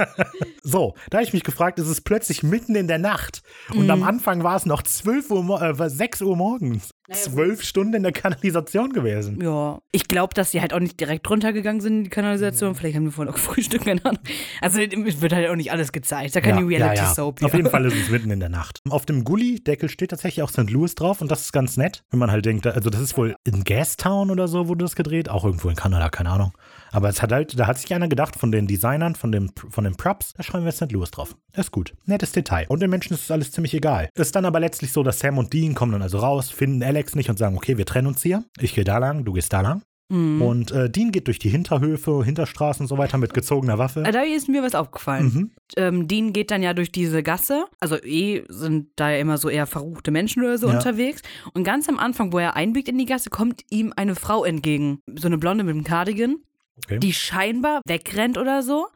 [0.62, 3.42] so, da habe ich mich gefragt, es ist plötzlich mitten in der Nacht.
[3.70, 3.90] Und Mhm.
[3.90, 6.90] am Anfang war es noch 12 Uhr, äh, 6 Uhr morgens.
[7.12, 9.40] Zwölf Stunden in der Kanalisation gewesen.
[9.40, 12.74] Ja, ich glaube, dass die halt auch nicht direkt runtergegangen sind in die Kanalisation.
[12.74, 14.20] Vielleicht haben wir vorhin auch gefrühstückt, keine Ahnung.
[14.60, 16.34] Also wird halt auch nicht alles gezeigt.
[16.34, 17.42] Da keine Reality-Soap.
[17.42, 18.80] Auf jeden Fall ist es mitten in der Nacht.
[18.88, 20.70] Auf dem Gully-Deckel steht tatsächlich auch St.
[20.70, 23.36] Louis drauf und das ist ganz nett, wenn man halt denkt, also das ist wohl
[23.44, 26.52] in Gastown oder so wurde das gedreht, auch irgendwo in Kanada, keine Ahnung.
[26.92, 29.84] Aber es hat halt, da hat sich einer gedacht von den Designern, von, dem, von
[29.84, 30.92] den Props, da schreiben wir St.
[30.92, 31.36] Louis drauf.
[31.52, 31.94] Das ist gut.
[32.04, 32.66] Nettes Detail.
[32.68, 34.08] Und den Menschen ist es alles ziemlich egal.
[34.14, 37.14] Ist dann aber letztlich so, dass Sam und Dean kommen dann also raus, finden Alex
[37.14, 38.44] nicht und sagen, okay, wir trennen uns hier.
[38.60, 39.82] Ich gehe da lang, du gehst da lang.
[40.08, 40.40] Mhm.
[40.40, 44.04] Und äh, Dean geht durch die Hinterhöfe, Hinterstraßen und so weiter mit gezogener Waffe.
[44.04, 45.26] Da ist mir was aufgefallen.
[45.34, 45.50] Mhm.
[45.76, 47.64] Ähm, Dean geht dann ja durch diese Gasse.
[47.80, 50.74] Also eh sind da ja immer so eher verruchte Menschen oder so Ja.
[50.76, 51.22] unterwegs.
[51.54, 55.00] Und ganz am Anfang, wo er einbiegt in die Gasse, kommt ihm eine Frau entgegen.
[55.18, 56.36] So eine Blonde mit einem Cardigan,
[56.84, 56.98] Okay.
[56.98, 58.86] die scheinbar wegrennt oder so.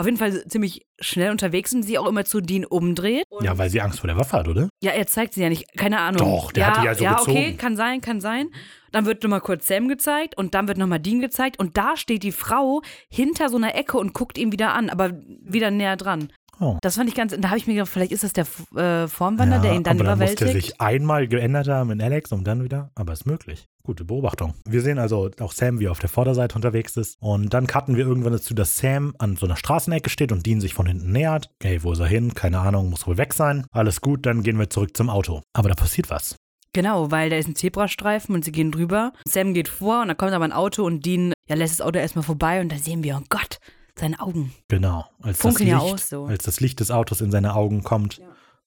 [0.00, 3.24] Auf jeden Fall ziemlich schnell unterwegs und sie auch immer zu Dean umdreht.
[3.40, 4.68] Ja, weil sie Angst vor der Waffe hat, oder?
[4.80, 5.76] Ja, er zeigt sie ja nicht.
[5.76, 6.20] Keine Ahnung.
[6.20, 7.56] Doch, der ja, hat die ja so Ja, okay, gezogen.
[7.58, 8.50] kann sein, kann sein.
[8.92, 12.22] Dann wird nochmal kurz Sam gezeigt und dann wird nochmal Dean gezeigt und da steht
[12.22, 12.80] die Frau
[13.10, 15.10] hinter so einer Ecke und guckt ihn wieder an, aber
[15.42, 16.32] wieder näher dran.
[16.60, 16.78] Oh.
[16.82, 18.46] Das fand ich ganz, da habe ich mir gedacht, vielleicht ist das der
[18.76, 20.54] äh, Formwandler, der ihn dann aber dann muss überwältigt.
[20.54, 22.90] der sich einmal geändert haben in Alex und dann wieder.
[22.94, 23.66] Aber ist möglich.
[23.84, 24.54] Gute Beobachtung.
[24.68, 27.16] Wir sehen also auch Sam, wie er auf der Vorderseite unterwegs ist.
[27.20, 30.60] Und dann cutten wir irgendwann dazu, dass Sam an so einer Straßenecke steht und Dean
[30.60, 31.50] sich von hinten nähert.
[31.62, 32.34] Okay, wo ist er hin?
[32.34, 33.64] Keine Ahnung, muss wohl weg sein.
[33.70, 35.42] Alles gut, dann gehen wir zurück zum Auto.
[35.54, 36.36] Aber da passiert was.
[36.74, 39.12] Genau, weil da ist ein Zebrastreifen und sie gehen drüber.
[39.26, 41.98] Sam geht vor und dann kommt aber ein Auto und Dean ja, lässt das Auto
[41.98, 43.58] erstmal vorbei und da sehen wir, oh Gott,
[43.98, 44.52] seine Augen.
[44.68, 45.06] Genau.
[45.20, 46.26] Als das, Licht, ja aus so.
[46.26, 48.20] als das Licht des Autos in seine Augen kommt,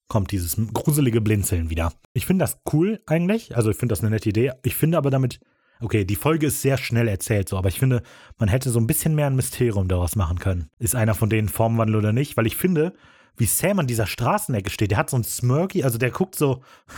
[0.08, 1.94] kommt dieses gruselige Blinzeln wieder.
[2.14, 3.56] Ich finde das cool eigentlich.
[3.56, 4.52] Also ich finde das eine nette Idee.
[4.64, 5.40] Ich finde aber damit,
[5.80, 8.02] okay, die Folge ist sehr schnell erzählt so, aber ich finde,
[8.38, 10.70] man hätte so ein bisschen mehr ein Mysterium daraus machen können.
[10.80, 12.36] Ist einer von denen Formwandel oder nicht?
[12.38, 12.94] Weil ich finde,
[13.38, 16.62] wie Sam an dieser Straßenecke steht, der hat so ein Smirky, also der guckt so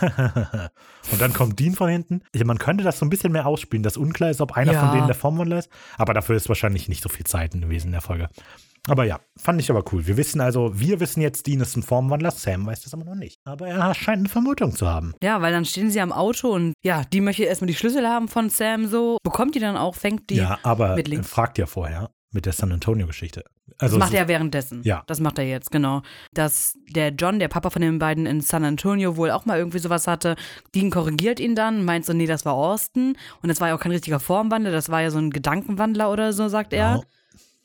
[1.12, 2.22] und dann kommt Dean von hinten.
[2.32, 4.80] Ich, man könnte das so ein bisschen mehr ausspielen, dass unklar ist, ob einer Ja.
[4.86, 7.92] von denen der Formwandler ist, aber dafür ist wahrscheinlich nicht so viel Zeit gewesen in
[7.92, 8.28] der Folge.
[8.86, 10.06] Aber ja, fand ich aber cool.
[10.06, 13.14] Wir wissen also, wir wissen jetzt, Dean ist ein Formwandler, Sam weiß das aber noch
[13.14, 13.40] nicht.
[13.44, 15.14] Aber er scheint eine Vermutung zu haben.
[15.22, 18.28] Ja, weil dann stehen sie am Auto und ja, die möchte erstmal die Schlüssel haben
[18.28, 19.16] von Sam so.
[19.22, 20.36] Bekommt die dann auch, fängt die.
[20.36, 21.30] ja, aber mit links.
[21.30, 23.44] fragt ja vorher mit der San Antonio-Geschichte.
[23.66, 24.82] Das Also macht es er währenddessen.
[24.84, 25.02] Ja.
[25.06, 26.02] Das macht er jetzt, genau.
[26.32, 29.78] Dass der John, der Papa von den beiden in San Antonio, wohl auch mal irgendwie
[29.78, 30.36] sowas hatte.
[30.74, 33.16] Dean korrigiert ihn dann, meint so, nee, das war Austin.
[33.42, 36.32] Und das war ja auch kein richtiger Formwandler, das war ja so ein Gedankenwandler oder
[36.32, 36.94] so, sagt er.
[36.94, 37.04] Genau.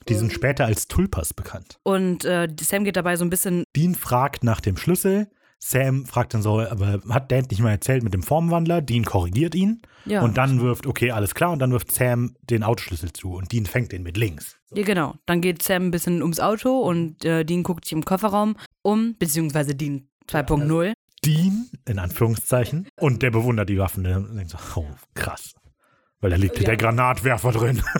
[0.08, 1.78] Die sind später als Tulpas bekannt.
[1.82, 5.28] Und äh, Sam geht dabei so ein bisschen, Dean fragt nach dem Schlüssel.
[5.62, 8.80] Sam fragt dann so, aber hat Dad nicht mal erzählt mit dem Formwandler?
[8.80, 9.82] Dean korrigiert ihn.
[10.06, 10.22] ja.
[10.22, 11.52] Und dann wirft, okay, alles klar.
[11.52, 13.34] Und dann wirft Sam den Autoschlüssel zu.
[13.34, 14.56] Und Dean fängt den mit links.
[14.74, 15.14] ja, genau.
[15.26, 19.16] Dann geht Sam ein bisschen ums Auto und äh, Dean guckt sich im Kofferraum um,
[19.18, 20.94] beziehungsweise Dean 2.0.
[21.24, 22.88] Dean, in Anführungszeichen.
[22.98, 24.04] Und der bewundert die Waffen.
[24.04, 25.52] Der denkt so, oh, krass.
[26.20, 27.82] Weil da liegt hier der Granatwerfer drin.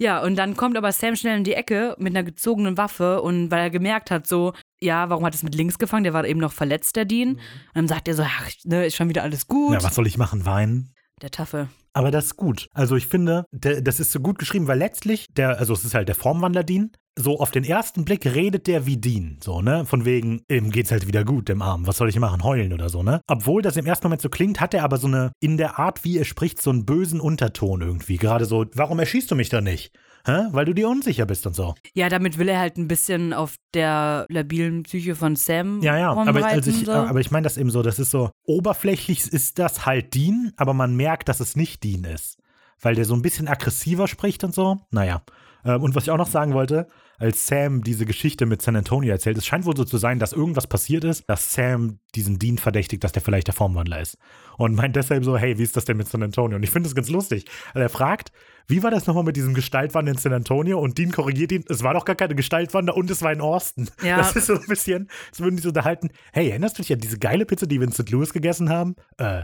[0.00, 3.50] Ja, und dann kommt aber Sam schnell in die Ecke mit einer gezogenen Waffe und
[3.50, 6.04] weil er gemerkt hat, so, ja, warum hat es mit links gefangen?
[6.04, 7.30] Der war eben noch verletzt, der Dean.
[7.30, 7.40] Und
[7.74, 9.72] dann sagt er so, ach, ne, ist schon wieder alles gut.
[9.72, 10.46] Ja, was soll ich machen?
[10.46, 10.94] Weinen?
[11.20, 11.68] Der Taffe.
[11.92, 12.68] Aber das ist gut.
[12.72, 15.94] Also ich finde, der, das ist so gut geschrieben, weil letztlich, der, also es ist
[15.94, 19.84] halt der Formwandler Dean, so auf den ersten Blick redet der wie Dean, so, ne?
[19.84, 21.86] Von wegen, ihm geht's halt wieder gut, dem Arm.
[21.88, 22.44] Was soll ich machen?
[22.44, 23.20] Heulen oder so, ne?
[23.26, 26.04] Obwohl das im ersten Moment so klingt, hat er aber so eine, in der Art,
[26.04, 28.16] wie er spricht, so einen bösen Unterton irgendwie.
[28.16, 29.90] Gerade so, warum erschießt du mich da nicht?
[30.28, 30.48] Hä?
[30.52, 31.74] Weil du dir unsicher bist und so.
[31.94, 36.10] Ja, damit will er halt ein bisschen auf der labilen Psyche von Sam Ja, ja,
[36.12, 36.92] aber, also ich, so.
[36.92, 40.74] aber ich meine das eben so, das ist so, oberflächlich ist das halt Dean, aber
[40.74, 42.36] man merkt, dass es nicht Dean ist.
[42.78, 44.76] Weil der so ein bisschen aggressiver spricht und so.
[44.90, 45.22] Naja.
[45.64, 46.88] Ähm, Und was ich auch noch sagen wollte,
[47.18, 50.32] als Sam diese Geschichte mit San Antonio erzählt, es scheint wohl so zu sein, dass
[50.32, 54.18] irgendwas passiert ist, dass Sam diesen Dean verdächtigt, dass der vielleicht der Formwandler ist.
[54.56, 56.56] Und meint deshalb so, hey, wie ist das denn mit San Antonio?
[56.56, 57.44] Und ich finde das ganz lustig.
[57.74, 58.30] Also er fragt,
[58.68, 60.78] wie war das nochmal mit diesem Gestaltwander in San Antonio?
[60.78, 63.90] Und Dean korrigiert ihn, es war doch gar keine Gestaltwander und es war in Austin.
[64.02, 64.18] Ja.
[64.18, 67.00] Das ist so ein bisschen, als würden die so unterhalten, hey, erinnerst du dich an
[67.00, 68.10] diese geile Pizza, die wir in St.
[68.10, 68.94] Louis gegessen haben?
[69.16, 69.42] Äh,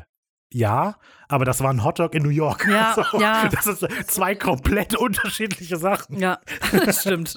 [0.54, 0.94] ja,
[1.26, 2.66] aber das war ein Hotdog in New York.
[2.68, 3.48] Ja, ja.
[3.48, 6.18] Das ist zwei komplett unterschiedliche Sachen.
[6.18, 6.38] Ja,
[6.72, 7.36] das stimmt.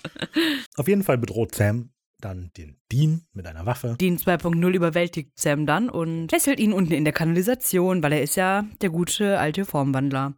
[0.76, 1.90] Auf jeden Fall bedroht Sam
[2.20, 3.96] dann den Dean mit einer Waffe.
[4.00, 8.36] Dean 2.0 überwältigt Sam dann und fesselt ihn unten in der Kanalisation, weil er ist
[8.36, 10.34] ja der gute alte Formwandler.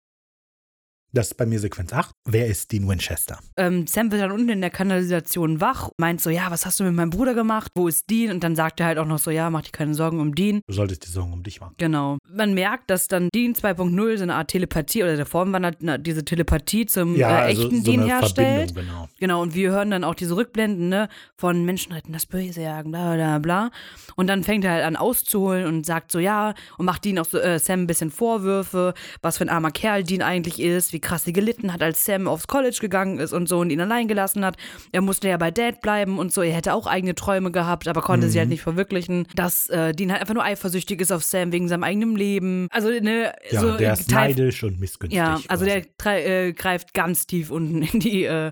[1.11, 2.11] Das ist bei mir Sequenz 8.
[2.25, 3.39] Wer ist Dean Winchester?
[3.57, 6.83] Ähm, Sam wird dann unten in der Kanalisation wach, meint so, ja, was hast du
[6.83, 7.71] mit meinem Bruder gemacht?
[7.75, 8.29] Wo ist Dean?
[8.29, 10.61] Und dann sagt er halt auch noch so, ja, mach dir keine Sorgen um Dean.
[10.67, 11.73] Du solltest die Sorgen um dich machen.
[11.77, 12.19] Genau.
[12.31, 16.23] Man merkt, dass dann Dean 2.0 so eine Art Telepathie oder der Formwandler na, diese
[16.23, 18.71] Telepathie zum äh, echten Dean eine herstellt.
[18.71, 19.09] Verbindung, genau.
[19.19, 22.91] Genau, und wir hören dann auch diese Rückblenden, ne, von Menschen retten das Böse jagen,
[22.91, 23.71] bla bla bla.
[24.15, 27.25] Und dann fängt er halt an auszuholen und sagt so, ja, und macht Dean auch
[27.25, 28.93] so, äh, Sam ein bisschen Vorwürfe,
[29.23, 32.27] was für ein armer Kerl Dean eigentlich ist, wie krass sie gelitten hat, als Sam
[32.27, 34.57] aufs College gegangen ist und so und ihn allein gelassen hat.
[34.91, 38.01] Er musste ja bei Dad bleiben und so, er hätte auch eigene Träume gehabt, aber
[38.01, 38.39] konnte sie Mhm.
[38.39, 39.27] halt nicht verwirklichen.
[39.35, 42.67] Dass äh, Dean halt einfach nur eifersüchtig ist auf Sam wegen seinem eigenen Leben.
[42.71, 45.17] Also, ne, Ja, so der ist Teil- neidisch und missgünstig.
[45.17, 45.85] ja, also quasi.
[46.03, 48.51] der äh, greift ganz tief unten in die äh,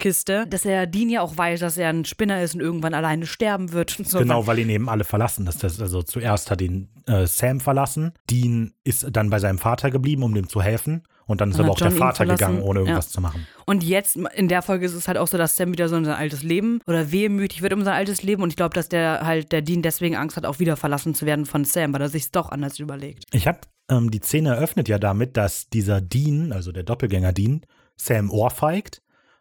[0.00, 0.46] Gefühlskiste.
[0.48, 3.72] Dass er Dean ja auch weiß, dass er ein Spinner ist und irgendwann alleine sterben
[3.72, 3.98] wird.
[3.98, 4.18] Und so.
[4.18, 5.46] Genau, weil ihn eben alle verlassen.
[5.46, 8.12] Das, das, also zuerst hat ihn äh, Sam verlassen.
[8.28, 11.02] Dean ist dann bei seinem Vater geblieben, um dem zu helfen.
[11.26, 13.12] Und dann ist Dann aber auch der John ihn Vater gegangen, ohne irgendwas ja.
[13.12, 13.46] zu machen.
[13.64, 16.04] Und jetzt in der Folge ist es halt auch so, dass Sam wieder so in
[16.04, 18.42] sein altes Leben oder wehmütig wird um sein altes Leben.
[18.42, 21.26] Und ich glaube, dass der halt, der Dean deswegen Angst hat, auch wieder verlassen zu
[21.26, 23.26] werden von Sam, weil er sich doch anders überlegt.
[23.32, 27.60] Ich habe ähm, die Szene eröffnet ja damit, dass dieser Dean, also der Doppelgänger Dean,
[27.96, 29.00] Sam ohrfeigt.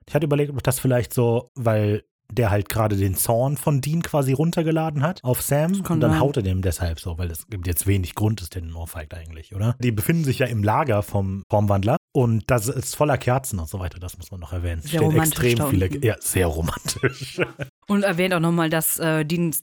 [0.09, 4.01] Ich hatte überlegt, ob das vielleicht so, weil der halt gerade den Zorn von Dean
[4.01, 6.19] quasi runtergeladen hat auf Sam und dann sein.
[6.19, 9.53] haut er dem deshalb so, weil es gibt jetzt wenig Grund, der den ohrfeigt eigentlich,
[9.53, 9.75] oder?
[9.79, 13.79] Die befinden sich ja im Lager vom Formwandler und das ist voller Kerzen und so
[13.79, 14.81] weiter, das muss man noch erwähnen.
[14.83, 17.39] Es Sehr stehen romantisch extrem viele, ja, sehr romantisch.
[17.87, 19.53] Und erwähnt auch nochmal, dass äh, Dean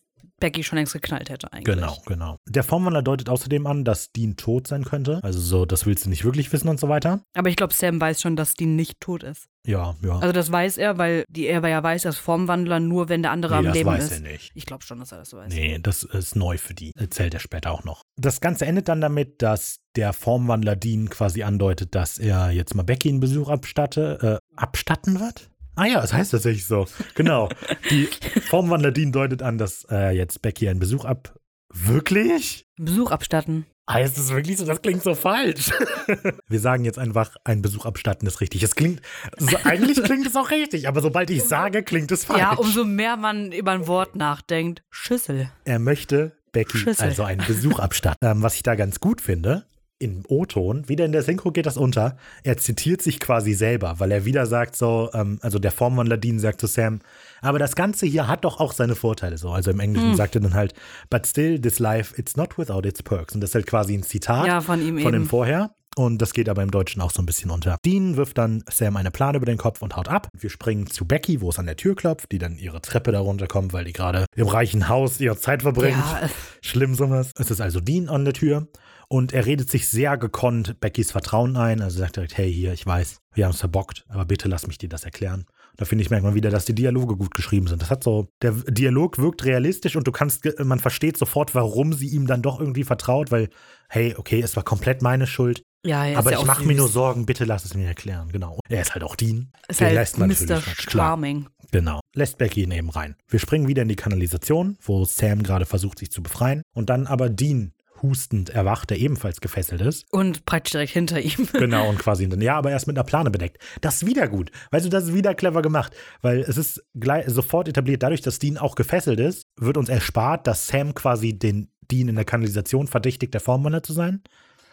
[0.41, 1.75] Becky schon längst geknallt hätte eigentlich.
[1.75, 2.37] Genau, genau.
[2.47, 5.21] Der Formwandler deutet außerdem an, dass Dean tot sein könnte.
[5.23, 7.21] Also so, das willst du nicht wirklich wissen und so weiter.
[7.35, 9.49] Aber ich glaube, Sam weiß schon, dass Dean nicht tot ist.
[9.67, 10.19] Ja, ja.
[10.19, 13.55] Also das weiß er, weil die er ja weiß, dass Formwandler nur, wenn der andere
[13.55, 14.13] nee, am das Leben weiß ist.
[14.13, 14.53] er nicht.
[14.55, 15.53] Ich glaube schon, dass er das so weiß.
[15.53, 16.93] Nee, das ist neu für die.
[16.97, 18.03] Erzählt er später auch noch.
[18.17, 22.85] Das Ganze endet dann damit, dass der Formwandler Dean quasi andeutet, dass er jetzt mal
[22.85, 25.51] Becky einen Besuch abstatte, äh, abstatten wird?
[25.77, 26.87] Ah ja, das heißt tatsächlich so.
[27.15, 27.49] Genau.
[27.91, 28.09] Die
[28.49, 31.39] Formwandler Dean deutet an, dass äh, jetzt Becky einen Besuch ab.
[31.73, 32.67] Wirklich?
[32.77, 33.67] Besuch abstatten.
[33.89, 34.65] Heißt es wirklich so?
[34.65, 35.71] Das klingt so falsch.
[36.49, 38.63] Wir sagen jetzt einfach, ein Besuch abstatten ist richtig.
[38.63, 39.01] Es klingt,
[39.39, 42.41] so, eigentlich klingt es auch richtig, aber sobald ich sage, klingt es falsch.
[42.41, 44.83] Ja, umso mehr man über ein Wort nachdenkt.
[44.91, 45.51] Schüssel.
[45.65, 47.05] Er möchte Becky Schüssel.
[47.05, 48.27] also einen Besuch abstatten.
[48.27, 49.67] Ähm, was ich da ganz gut finde,
[49.99, 54.13] im O-Ton, wieder in der Synchro geht das unter, er zitiert sich quasi selber, weil
[54.13, 57.01] er wieder sagt so, ähm, also der Formwandler Dean sagt zu Sam,
[57.41, 59.51] aber das Ganze hier hat doch auch seine Vorteile so.
[59.51, 60.17] Also im Englischen Hm.
[60.17, 60.75] sagt er dann halt,
[61.09, 63.35] but still, this life, it's not without its perks.
[63.35, 65.31] Und das ist halt quasi ein Zitat Ja, von ihm von dem eben.
[65.31, 65.71] vorher.
[65.99, 67.79] Und das geht aber im Deutschen auch so ein bisschen unter.
[67.87, 70.29] Dean wirft dann Sam eine Plane über den Kopf und haut ab.
[70.39, 73.21] Wir springen zu Becky, wo es an der Tür klopft, die dann ihre Treppe da
[73.21, 75.97] runterkommt, weil die gerade im reichen Haus ihre Zeit verbringt.
[75.97, 76.29] Ja, äh,
[76.61, 77.31] Schlimm sowas.
[77.39, 78.69] Es ist also Dean an der Tür
[79.09, 81.81] und er redet sich sehr gekonnt Beckys Vertrauen ein.
[81.81, 84.79] Also sagt direkt, hey, hier, ich weiß, wir haben es verbockt, aber bitte lass mich
[84.79, 85.47] dir das erklären.
[85.77, 87.83] Da finde ich, merkt man wieder, dass die Dialoge gut geschrieben sind.
[87.83, 92.09] Das hat so, der Dialog wirkt realistisch und du kannst, man versteht sofort, warum sie
[92.09, 93.51] ihm dann doch irgendwie vertraut, weil,
[93.89, 96.89] hey, okay, es war komplett meine Schuld, ja, er aber ja ich mache mir nur
[96.89, 98.29] Sorgen, bitte lass es mir erklären.
[98.33, 98.59] Genau.
[98.69, 99.53] Er ist halt auch Dean.
[99.69, 100.47] Ist Den halt lässt man Mr.
[100.47, 100.91] natürlich.
[100.91, 101.49] Charming.
[101.71, 102.01] Genau.
[102.15, 103.15] Lässt Becky ihn eben rein.
[103.29, 106.63] Wir springen wieder in die Kanalisation, wo Sam gerade versucht, sich zu befreien.
[106.75, 110.05] Und dann aber Dean hustend erwacht, der ebenfalls gefesselt ist.
[110.11, 111.49] Und praktisch direkt hinter ihm.
[111.53, 113.59] Genau, und quasi dann, ja, aber erst mit einer Plane bedeckt.
[113.81, 114.51] Das ist wieder gut.
[114.71, 115.95] Weißt du, das ist wieder clever gemacht.
[116.23, 120.47] Weil es ist gleich, sofort etabliert, dadurch, dass Dean auch gefesselt ist, wird uns erspart,
[120.47, 124.23] dass Sam quasi den Dean in der Kanalisation verdächtigt, der Formwandler zu sein.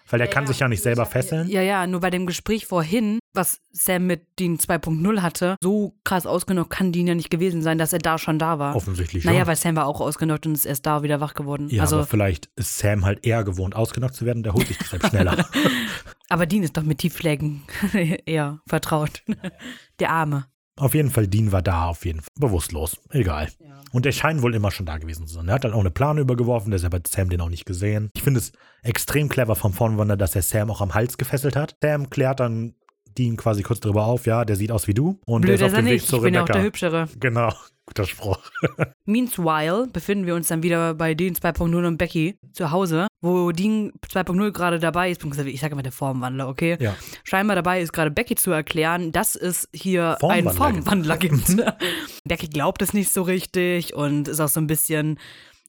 [0.10, 1.48] Weil der kann sich ja nicht selber fesseln.
[1.48, 6.26] Ja, ja, nur bei dem Gespräch vorhin, was Sam mit Dean 2.0 hatte, so krass
[6.26, 8.76] ausgenockt kann Dean ja nicht gewesen sein, dass er da schon da war.
[8.76, 9.48] Offensichtlich Naja, schon.
[9.48, 11.68] weil Sam war auch ausgenockt und ist erst da wieder wach geworden.
[11.70, 14.78] Ja, also, aber vielleicht ist Sam halt eher gewohnt, ausgenockt zu werden, der holt sich
[14.78, 15.46] deshalb schneller.
[16.30, 17.64] aber Dean ist doch mit Tiefschlägen
[18.26, 19.24] eher vertraut.
[20.00, 20.46] Der Arme.
[20.76, 22.30] auf jeden Fall, Dean war da, auf jeden Fall.
[22.40, 22.98] Bewusstlos.
[23.12, 23.50] Egal.
[23.92, 25.48] Und er scheint wohl immer schon da gewesen zu sein.
[25.48, 28.10] Er hat dann auch eine Plane übergeworfen, deshalb hat Sam den auch nicht gesehen.
[28.16, 31.76] Ich finde es extrem clever vom Vornwander, dass er Sam auch am Hals gefesselt hat.
[31.82, 32.74] Sam klärt dann
[33.18, 35.20] Dean quasi kurz darüber auf, ja, der sieht aus wie du.
[35.26, 36.60] Und Blöd der ist auf dem Weg zu Ich bin ja auch Rebecca.
[36.60, 37.08] der Hübschere.
[37.20, 37.54] genau,
[37.86, 38.40] guter Spruch.
[39.06, 43.92] Meanwhile befinden wir uns dann wieder bei Dean 2.0 und Becky zu Hause, wo Dean
[44.08, 46.78] 2.0 gerade dabei ist, ich sage immer der Formwandler, okay?
[46.80, 46.96] Ja.
[47.24, 51.58] Scheinbar dabei ist gerade Becky zu erklären, dass es hier Formwandler einen Formwandler gibt.
[52.26, 55.20] Becky glaubt es nicht so richtig und ist auch so ein bisschen,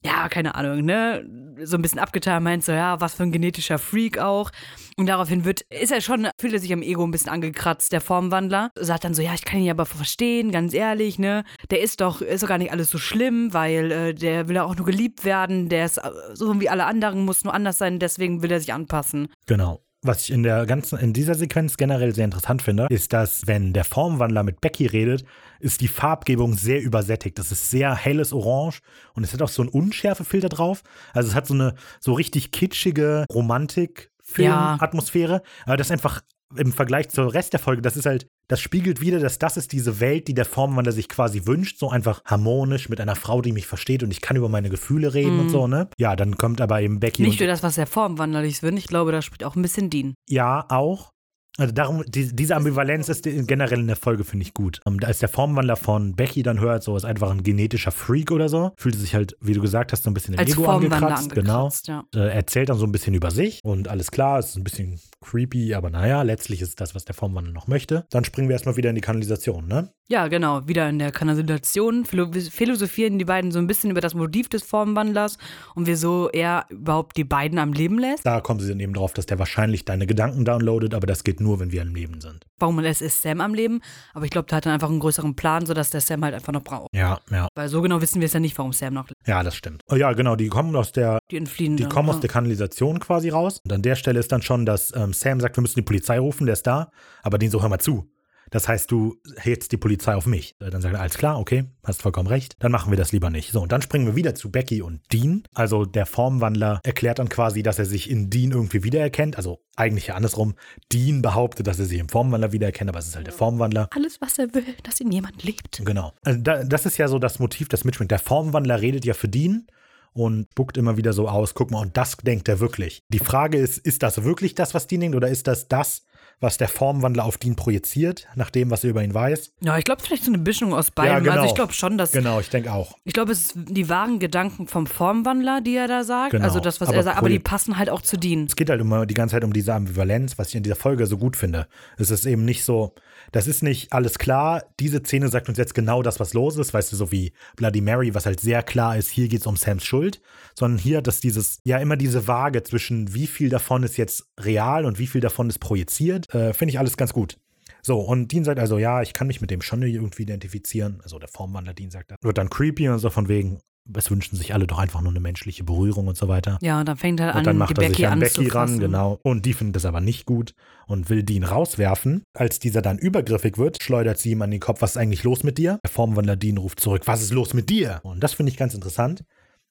[0.05, 1.25] ja, keine Ahnung, ne?
[1.63, 4.51] So ein bisschen abgetan, meint so, ja, was für ein genetischer Freak auch.
[4.97, 8.01] Und daraufhin wird, ist er schon, fühlt er sich am Ego ein bisschen angekratzt, der
[8.01, 8.71] Formwandler.
[8.75, 11.43] Sagt dann so, ja, ich kann ihn aber verstehen, ganz ehrlich, ne?
[11.71, 14.63] Der ist doch, ist doch gar nicht alles so schlimm, weil äh, der will ja
[14.63, 17.99] auch nur geliebt werden, der ist äh, so wie alle anderen, muss nur anders sein,
[17.99, 19.29] deswegen will er sich anpassen.
[19.47, 19.84] Genau.
[20.05, 23.73] Was ich in der ganzen, in dieser Sequenz generell sehr interessant finde, ist, dass wenn
[23.73, 25.25] der Formwandler mit Becky redet,
[25.59, 27.39] ist die Farbgebung sehr übersättigt.
[27.39, 28.81] Das ist sehr helles Orange
[29.15, 30.83] und es hat auch so einen Unschärfefilter drauf.
[31.13, 35.41] Also es hat so eine so richtig kitschige Romantik-Film-Atmosphäre.
[35.65, 36.21] Aber das ist einfach
[36.55, 39.71] im Vergleich zur Rest der Folge, das ist halt, das spiegelt wieder, dass das ist
[39.71, 43.51] diese Welt, die der Formwandler sich quasi wünscht, so einfach harmonisch mit einer Frau, die
[43.51, 45.89] mich versteht und ich kann über meine Gefühle reden und so, ne?
[45.97, 49.11] Ja, dann kommt aber eben Becky Nicht nur das, was der Formwandler ist, ich glaube,
[49.11, 50.15] da spielt auch ein bisschen Dean.
[50.29, 51.14] ja, auch.
[51.57, 54.81] Also darum, die, diese Ambivalenz ist generell in der Folge, finde ich gut.
[54.85, 58.49] Ähm, Als der Formwandler von Becky dann hört, so ist einfach ein genetischer Freak oder
[58.49, 61.33] so, fühlt sich halt, wie du gesagt hast, so ein bisschen Als Ego Formwandler angekratzt.
[61.33, 61.53] Genau.
[61.65, 62.03] angekratzt, ja.
[62.13, 65.73] Äh, erzählt dann so ein bisschen über sich und alles klar, ist ein bisschen creepy,
[65.73, 68.05] aber naja, letztlich ist das, was der Formwandler noch möchte.
[68.09, 69.91] Dann springen wir erstmal wieder in die Kanalisation, ne?
[70.07, 70.67] Ja, genau.
[70.67, 74.61] Wieder in der Kanalisation philo philosophieren die beiden so ein bisschen über das Motiv des
[74.61, 75.39] Formwandlers
[75.73, 78.23] und wieso er überhaupt die beiden am Leben lässt.
[78.23, 81.39] Da kommen sie dann eben drauf, dass der wahrscheinlich deine Gedanken downloadet, aber das geht
[81.39, 82.45] nur, wenn wir am Leben sind.
[82.59, 83.81] Warum es ist Sam am Leben,
[84.13, 86.53] aber ich glaube, der hat dann einfach einen größeren Plan, sodass der Sam halt einfach
[86.53, 86.89] noch braucht.
[86.93, 87.47] Ja, ja.
[87.55, 89.81] Weil so genau wissen wir es ja nicht, warum Sam noch Ja, das stimmt.
[89.91, 91.77] Ja, genau, die kommen aus der die entfliehen.
[91.77, 92.15] Die dann, kommen ja.
[92.15, 93.59] aus der Kanalisation quasi raus.
[93.63, 96.19] Und an der Stelle ist dann schon, dass ähm, Sam sagt, wir müssen die Polizei
[96.19, 96.91] rufen, der ist da.
[97.23, 98.09] Aber den so, hör mal zu.
[98.51, 100.55] Das heißt, du hältst die Polizei auf mich.
[100.59, 102.55] Dann sagt er, alles klar, okay, hast vollkommen recht.
[102.59, 103.51] Dann machen wir das lieber nicht.
[103.51, 105.43] So, und dann springen wir wieder zu Becky und Dean.
[105.53, 109.37] Also der Formwandler erklärt dann quasi, dass er sich in Dean irgendwie wiedererkennt.
[109.37, 110.55] Also eigentlich ja andersrum.
[110.91, 113.89] Dean behauptet, dass er sich im Formwandler wiedererkennt, aber es ist halt der Formwandler.
[113.91, 115.81] Alles, was er will, dass ihn jemand liebt.
[115.83, 116.13] Genau.
[116.23, 118.11] Also da, das ist ja so das Motiv, das mitschwingt.
[118.11, 119.67] Der Formwandler redet ja für Dean
[120.13, 123.03] und spuckt immer wieder so aus, guck mal, und das denkt er wirklich.
[123.09, 126.05] Die Frage ist, ist das wirklich das, was Dean denkt, oder ist das das,
[126.39, 129.53] was der Formwandler auf Dean projiziert, nach dem, was er über ihn weiß?
[129.61, 131.13] Ja, ich glaube, vielleicht so eine Mischung aus beiden.
[131.13, 131.31] Ja, genau.
[131.33, 132.11] Also ich glaube schon, dass.
[132.11, 132.97] Genau, ich denke auch.
[133.03, 136.31] Ich glaube, es sind die wahren Gedanken vom Formwandler, die er da sagt.
[136.31, 136.43] Genau.
[136.43, 138.45] Also das, was Aber er sagt, aber die passen halt auch zu Dean.
[138.45, 141.07] Es geht halt immer die ganze Zeit um diese Ambivalenz, was ich in dieser Folge
[141.07, 141.67] so gut finde.
[141.97, 142.93] Es ist eben nicht so,
[143.35, 144.63] das ist nicht alles klar.
[144.79, 147.81] Diese Szene sagt uns jetzt genau das, was los ist, weißt du, so wie Bloody
[147.81, 150.21] Mary, was halt sehr klar ist, hier geht es um Sams Schuld,
[150.57, 154.29] sondern hier hat das dieses, ja, immer diese Waage zwischen wie viel davon ist jetzt
[154.39, 156.33] real und wie viel davon ist projiziert.
[156.33, 157.37] Äh, finde ich alles ganz gut.
[157.81, 161.01] So, und Dean sagt also, ja, ich kann mich mit dem schon irgendwie identifizieren.
[161.03, 162.13] Also der Formwandler Dean sagt.
[162.21, 163.59] Wird dann creepy und so von wegen,
[163.93, 166.57] es wünschen sich alle doch einfach nur eine menschliche Berührung und so weiter.
[166.61, 168.79] Ja, und dann fängt er an, Und dann macht er Becky sich an Becky ran,
[168.79, 169.19] genau.
[169.23, 170.53] Und die findet das aber nicht gut
[170.87, 172.23] und will Dean rauswerfen.
[172.33, 175.43] Als dieser dann übergriffig wird, schleudert sie ihm an den Kopf, was ist eigentlich los
[175.43, 175.79] mit dir?
[175.83, 177.99] Der Formwandler Dean ruft zurück, was ist los mit dir?
[178.03, 179.23] Und das finde ich ganz interessant,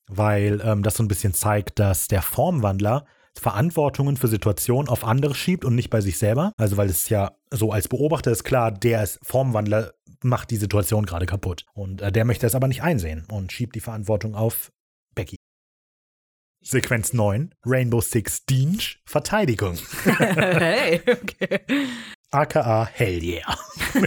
[0.07, 3.05] weil ähm, das so ein bisschen zeigt, dass der Formwandler
[3.37, 6.53] Verantwortungen für Situationen auf andere schiebt und nicht bei sich selber.
[6.57, 9.93] Also weil es ja so als Beobachter ist klar, der ist Formwandler,
[10.25, 11.66] macht die Situation gerade kaputt.
[11.75, 14.72] Und äh, der möchte es aber nicht einsehen und schiebt die Verantwortung auf
[15.14, 15.37] Becky.
[16.62, 19.77] Sequenz 9, Rainbow Six Dinge, Verteidigung.
[20.05, 21.61] hey, okay.
[22.35, 23.57] AKA Hell yeah.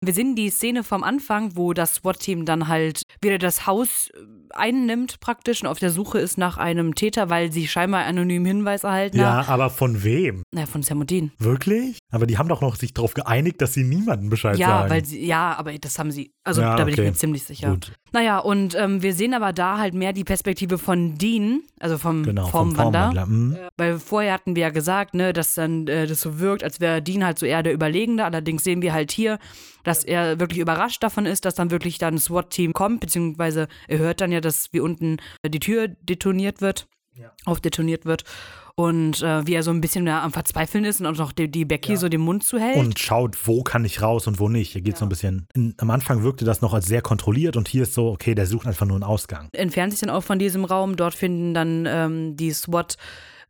[0.00, 4.18] Wir sehen die Szene vom Anfang, wo das SWAT-Team dann halt wieder das Haus äh,
[4.54, 8.84] einnimmt praktisch und auf der Suche ist nach einem Täter, weil sie scheinbar anonymen Hinweis
[8.84, 9.46] erhalten haben.
[9.46, 10.42] Ja, aber von wem?
[10.54, 11.32] Ja, von Sam und Dean.
[11.38, 11.98] Wirklich?
[12.12, 14.90] Aber die haben doch noch sich darauf geeinigt, dass sie niemandem Bescheid Ja, sagen.
[14.90, 16.30] weil sie, ja, aber das haben sie.
[16.44, 17.02] Also Ja, da bin okay.
[17.02, 17.70] ich mir ziemlich sicher.
[17.70, 17.92] Gut.
[18.12, 22.22] Naja, und ähm, wir sehen aber da halt mehr die Perspektive von Dean, also vom
[22.22, 23.06] Genau, vom Formwander.
[23.12, 23.26] Formwandler.
[23.26, 23.56] Mhm.
[23.76, 27.02] Weil vorher hatten wir ja gesagt, ne, dass dann äh, das so wirkt, als wäre
[27.02, 28.24] Dean halt so eher der Überlegende.
[28.24, 29.38] Allerdings sehen wir halt hier,
[29.82, 33.98] dass er wirklich überrascht davon ist, dass dann wirklich dann ein SWAT-Team kommt, beziehungsweise er
[33.98, 36.86] hört dann ja, dass wie unten äh, die Tür detoniert wird.
[37.44, 38.24] aufdetoniert wird.
[38.76, 41.48] Und äh, wie er so ein bisschen mehr am Verzweifeln ist und auch noch die,
[41.48, 42.76] die Becky so den Mund zuhält.
[42.76, 44.72] Und schaut, wo kann ich raus und wo nicht.
[44.72, 45.46] Hier geht so ein bisschen.
[45.54, 48.46] In, am Anfang wirkte das noch als sehr kontrolliert und hier ist so, okay, der
[48.46, 49.48] sucht einfach nur einen Ausgang.
[49.52, 50.96] entfernt sich dann auch von diesem Raum.
[50.96, 52.96] Dort finden dann ähm, die SWAT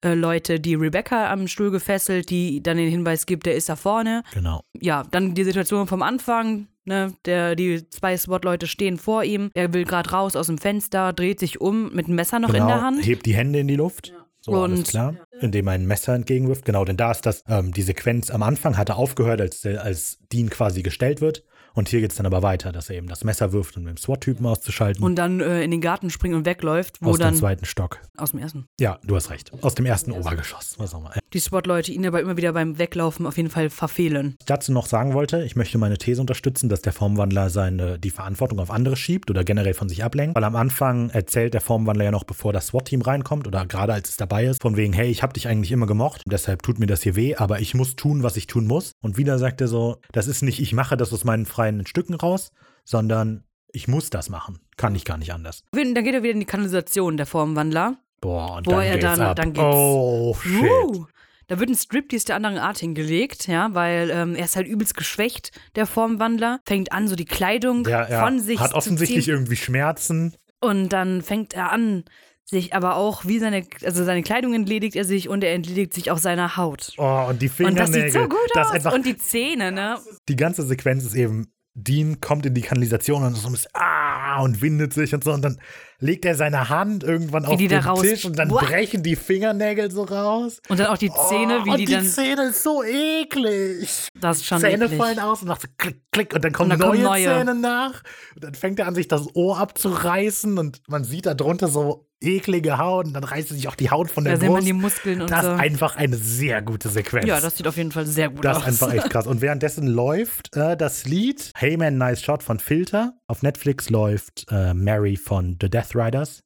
[0.05, 3.77] äh, Leute die Rebecca am Stuhl gefesselt, die dann den Hinweis gibt, der ist da
[3.77, 4.23] vorne.
[4.33, 4.61] Genau.
[4.81, 6.69] Ja, dann die Situation vom Anfang.
[6.87, 9.51] Ne, der, die zwei SWAT-Leute stehen vor ihm.
[9.55, 12.65] Er will gerade raus aus dem Fenster, dreht sich um mit einem Messer noch genau.
[12.65, 13.07] in der Hand.
[13.07, 14.13] Hebt die Hände in die Luft.
[14.43, 15.15] So, alles Und- klar.
[15.41, 16.67] Indem er ein Messer entgegenwirft.
[16.67, 20.51] Genau, denn da ist das, ähm, die Sequenz am Anfang hatte aufgehört, als, als Dean
[20.51, 21.43] quasi gestellt wird.
[21.75, 23.97] Und hier geht es dann aber weiter, dass er eben das Messer wirft, um den
[23.97, 25.03] SWAT-Typen auszuschalten.
[25.05, 28.01] Und dann äh, in den Garten springt und wegläuft, wo aus dann dem zweiten Stock.
[28.17, 28.67] aus dem ersten.
[28.79, 29.53] Ja, du hast recht.
[29.63, 30.77] Aus dem ersten Obergeschoss.
[30.79, 31.13] Was auch immer.
[31.33, 34.37] Die SWAT-Leute ihn aber immer wieder beim Weglaufen auf jeden Fall verfehlen.
[34.39, 38.11] ich dazu noch sagen wollte, ich möchte meine These unterstützen, dass der Formwandler seine, die
[38.11, 40.37] Verantwortung auf andere schiebt oder generell von sich ablenkt.
[40.37, 44.11] Weil am Anfang erzählt der Formwandler ja noch, bevor das SWAT-Team reinkommt oder gerade als
[44.11, 46.87] es dabei ist, von wegen, hey, ich habe dich eigentlich immer gemocht, deshalb tut mir
[46.87, 48.93] das hier weh, aber ich muss tun, was ich tun muss.
[49.03, 52.15] Und wieder sagt er so, das ist nicht, ich mache das aus meinen freien Stücken
[52.15, 52.51] raus,
[52.85, 54.61] sondern ich muss das machen.
[54.77, 55.65] Kann ich gar nicht anders.
[55.73, 57.99] Dann geht er wieder in die Kanalisation, der Formwandler.
[58.21, 59.37] Boah, und Wo dann er geht's dann- ab.
[59.37, 60.63] dann geht's- oh, shit.
[60.63, 61.07] Uh,
[61.49, 64.97] da wird ein Striptease der anderen Art hingelegt, ja, weil ähm, er ist halt übelst
[64.97, 66.61] geschwächt, der Formwandler.
[66.65, 69.35] Fängt an, so die Kleidung Der, er von sich hat zu offensichtlich ziehen.
[69.35, 70.35] irgendwie Schmerzen.
[70.61, 72.05] Und dann fängt er an,
[72.47, 76.11] sich aber auch wie seine, also seine Kleidung entledigt er sich und er entledigt sich
[76.11, 76.93] auch seiner Haut.
[76.97, 77.85] Oh, und die Und Fingernägel.
[77.87, 78.71] das sieht so gut aus.
[78.71, 79.99] einfach und die Zähne, ne?
[80.31, 84.41] die ganze Sequenz ist eben, Dean kommt in die Kanalisation und so ein bisschen, ah,
[84.43, 85.33] und windet sich und so.
[85.33, 85.59] Und dann
[85.99, 88.61] legt er seine Hand irgendwann auf die den Tisch und dann Boah.
[88.61, 90.61] brechen die Fingernägel so raus.
[90.69, 92.07] Und dann auch die Zähne, oh, wie die, die dann.
[92.07, 94.09] Zähne ist so eklig.
[94.21, 94.99] Das ist schon Zähne eklig.
[94.99, 97.25] fallen aus und macht so klick, klick und dann kommen Und dann neue, kommen neue.
[97.25, 98.03] Zähne nach.
[98.37, 102.07] Und dann fängt er an, sich das Ohr abzureißen und man sieht da drunter so
[102.21, 104.69] eklige Haut und dann reißt sich auch die Haut von der Da sieht man Brust.
[104.69, 105.53] die Muskeln und das so.
[105.53, 107.27] ist einfach eine sehr gute Sequenz.
[107.27, 108.67] Ja, das sieht auf jeden Fall sehr gut Das aus.
[108.69, 109.27] ist einfach echt krass.
[109.27, 113.15] Und währenddessen läuft äh, das Lied Hey Man, Nice Shot von Filter.
[113.27, 116.43] Auf Netflix läuft äh, Mary von The Death Riders.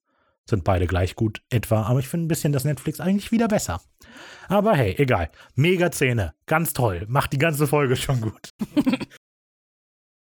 [0.48, 3.82] Sind beide gleich gut etwa, aber ich finde ein bisschen das Netflix eigentlich wieder besser.
[4.48, 5.30] Aber hey, egal.
[5.54, 6.32] Mega Szene.
[6.46, 7.04] Ganz toll.
[7.06, 8.50] Macht die ganze Folge schon gut.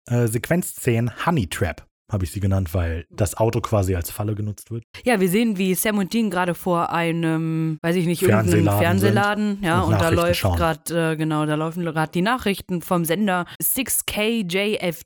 [0.07, 4.69] äh, Sequenzszenen Honey Trap habe ich sie genannt, weil das Auto quasi als Falle genutzt
[4.71, 4.83] wird.
[5.03, 9.57] Ja, wir sehen, wie Sam und Dean gerade vor einem, weiß ich nicht, Fernsehladen Fernsehladen,
[9.63, 13.45] ja, und und, da läuft gerade, äh, genau, da laufen gerade die Nachrichten vom Sender
[13.61, 15.05] 6KJFT,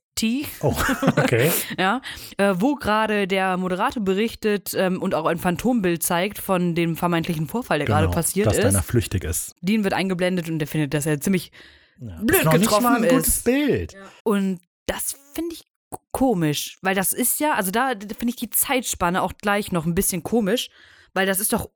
[0.61, 0.75] Oh,
[1.15, 1.49] okay.
[1.79, 2.01] ja,
[2.37, 7.47] äh, wo gerade der Moderator berichtet ähm, und auch ein Phantombild zeigt von dem vermeintlichen
[7.47, 8.63] Vorfall, der gerade genau, passiert dass ist.
[8.65, 9.55] deiner flüchtig ist.
[9.61, 11.53] Dean wird eingeblendet und der findet, dass er ziemlich
[12.01, 12.17] Ja.
[12.21, 13.45] Blöd ist getroffen mal ein gutes ist.
[13.45, 13.95] Bild.
[14.23, 15.63] Und das finde ich
[16.11, 19.95] komisch, weil das ist ja, also da finde ich die Zeitspanne auch gleich noch ein
[19.95, 20.69] bisschen komisch,
[21.13, 21.69] weil das ist doch,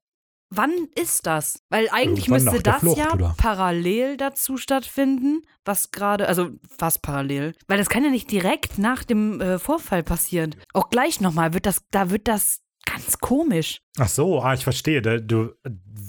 [0.49, 1.63] wann ist das?
[1.69, 3.35] Weil eigentlich Irgendwann müsste das Flucht, ja oder?
[3.37, 9.03] parallel dazu stattfinden, was gerade, also fast parallel, weil das kann ja nicht direkt nach
[9.03, 10.55] dem äh, Vorfall passieren.
[10.73, 13.81] Auch gleich nochmal wird das, da wird das ganz komisch.
[13.97, 15.01] Ach so, ah, ich verstehe.
[15.01, 15.51] Du,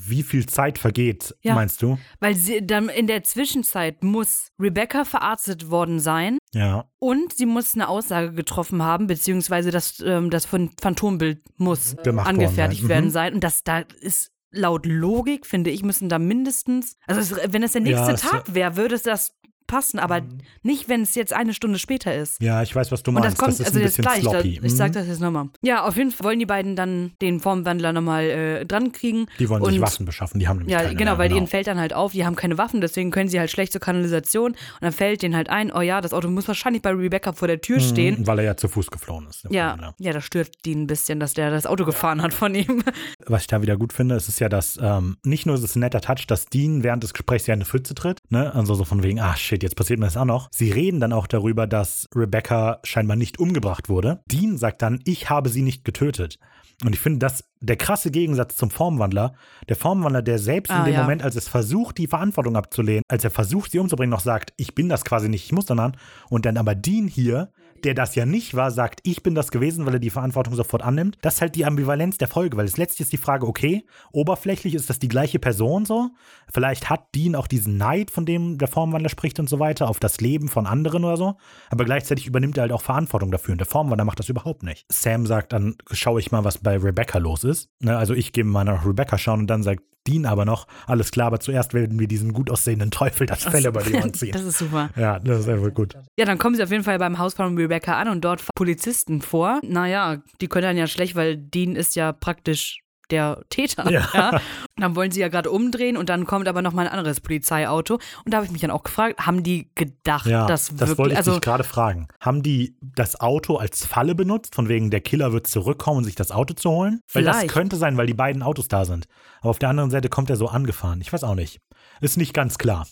[0.09, 1.55] wie viel Zeit vergeht, Ja.
[1.55, 1.99] meinst du?
[2.21, 6.85] Weil sie, dann in der Zwischenzeit muss Rebecca verarztet worden sein Ja.
[6.99, 12.27] Und sie muss eine Aussage getroffen haben, beziehungsweise das, ähm, das Phan- Phantombild muss Gemacht
[12.27, 12.89] worden angefertigt sein.
[12.89, 13.11] werden Mhm.
[13.11, 13.35] sein.
[13.35, 17.73] Und das da ist laut Logik, finde ich, müssen da mindestens, also es, wenn es
[17.73, 19.33] der nächste Ja, Tag wäre, würde es das
[19.67, 20.23] passen, aber
[20.63, 22.41] nicht, wenn es jetzt eine Stunde später ist.
[22.43, 23.31] Ja, ich weiß, was du Und meinst.
[23.33, 24.61] das kommt, ist also ein bisschen gleich, da, sloppy.
[24.63, 24.95] ich sag Mhm.
[24.95, 25.49] das jetzt nochmal.
[25.63, 29.27] Ja, auf jeden Fall wollen die beiden dann den Formwandler nochmal äh, dran kriegen.
[29.39, 31.47] Die wollen sich und- Waffen beschaffen, die haben nämlich Ja, keine genau, mehr, weil denen
[31.47, 34.53] fällt dann halt auf, die haben keine Waffen, deswegen können sie halt schlecht zur Kanalisation.
[34.53, 37.49] Und dann fällt denen halt ein, oh ja, das Auto muss wahrscheinlich bei Rebecca vor
[37.49, 38.21] der Tür stehen.
[38.21, 39.47] Mhm, Weil er ja zu Fuß geflohen ist.
[39.51, 42.83] Ja, ja, das stört die ein bisschen, dass der das Auto gefahren hat von ihm.
[43.27, 45.77] Was ich da wieder gut finde, ist es ja, dass ähm, nicht nur ist es
[45.77, 48.55] ein netter Touch, dass Dean während des Gesprächs ja in eine Pfütze tritt, ne?
[48.55, 50.49] Also so von wegen, ah shit, jetzt passiert mir das auch noch.
[50.51, 54.23] Sie reden dann auch darüber, dass Rebecca scheinbar nicht umgebracht wurde.
[54.31, 56.39] Dean sagt dann, ich habe sie nicht getötet.
[56.85, 59.35] Und ich finde, das der krasse Gegensatz zum Formwandler.
[59.69, 61.03] Der Formwandler, der selbst in Ah, dem ja.
[61.03, 64.75] Moment, als es versucht, die Verantwortung abzulehnen, als er versucht, sie umzubringen, noch sagt, ich
[64.75, 65.93] bin das quasi nicht, ich muss danach.
[66.29, 67.51] Und dann aber Dean hier,
[67.85, 70.83] der das ja nicht war, sagt, ich bin das gewesen, weil er die Verantwortung sofort
[70.83, 71.19] annimmt.
[71.23, 74.75] Das ist halt die Ambivalenz der Folge, weil es letztlich ist die Frage, okay, oberflächlich
[74.75, 76.11] ist das die gleiche Person so.
[76.53, 80.01] Vielleicht hat Dean auch diesen Neid, von dem der Formwandler spricht und so weiter, auf
[80.01, 81.37] das Leben von anderen oder so.
[81.71, 83.53] Aber gleichzeitig übernimmt er halt auch Verantwortung dafür.
[83.53, 84.87] Und der Formwandler macht das überhaupt nicht.
[84.91, 87.71] Sam sagt, dann schaue ich mal, was bei Rebecca los ist.
[87.81, 91.11] Ne, also ich gehe mal nach Rebecca schauen und dann sagt Dean aber noch, alles
[91.11, 94.33] klar, aber zuerst werden wir diesen gut aussehenden Teufel das Fell über die Ohren ziehen.
[94.33, 94.91] Das ist super.
[94.97, 95.95] Ja, das ist einfach gut.
[96.19, 98.51] Ja, dann kommen sie auf jeden Fall beim Haus von Rebecca an und dort fahren
[98.55, 99.61] Polizisten vor.
[99.63, 102.84] Naja, die können dann ja schlecht, weil Dean ist ja praktisch
[103.15, 103.91] der Täter.
[103.91, 104.09] Ja.
[104.13, 104.41] Ja.
[104.77, 107.95] Dann wollen sie ja gerade umdrehen und dann kommt aber noch mal ein anderes Polizeiauto.
[108.25, 110.99] Und da habe ich mich dann auch gefragt, haben die gedacht, Ja, dass das wirklich,
[110.99, 112.09] wollte ich also dich gerade fragen.
[112.21, 116.17] Haben die das Auto als Falle benutzt, von wegen der Killer wird zurückkommen, um sich
[116.17, 117.01] das Auto zu holen?
[117.13, 117.53] Weil das Vielleicht.
[117.55, 119.07] könnte sein, weil die beiden Autos da sind.
[119.41, 121.01] Aber auf der anderen Seite kommt er so angefahren.
[121.01, 121.61] Ich weiß auch nicht.
[122.01, 122.87] Ist nicht ganz klar.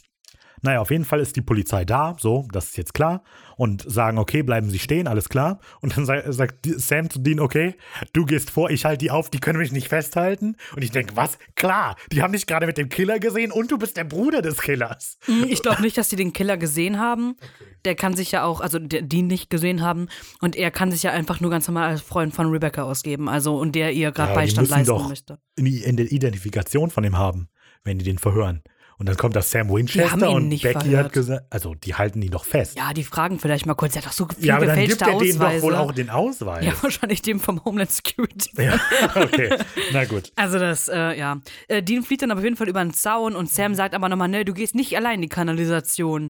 [0.65, 3.25] Naja, auf jeden Fall ist die Polizei da, so, das ist jetzt klar.
[3.57, 5.59] Und sagen, okay, bleiben Sie stehen, alles klar.
[5.81, 7.75] Und dann sa- sagt Sam zu Dean, okay,
[8.13, 10.57] du gehst vor, ich halte die auf, die können mich nicht festhalten.
[10.75, 11.37] Und ich denke, was?
[11.57, 14.59] Klar, die haben dich gerade mit dem Killer gesehen und du bist der Bruder des
[14.59, 15.19] Killers.
[15.27, 17.37] Hm, Ich glaube nicht, dass sie den Killer gesehen haben.
[17.85, 20.07] Der kann sich ja auch, also die nicht gesehen haben.
[20.41, 23.29] Und er kann sich ja einfach nur ganz normal als Freund von Rebecca ausgeben.
[23.29, 25.39] Also und der ihr gerade Ja, die Beistand müssen leisten doch möchte.
[25.59, 27.49] die in der Identifikation von ihm haben,
[27.83, 28.63] wenn die den verhören.
[29.03, 31.07] Und dann kommt das Sam Winchester und nicht Becky verhört.
[31.07, 32.79] hat gesagt, also die halten ihn doch fest.
[32.79, 33.97] Ja, die fragen vielleicht mal kurz.
[33.97, 36.09] Er hat doch so viele Ja, aber dann gibt er denen doch wohl auch den
[36.09, 36.65] Ausweis.
[36.65, 38.51] ja, wahrscheinlich dem vom Homeland Security.
[38.63, 38.79] Ja,
[39.17, 39.59] okay,
[39.93, 40.31] na gut.
[40.37, 41.41] Also das, äh, ja.
[41.67, 44.29] Äh, Dean flieht dann auf jeden Fall über den Zaun und Sam sagt aber nochmal,
[44.29, 46.29] ne, du gehst nicht allein in die Kanalisation.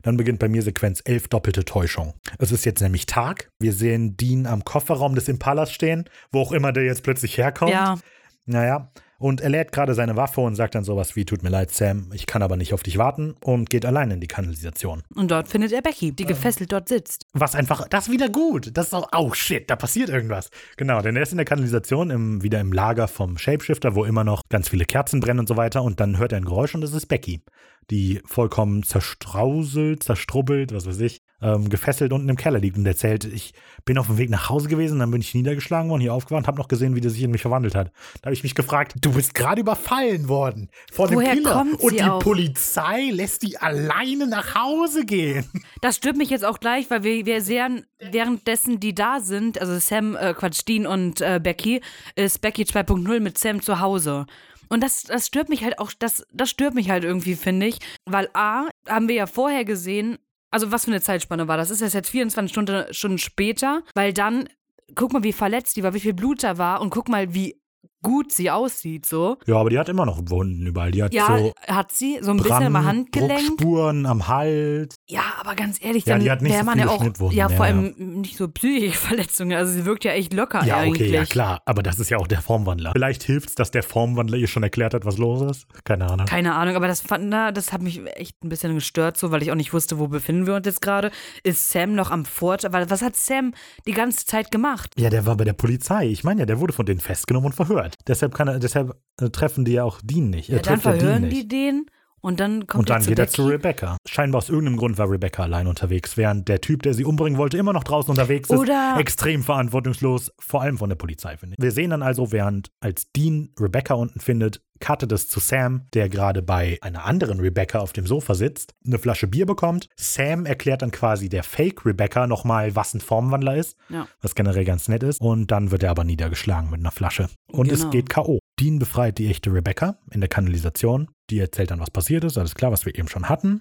[0.00, 2.14] Dann beginnt bei mir Sequenz 11 doppelte Täuschung.
[2.38, 3.50] Es ist jetzt nämlich Tag.
[3.58, 7.72] Wir sehen Dean am Kofferraum des Impalas stehen, wo auch immer der jetzt plötzlich herkommt.
[7.72, 7.98] Ja,
[8.46, 11.70] Naja, und er lädt gerade seine Waffe und sagt dann sowas wie, tut mir leid,
[11.70, 15.02] Sam, ich kann aber nicht auf dich warten und geht allein in die Kanalisation.
[15.14, 17.26] und dort findet er Becky, die gefesselt dort sitzt.
[17.32, 18.70] Was einfach, das ist wieder gut.
[18.74, 20.50] Das ist auch, oh shit, da passiert irgendwas.
[20.76, 24.24] Genau, denn er ist in der Kanalisation, im, wieder im Lager vom Shapeshifter, wo immer
[24.24, 25.82] noch ganz viele Kerzen brennen und so weiter.
[25.82, 27.42] Und dann hört er ein Geräusch und es ist Becky,
[27.90, 33.24] die vollkommen zerstrauselt, zerstrubbelt, was weiß ich, ähm, gefesselt unten im Keller liegt und erzählt,
[33.24, 33.52] ich
[33.84, 36.58] bin auf dem Weg nach Hause gewesen, dann bin ich niedergeschlagen worden, hier aufgewacht, habe
[36.58, 37.92] noch gesehen, wie der sich in mich verwandelt hat.
[38.20, 42.02] Da habe ich mich gefragt, du bist gerade überfallen worden von dem Killer und die
[42.02, 42.20] auch?
[42.20, 45.44] Polizei lässt die alleine nach Hause gehen.
[45.82, 49.78] Das stört mich jetzt auch gleich, weil wir, wir sehen, währenddessen die da sind, also
[49.78, 51.82] Sam, äh, Quatsch, Dean und äh, Becky,
[52.14, 54.26] ist Becky 2.0 mit Sam zu Hause.
[54.68, 57.78] Und das, das stört mich halt auch, das, das stört mich halt irgendwie, finde ich.
[58.04, 60.18] Weil A, haben wir ja vorher gesehen,
[60.50, 61.70] also was für eine Zeitspanne war das?
[61.70, 63.82] Ist das jetzt 24 Stunden, Stunden später?
[63.94, 64.48] Weil dann,
[64.94, 67.60] guck mal, wie verletzt die war, wie viel Blut da war und guck mal, wie
[68.02, 69.36] gut sie aussieht, so.
[69.46, 70.90] Ja, aber die hat immer noch Wunden überall.
[70.90, 73.56] Die hat Ja, so hat sie, so ein bisschen am Brand, Handgelenk.
[73.56, 74.96] Bruchspuren am Hals.
[75.08, 77.36] Ja, aber ganz ehrlich, Ja, dann die hat nicht wäre so man ja auch, Schnittwunden,
[77.36, 77.72] ja, ja, vor ja.
[77.72, 79.56] allem nicht so psychische Verletzungen.
[79.56, 81.08] Also sie wirkt ja echt locker Ja, eigentlich.
[81.08, 81.60] okay, ja klar.
[81.64, 82.92] Aber das ist ja auch der Formwandler.
[82.92, 85.66] Vielleicht hilft es, dass der Formwandler ihr schon erklärt hat, was los ist.
[85.84, 86.26] Keine Ahnung.
[86.26, 89.42] Keine Ahnung, aber das fand, na, das hat mich echt ein bisschen gestört, so, weil
[89.42, 91.10] ich auch nicht wusste, wo befinden wir uns jetzt gerade.
[91.42, 92.64] Ist Sam noch am Fort?
[92.70, 93.52] Weil was hat Sam
[93.86, 94.92] die ganze Zeit gemacht?
[94.98, 96.06] Ja, der war bei der Polizei.
[96.08, 97.85] Ich meine ja, der wurde von denen festgenommen und verhört.
[98.06, 100.50] Deshalb kann er, deshalb äh, treffen die ja auch Dean nicht.
[100.50, 101.36] Er Ja, dann ja Dean verhören nicht.
[101.36, 101.86] die den
[102.20, 103.96] und dann kommt Und dann er zu geht er zu Rebecca.
[104.08, 107.56] Scheinbar aus irgendeinem Grund war Rebecca allein unterwegs, während der Typ, der sie umbringen wollte,
[107.56, 108.58] immer noch draußen unterwegs ist.
[108.58, 111.62] Oder- Extrem verantwortungslos, vor allem von der Polizei, finde ich.
[111.62, 116.08] Wir sehen dann also, während als Dean Rebecca unten findet, cuttet es zu Sam, der
[116.08, 119.88] gerade bei einer anderen Rebecca auf dem Sofa sitzt, eine Flasche Bier bekommt.
[119.96, 124.06] Sam erklärt dann quasi der Fake Rebecca nochmal, was ein Formwandler ist, Ja.
[124.20, 125.20] was generell ganz nett ist.
[125.20, 127.28] Und dann wird er aber niedergeschlagen mit einer Flasche.
[127.50, 127.90] Und es Genau.
[127.90, 128.38] geht K.O.
[128.60, 131.08] Dean befreit die echte Rebecca in der Kanalisation.
[131.30, 132.38] Die erzählt dann, was passiert ist.
[132.38, 133.60] Alles klar, was wir eben schon hatten.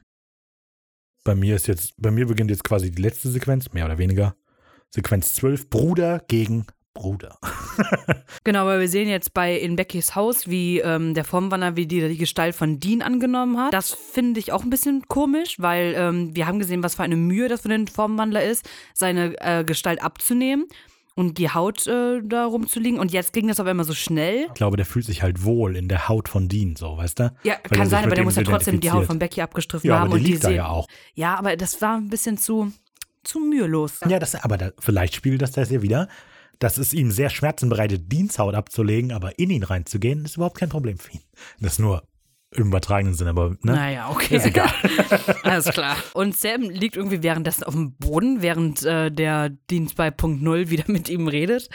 [1.24, 4.36] Bei mir ist jetzt, bei mir beginnt jetzt quasi die letzte Sequenz, mehr oder weniger.
[4.94, 7.38] Sequenz 12, Bruder gegen Bruder.
[8.44, 12.08] Genau, weil wir sehen jetzt bei in Beckys Haus, wie ähm, der Formwandler, wie die
[12.08, 13.74] die Gestalt von Dean angenommen hat.
[13.74, 17.16] Das finde ich auch ein bisschen komisch, weil ähm, wir haben gesehen, was für eine
[17.16, 20.66] Mühe das für den Formwandler ist, seine äh, Gestalt abzunehmen
[21.16, 23.00] und die Haut äh, da rumzuliegen.
[23.00, 24.46] Und jetzt ging das auf einmal so schnell.
[24.48, 27.24] Ich glaube, der fühlt sich halt wohl in der Haut von Dean, so, weißt du?
[27.44, 29.96] Ja, Weil kann sein, aber der muss ja trotzdem die Haut von Becky abgestriffen Ja,
[30.00, 30.02] haben.
[30.04, 30.88] aber der und die liegt da sehen- ja auch.
[31.16, 32.72] Ja, aber das war ein bisschen zu,
[33.24, 34.02] zu mühelos.
[34.08, 36.10] Ja, das, aber da, vielleicht spiegelt das das ja wieder,
[36.60, 40.58] dass es ihm sehr Schmerzen bereitet, Deans Haut abzulegen, aber in ihn reinzugehen, ist überhaupt
[40.58, 41.22] kein Problem für ihn.
[41.60, 42.04] Das ist nur
[42.58, 43.74] im übertragenen Sinne, aber ne?
[43.74, 44.38] Naja, okay.
[44.38, 44.72] Ist egal.
[45.44, 45.98] Alles klar.
[46.14, 50.70] Und Sam liegt irgendwie währenddessen auf dem Boden, während äh, der Dienst bei Punkt Null
[50.70, 51.70] wieder mit ihm redet.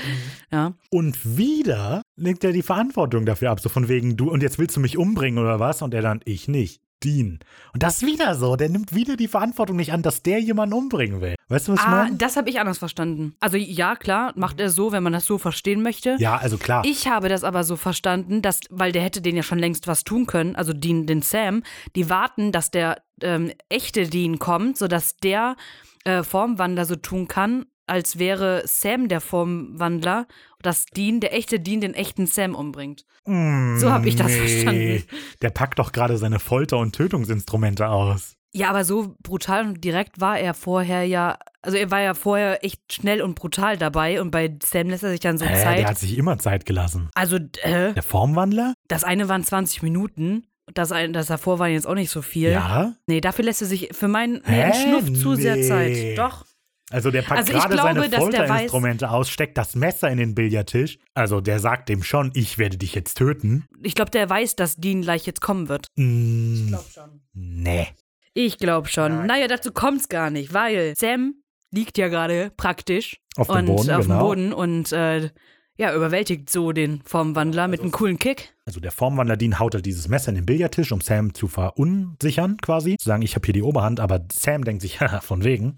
[0.50, 0.74] Ja.
[0.90, 4.76] Und wieder legt er die Verantwortung dafür ab, so von wegen, du, und jetzt willst
[4.76, 5.82] du mich umbringen oder was?
[5.82, 6.80] Und er dann, ich nicht.
[7.02, 7.40] Dean.
[7.72, 10.74] Und das ist wieder so, der nimmt wieder die Verantwortung nicht an, dass der jemanden
[10.74, 11.34] umbringen will.
[11.48, 12.16] Weißt du, was ich Ah, meine?
[12.16, 13.34] das habe ich anders verstanden.
[13.40, 16.16] Also ja, klar, macht er so, wenn man das so verstehen möchte.
[16.18, 16.82] Ja, also klar.
[16.84, 20.04] Ich habe das aber so verstanden, dass, weil der hätte den ja schon längst was
[20.04, 21.62] tun können, also Dean, den Sam,
[21.96, 25.56] die warten, dass der ähm, echte Dean kommt, sodass der
[26.04, 30.26] äh, Formwandler so tun kann, als wäre Sam der Formwandler,
[30.62, 33.04] dass Dean, der echte Dean, den echten Sam umbringt.
[33.26, 35.04] So habe ich das verstanden.
[35.42, 38.34] Der packt doch gerade seine Folter- und Tötungsinstrumente aus.
[38.52, 42.64] Ja, aber so brutal und direkt war er vorher ja Also er war ja vorher
[42.64, 45.78] echt schnell und brutal dabei und bei Sam lässt er sich dann so Hä, Zeit.
[45.78, 47.10] der hat sich immer Zeit gelassen.
[47.14, 48.74] also äh, Der Formwandler?
[48.88, 52.50] das eine waren 20 Minuten, das, ein, das davor waren jetzt auch nicht so viel.
[52.50, 52.94] Ja.
[53.06, 54.62] Nee, dafür lässt er sich für meinen nee, Hä?
[54.62, 55.68] einen Schnuff zu sehr Nee.
[55.68, 56.18] Zeit.
[56.18, 56.44] Doch.
[56.90, 60.18] Also der packt Also ich gerade glaube, seine weiß- Folterinstrumente aus, steckt das Messer in
[60.18, 60.98] den Billardtisch.
[61.14, 63.64] Also der sagt dem schon, ich werde dich jetzt töten.
[63.82, 65.86] Ich glaube, der weiß, dass Dean gleich jetzt kommen wird.
[65.96, 67.20] Mm, schon.
[67.32, 67.86] nee.
[68.34, 69.12] Ich glaube schon.
[69.18, 69.26] Nein.
[69.26, 71.34] Naja, dazu kommt's gar nicht, weil Sam
[71.72, 74.20] liegt ja gerade praktisch Auf dem Boden, auf dem genau.
[74.20, 75.30] Boden und äh,
[75.76, 78.54] ja, überwältigt so den Formwandler mit einem coolen Kick.
[78.66, 82.56] Also der Formwandler Dean haut halt dieses Messer in den Billardtisch, um Sam zu verunsichern
[82.58, 82.96] quasi.
[82.98, 85.76] Zu sagen, ich habe hier die Oberhand, aber Sam denkt sich, haha, von wegen.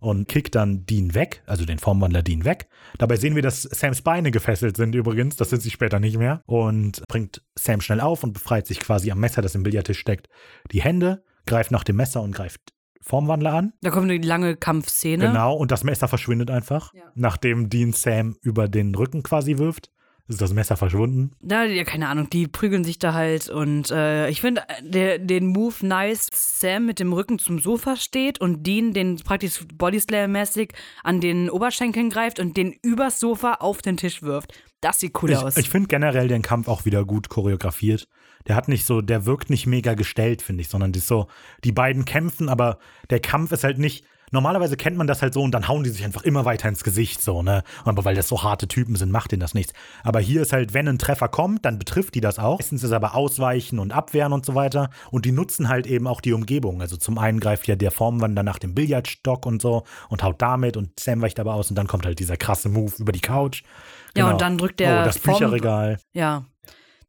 [0.00, 2.68] Und kickt dann Dean weg, also den Formwandler Dean weg.
[2.98, 6.42] Dabei sehen wir, dass Sams Beine gefesselt sind übrigens, das sind sie später nicht mehr.
[6.46, 10.28] Und bringt Sam schnell auf und befreit sich quasi am Messer, das im Billardtisch steckt,
[10.70, 13.72] die Hände, greift nach dem Messer und greift Formwandler an.
[13.80, 15.26] Da kommt eine lange Kampfszene.
[15.26, 16.92] Genau, und das Messer verschwindet einfach.
[16.94, 17.04] Ja.
[17.14, 19.90] Nachdem Dean Sam über den Rücken quasi wirft,
[20.28, 21.32] ist das Messer verschwunden.
[21.42, 25.74] Ja, ja, keine Ahnung, die prügeln sich da halt und äh, ich finde den Move
[25.80, 30.72] nice, Sam mit dem Rücken zum Sofa steht und Dean den praktisch Bodyslam-mäßig
[31.02, 34.52] an den Oberschenkeln greift und den übers Sofa auf den Tisch wirft.
[34.80, 35.56] Das sieht cool Ich, aus.
[35.56, 38.06] ich finde generell den Kampf auch wieder gut choreografiert.
[38.46, 41.26] Der hat nicht so, der wirkt nicht mega gestellt, finde ich, sondern ist so,
[41.64, 42.78] die beiden kämpfen, aber
[43.10, 44.04] der Kampf ist halt nicht.
[44.32, 46.84] Normalerweise kennt man das halt so und dann hauen die sich einfach immer weiter ins
[46.84, 47.62] Gesicht, so, ne?
[47.84, 49.72] Aber weil das so harte Typen sind, macht denen das nichts.
[50.02, 52.58] Aber hier ist halt, wenn ein Treffer kommt, dann betrifft die das auch.
[52.58, 54.90] Meistens ist aber Ausweichen und Abwehren und so weiter.
[55.10, 56.80] Und die nutzen halt eben auch die Umgebung.
[56.80, 60.76] Also zum einen greift ja der Formwandler nach dem Billardstock und so und haut damit
[60.76, 63.62] und Sam weicht aber aus und dann kommt halt dieser krasse Move über die Couch.
[64.16, 64.30] Ja, Genau.
[64.32, 65.98] und dann drückt der Oh, das Form- Bücherregal.
[66.12, 66.44] ja.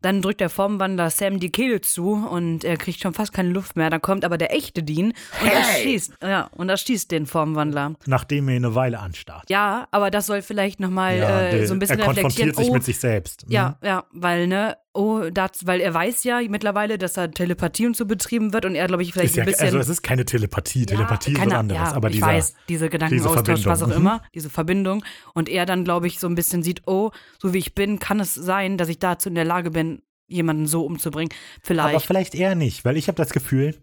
[0.01, 3.75] Dann drückt der Formwandler Sam die Kehle zu und er kriegt schon fast keine Luft
[3.75, 3.89] mehr.
[3.89, 6.13] Dann kommt aber der echte Dean und erschießt.
[6.23, 7.93] Ja, und erschießt den Formwandler.
[8.05, 9.49] nachdem er ihn eine Weile anstarrt.
[9.49, 12.53] Ja, aber das soll vielleicht nochmal Ja, äh, so ein bisschen er reflektieren.
[12.53, 13.45] konfrontiert sich oh, mit sich selbst.
[13.47, 13.51] Mhm.
[13.51, 17.95] Ja, ja, weil, ne, oh, das, weil er weiß ja mittlerweile, dass da Telepathie und
[17.95, 19.65] so betrieben wird und er, glaube ich, vielleicht Ist ja, ein bisschen.
[19.65, 21.81] also es ist keine Telepathie, Telepathie ist keine- was anderes.
[21.89, 23.87] ja, aber ich dieser, weiß, diese Gedankenaustausch, was auch.
[23.87, 23.93] Mhm.
[23.93, 25.03] immer, diese Verbindung.
[25.33, 27.11] Und er dann, glaube ich, so ein bisschen sieht, oh,
[27.41, 30.67] so wie ich bin, kann es sein, dass ich dazu in der Lage bin, jemanden
[30.67, 31.33] so umzubringen.
[31.63, 31.89] Vielleicht.
[31.89, 33.75] aber vielleicht eher nicht, weil ich habe das Gefühl,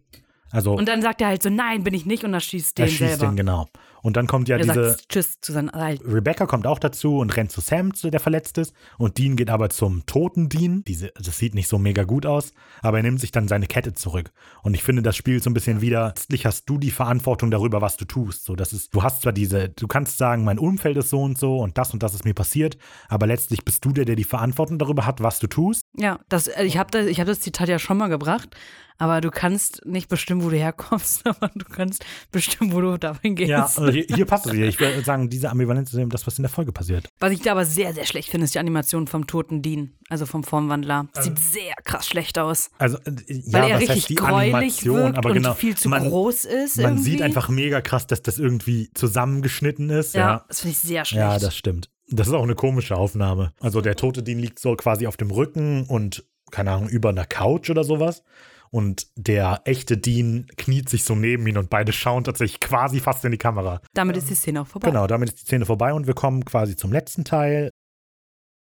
[0.51, 2.87] also und dann sagt er halt so, nein, bin ich nicht und er schießt er
[2.87, 3.27] den schießt selber.
[3.27, 3.67] den genau.
[4.03, 6.11] Und dann kommt ja er diese, sagt Tschüss zu seinen Alten.
[6.11, 8.75] Rebecca kommt auch dazu und rennt zu Sam, der verletzt ist.
[8.99, 10.83] Und Dean geht aber zum toten Dean.
[10.87, 12.53] Diese, das sieht nicht so mega gut aus,
[12.83, 14.33] aber er nimmt sich dann seine Kette zurück.
[14.63, 17.81] Und ich finde, das spielt so ein bisschen wieder, letztlich hast du die Verantwortung darüber,
[17.81, 18.45] was du tust.
[18.45, 21.39] So, das ist, du hast zwar diese, du kannst sagen, mein Umfeld ist so und
[21.39, 22.77] so und das und das ist mir passiert,
[23.09, 25.83] aber letztlich bist du der, der die Verantwortung darüber hat, was du tust.
[25.97, 28.57] Ja, das, äh, ich habe das, ich hab das Zitat ja schon mal gebracht,
[28.99, 33.37] aber du kannst nicht bestimmen, wo du herkommst, aber du kannst bestimmen, wo du dahin
[33.37, 33.51] gehst.
[33.51, 34.67] Ja, also hier, hier passt es wieder.
[34.67, 37.09] Ich würde sagen, diese Ambivalenz ist eben das, was in der Folge passiert.
[37.19, 40.27] Was ich da aber sehr, sehr schlecht finde, ist die Animation vom toten Dean, also
[40.27, 41.09] vom Formwandler.
[41.15, 42.71] Also Sieht sehr krass schlecht aus.
[42.79, 45.55] Also, äh, ja, Weil er was richtig heißt die gräulich Animation, wirkt aber und genau.
[45.55, 46.77] viel zu man, groß ist.
[46.77, 47.11] Man irgendwie.
[47.11, 50.15] sieht einfach mega krass, dass das irgendwie zusammengeschnitten ist.
[50.15, 51.21] Ja, Ja, das finde ich sehr schlecht.
[51.21, 51.91] ja das stimmt.
[52.09, 53.53] Das ist auch eine komische Aufnahme.
[53.61, 57.25] Also der tote Dean liegt so quasi auf dem Rücken und, keine Ahnung, über einer
[57.25, 58.23] Couch oder sowas.
[58.71, 63.25] Und der echte Dean kniet sich so neben ihn und beide schauen tatsächlich quasi fast
[63.25, 63.81] in die Kamera.
[63.95, 64.89] Damit ist die Szene auch vorbei.
[64.89, 67.71] Genau, damit ist die Szene vorbei und wir kommen quasi zum letzten Teil.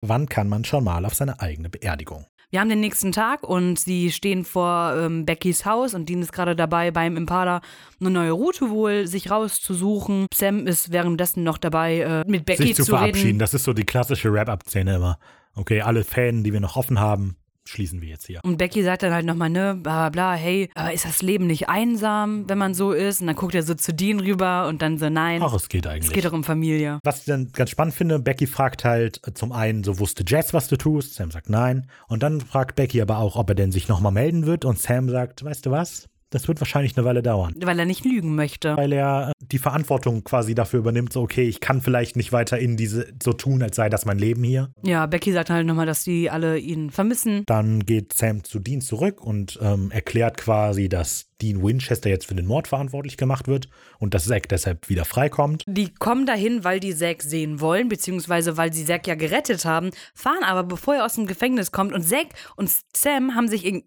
[0.02, 2.26] Wann kann man schon mal auf seine eigene Beerdigung?
[2.54, 6.32] Wir haben den nächsten Tag und sie stehen vor ähm, Beckys Haus und Dean ist
[6.32, 7.62] gerade dabei, beim Impala
[8.00, 10.28] eine neue Route wohl sich rauszusuchen.
[10.32, 13.26] Sam ist währenddessen noch dabei, äh, mit Becky sich zu, zu verabschieden.
[13.26, 13.40] reden.
[13.40, 15.18] Das ist so die klassische Wrap-Up-Szene immer.
[15.56, 18.40] Okay, alle Fäden, die wir noch offen haben, schließen wir jetzt hier.
[18.44, 21.48] Und Becky sagt dann halt nochmal, ne, bla bla bla, hey, äh, ist das Leben
[21.48, 23.22] nicht einsam, wenn man so ist?
[23.22, 25.88] Und dann guckt er so zu Dean rüber und dann so, nein, Ach, es geht
[25.88, 26.08] eigentlich.
[26.08, 27.00] es geht doch um Familie.
[27.04, 30.54] Was ich dann ganz spannend finde, Becky fragt halt äh, zum einen, so wusste Jess,
[30.54, 31.16] was du tust?
[31.16, 31.88] Sam sagt nein.
[32.08, 34.66] Und dann fragt Becky aber auch, ob er denn sich nochmal melden wird.
[34.66, 36.08] Und Sam sagt, weißt du was?
[36.34, 37.54] Das wird wahrscheinlich eine Weile dauern.
[37.64, 38.76] Weil er nicht lügen möchte.
[38.76, 42.58] Weil er äh, die Verantwortung quasi dafür übernimmt, so okay, ich kann vielleicht nicht weiter
[42.58, 44.72] in diese, so tun, als sei das mein Leben hier.
[44.84, 47.44] Ja, Becky sagt halt nochmal, dass die alle ihn vermissen.
[47.46, 52.36] Dann geht Sam zu Dean zurück und ähm, erklärt quasi, dass Dean Winchester jetzt für
[52.36, 53.68] den Mord verantwortlich gemacht wird
[54.00, 55.64] und dass Zack deshalb wieder freikommt.
[55.68, 59.92] Die kommen dahin, weil die Zack sehen wollen, beziehungsweise weil sie Zack ja gerettet haben,
[60.16, 61.94] fahren aber, bevor er aus dem Gefängnis kommt.
[61.94, 63.84] Und Zack und Sam haben sich in-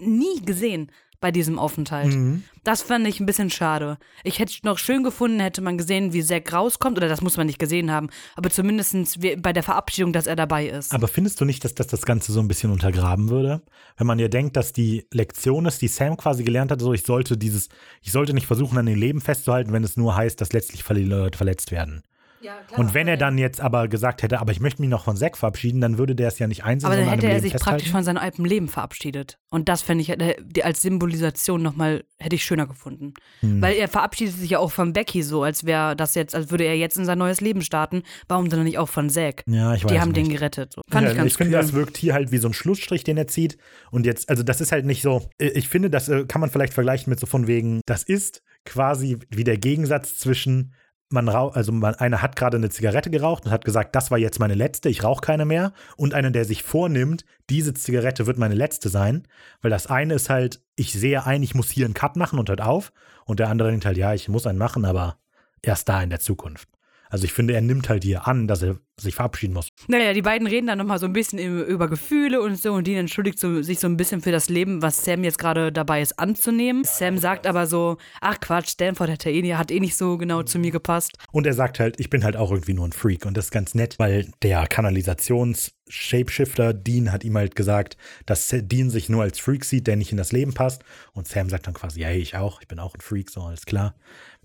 [0.00, 0.90] nie gesehen.
[1.26, 2.14] Bei diesem Aufenthalt.
[2.14, 2.44] Mhm.
[2.62, 3.98] Das fand ich ein bisschen schade.
[4.22, 7.36] Ich hätte es noch schön gefunden, hätte man gesehen, wie Zack rauskommt, oder das muss
[7.36, 10.94] man nicht gesehen haben, aber zumindest bei der Verabschiedung, dass er dabei ist.
[10.94, 13.60] Aber findest du nicht, dass das das Ganze so ein bisschen untergraben würde?
[13.96, 17.02] Wenn man ja denkt, dass die Lektion ist, die Sam quasi gelernt hat, so ich
[17.02, 17.70] sollte dieses,
[18.02, 21.36] ich sollte nicht versuchen, an dem Leben festzuhalten, wenn es nur heißt, dass letztlich Leute
[21.36, 22.04] verletzt werden.
[22.40, 25.04] Ja, klar, Und wenn er dann jetzt aber gesagt hätte, aber ich möchte mich noch
[25.04, 27.42] von Zack verabschieden, dann würde der es ja nicht einsehen, aber dann hätte er Leben
[27.42, 27.76] sich festhalten.
[27.76, 29.38] praktisch von seinem alten Leben verabschiedet.
[29.50, 33.14] Und das fände ich als Symbolisation nochmal, hätte ich schöner gefunden.
[33.40, 33.62] Hm.
[33.62, 36.64] Weil er verabschiedet sich ja auch von Becky so, als wäre das jetzt, als würde
[36.64, 38.02] er jetzt in sein neues Leben starten.
[38.28, 39.42] Warum dann nicht auch von Zack?
[39.46, 40.26] Ja, ich weiß Die haben nicht.
[40.26, 40.74] den gerettet.
[40.74, 40.82] So.
[40.90, 41.62] Fand ja, ich ganz ich finde, cool.
[41.62, 43.56] das wirkt hier halt wie so ein Schlussstrich, den er zieht.
[43.90, 46.50] Und jetzt, also das ist halt nicht so, äh, ich finde, das äh, kann man
[46.50, 50.74] vielleicht vergleichen mit so von wegen, das ist quasi wie der Gegensatz zwischen
[51.08, 54.40] man also man, einer hat gerade eine Zigarette geraucht und hat gesagt, das war jetzt
[54.40, 55.72] meine letzte, ich rauche keine mehr.
[55.96, 59.26] Und einer, der sich vornimmt, diese Zigarette wird meine letzte sein.
[59.62, 62.48] Weil das eine ist halt, ich sehe ein, ich muss hier einen Cut machen und
[62.48, 62.92] hört auf.
[63.24, 65.18] Und der andere denkt halt, ja, ich muss einen machen, aber
[65.62, 66.68] erst da in der Zukunft.
[67.08, 69.68] Also ich finde, er nimmt halt hier an, dass er sich verabschieden muss.
[69.88, 72.98] Naja, die beiden reden dann nochmal so ein bisschen über Gefühle und so und Dean
[72.98, 76.18] entschuldigt so, sich so ein bisschen für das Leben, was Sam jetzt gerade dabei ist
[76.18, 76.84] anzunehmen.
[76.84, 80.42] Sam sagt aber so, ach Quatsch, Stanford hat, ja eh, hat eh nicht so genau
[80.42, 81.18] zu mir gepasst.
[81.30, 83.26] Und er sagt halt, ich bin halt auch irgendwie nur ein Freak.
[83.26, 88.88] Und das ist ganz nett, weil der Kanalisations-Shapeshifter Dean hat ihm halt gesagt, dass Dean
[88.88, 90.82] sich nur als Freak sieht, der nicht in das Leben passt.
[91.12, 93.42] Und Sam sagt dann quasi, ja, hey, ich auch, ich bin auch ein Freak, so
[93.42, 93.94] alles klar.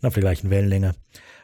[0.04, 0.94] Auf der gleichen Wellenlänge.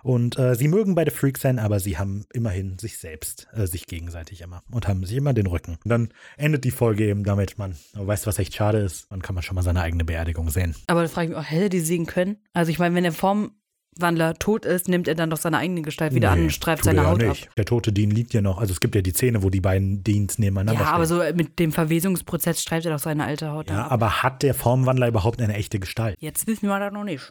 [0.03, 3.85] Und äh, sie mögen beide Freaks sein, aber sie haben immerhin sich selbst, äh, sich
[3.87, 5.77] gegenseitig immer und haben sich immer den Rücken.
[5.83, 9.35] Und dann endet die Folge eben damit, man weiß, was echt schade ist, dann kann
[9.35, 10.75] man schon mal seine eigene Beerdigung sehen.
[10.87, 12.37] Aber da frage ich mich auch, hätte die sehen können?
[12.53, 16.13] Also ich meine, wenn der Formwandler tot ist, nimmt er dann doch seine eigene Gestalt
[16.13, 17.47] wieder an Nee, und streift seine ja Haut nicht.
[17.49, 17.55] ab.
[17.57, 18.59] Der tote Dean liegt ja noch.
[18.59, 21.59] Also es gibt ja die Szene, wo die beiden Deans nebeneinander Ja, aber so mit
[21.59, 23.91] dem Verwesungsprozess streift er doch seine alte Haut Ja, ab.
[23.91, 26.15] aber hat der Formwandler überhaupt eine echte Gestalt?
[26.19, 27.29] Jetzt wissen wir das noch nicht.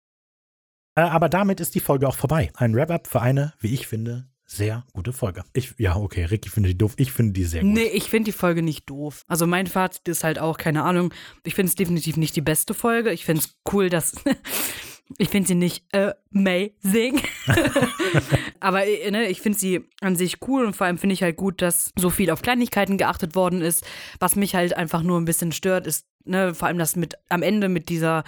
[0.97, 2.51] Äh, aber damit ist die Folge auch vorbei.
[2.55, 5.43] Ein Wrap-up für eine, wie ich finde, sehr gute Folge.
[5.52, 6.94] Ich, ja, okay, Ricky findet die doof.
[6.97, 7.73] Ich finde die sehr gut.
[7.73, 9.23] Nee, ich finde die Folge nicht doof.
[9.28, 11.12] Also mein Fazit ist halt auch, keine Ahnung,
[11.44, 13.12] ich finde es definitiv nicht die beste Folge.
[13.12, 14.14] Ich finde es cool, dass.
[15.18, 17.20] ich finde sie nicht amazing.
[18.60, 21.36] Aber äh, ne, ich finde sie an sich cool und vor allem finde ich halt
[21.36, 23.85] gut, dass so viel auf Kleinigkeiten geachtet worden ist.
[24.20, 27.43] Was mich halt einfach nur ein bisschen stört, ist, ne, vor allem das mit am
[27.43, 28.24] Ende mit dieser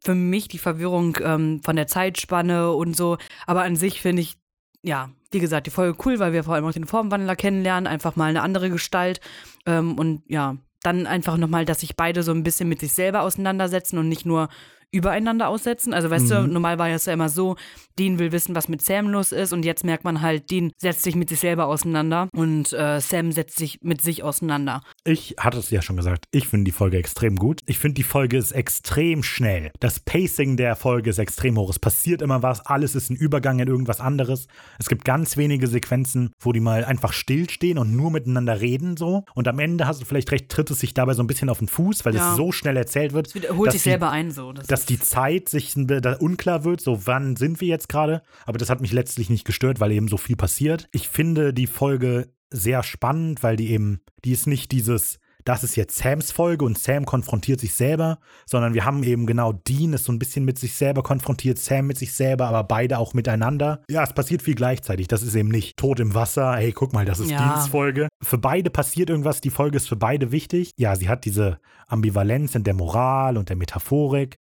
[0.00, 3.18] für mich die Verwirrung ähm, von der Zeitspanne und so.
[3.46, 4.38] Aber an sich finde ich,
[4.82, 8.16] ja, wie gesagt, die Folge cool, weil wir vor allem auch den Formwandler kennenlernen, einfach
[8.16, 9.20] mal eine andere Gestalt.
[9.66, 13.22] Ähm, und ja, dann einfach nochmal, dass sich beide so ein bisschen mit sich selber
[13.22, 14.48] auseinandersetzen und nicht nur
[14.90, 15.92] übereinander aussetzen.
[15.92, 16.52] Also weißt du, Mhm.
[16.52, 17.56] normal war es ja immer so,
[17.98, 21.02] Dean will wissen, was mit Sam los ist und jetzt merkt man halt, Dean setzt
[21.02, 24.82] sich mit sich selber auseinander und äh, Sam setzt sich mit sich auseinander.
[25.04, 27.60] Ich hatte es ja schon gesagt, ich finde die Folge extrem gut.
[27.66, 29.70] Ich finde, die Folge ist extrem schnell.
[29.80, 31.70] Das Pacing der Folge ist extrem hoch.
[31.70, 34.46] Es passiert immer was, alles ist ein Übergang in irgendwas anderes.
[34.78, 39.24] Es gibt ganz wenige Sequenzen, wo die mal einfach stillstehen und nur miteinander reden so.
[39.34, 41.58] Und am Ende hast du vielleicht recht, tritt es sich dabei so ein bisschen auf
[41.58, 42.30] den Fuß, weil Ja.
[42.30, 43.26] es so schnell erzählt wird.
[43.28, 44.52] Es wiederholt sich selber ein so.
[44.52, 45.74] Das dass die Zeit sich
[46.20, 48.22] unklar wird, so wann sind wir jetzt gerade.
[48.46, 50.88] Aber das hat mich letztlich nicht gestört, weil eben so viel passiert.
[50.92, 55.74] Ich finde die Folge sehr spannend, weil die eben, die ist nicht dieses, das ist
[55.74, 60.04] jetzt Sams Folge und Sam konfrontiert sich selber, sondern wir haben eben genau Dean ist
[60.04, 63.82] so ein bisschen mit sich selber konfrontiert, Sam mit sich selber, aber beide auch miteinander.
[63.90, 65.08] Ja, es passiert viel gleichzeitig.
[65.08, 67.54] Das ist eben nicht Tod im Wasser, hey, guck mal, das ist Ja.
[67.54, 68.06] Deans Folge.
[68.22, 70.70] Für beide passiert irgendwas, die Folge ist für beide wichtig.
[70.76, 74.36] Ja, sie hat diese Ambivalenz in der Moral und der Metaphorik.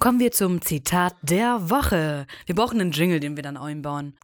[0.00, 2.26] Kommen wir zum Zitat der Woche.
[2.46, 4.14] Wir brauchen einen Jingle, den wir dann einbauen.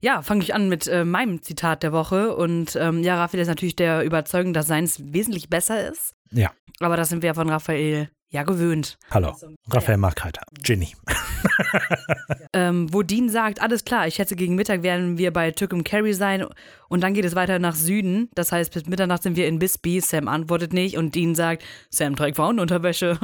[0.00, 2.34] Ja, fange ich an mit äh, meinem Zitat der Woche.
[2.34, 6.14] Und ähm, ja, Raphael ist natürlich der Überzeugung, dass seins wesentlich besser ist.
[6.32, 6.50] Ja.
[6.80, 8.98] Aber das sind wir ja von Raphael ja gewöhnt.
[9.10, 9.36] Hallo,
[9.70, 10.94] Raphael Markreiter, Ginny.
[12.54, 16.12] Ähm, wo Dean sagt, alles klar, ich schätze, gegen Mittag werden wir bei Tückum Carry
[16.12, 16.44] sein
[16.88, 18.28] und dann geht es weiter nach Süden.
[18.34, 20.00] Das heißt, bis Mitternacht sind wir in Bisbee.
[20.00, 23.18] Sam antwortet nicht und Dean sagt, Sam trägt Frauenunterwäsche.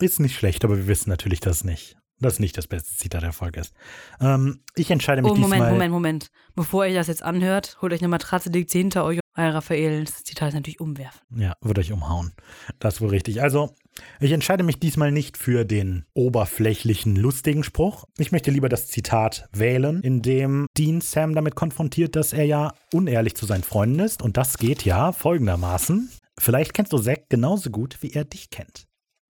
[0.00, 2.94] Ist nicht schlecht, aber wir wissen natürlich, dass es nicht, dass es nicht das beste
[2.96, 3.72] Zitat der Folge ist.
[4.20, 5.72] Ähm, ich entscheide mich Oh, Moment, diesmal.
[5.72, 6.30] Moment, Moment.
[6.54, 9.20] Bevor ihr das jetzt anhört, holt euch eine Matratze, legt sie hinter euch.
[9.34, 11.20] Weil Raphael, das Zitat ist natürlich umwerfen.
[11.36, 12.32] Ja, wird euch umhauen.
[12.80, 13.40] Das ist wohl richtig.
[13.40, 13.74] Also,
[14.18, 18.04] ich entscheide mich diesmal nicht für den oberflächlichen, lustigen Spruch.
[18.18, 22.74] Ich möchte lieber das Zitat wählen, in dem Dean Sam damit konfrontiert, dass er ja
[22.92, 24.20] unehrlich zu seinen Freunden ist.
[24.20, 26.10] Und das geht ja folgendermaßen.
[26.38, 28.86] Vielleicht kennst du Zack genauso gut, wie er dich kennt.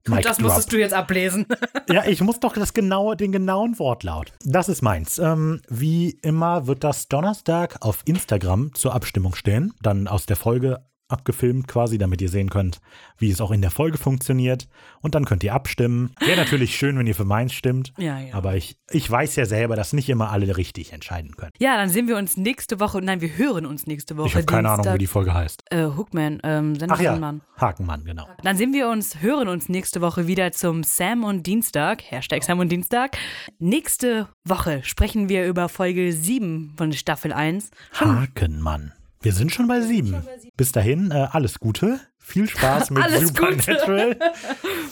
[0.09, 0.47] Mic das drop.
[0.47, 1.47] musstest du jetzt ablesen.
[1.91, 4.33] Ja, ich muss doch das genaue, den genauen Wortlaut.
[4.45, 5.19] Das ist meins.
[5.19, 9.75] Ähm, wie immer wird das Donnerstag auf Instagram zur Abstimmung stehen.
[9.83, 12.81] Dann aus der Folge abgefilmt quasi, damit ihr sehen könnt,
[13.19, 14.69] wie es auch in der Folge funktioniert.
[15.01, 16.13] Und dann könnt ihr abstimmen.
[16.21, 17.93] Wäre natürlich schön, wenn ihr für meins stimmt.
[17.99, 18.35] Ja, ja.
[18.35, 21.53] Aber ich, ich weiß ja selber, dass nicht immer alle richtig entscheiden können.
[21.59, 23.01] Ja, dann sehen wir uns nächste Woche.
[23.03, 24.29] Nein, wir hören uns nächste Woche.
[24.29, 25.65] Ich habe keine Ahnung, wie die Folge heißt.
[25.71, 27.41] Äh, Hookman, ähm, Ach ja, Sendermann.
[27.57, 28.27] Hakenmann, genau.
[28.43, 32.03] Dann sehen wir uns, hören uns nächste Woche wieder zum Sam und Dienstag.
[32.11, 33.17] Hashtag Sam und Dienstag.
[33.59, 37.71] Nächste Woche sprechen wir über Folge 7 von Staffel 1.
[37.95, 38.93] Hakenmann.
[39.23, 40.17] Wir sind schon bei sieben.
[40.57, 42.01] Bis dahin, äh, alles Gute.
[42.17, 43.61] Viel Spaß mit Alles Gute.
[43.61, 44.17] Supernatural.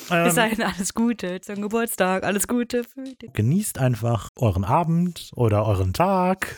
[0.24, 2.24] Bis dahin alles Gute zum Geburtstag.
[2.24, 3.32] Alles Gute für dich.
[3.32, 6.55] Genießt einfach euren Abend oder euren Tag.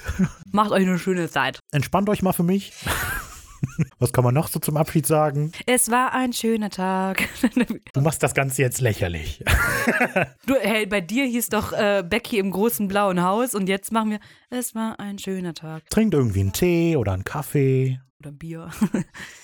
[0.50, 1.60] Macht euch eine schöne Zeit.
[1.70, 2.72] Entspannt euch mal für mich.
[3.98, 5.52] Was kann man noch so zum Abschied sagen?
[5.66, 7.28] Es war ein schöner Tag.
[7.92, 9.44] Du machst das Ganze jetzt lächerlich.
[10.46, 14.12] Du, hey, bei dir hieß doch äh, Becky im großen blauen Haus und jetzt machen
[14.12, 14.20] wir,
[14.50, 15.88] es war ein schöner Tag.
[15.90, 18.00] Trinkt irgendwie einen Tee oder einen Kaffee.
[18.20, 18.70] Oder Bier.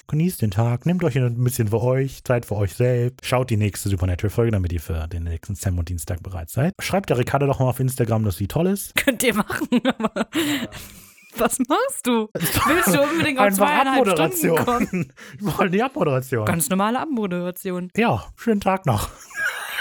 [0.09, 3.25] Genießt den Tag, nehmt euch ein bisschen für euch, Zeit für euch selbst.
[3.25, 6.75] Schaut die nächste Supernatural-Folge, damit ihr für den nächsten Sam und Dienstag bereit seid.
[6.81, 8.95] Schreibt der Ricardo doch mal auf Instagram, dass sie toll ist.
[8.95, 10.29] Könnt ihr machen, aber
[11.41, 12.29] was machst du?
[12.33, 14.87] Willst du unbedingt auf zweieinhalb Stunden kommen?
[14.87, 15.13] Abmoderation.
[15.39, 16.45] Wir wollen die Abmoderation.
[16.45, 17.91] Ganz normale Abmoderation.
[17.97, 19.11] Ja, schönen Tag noch.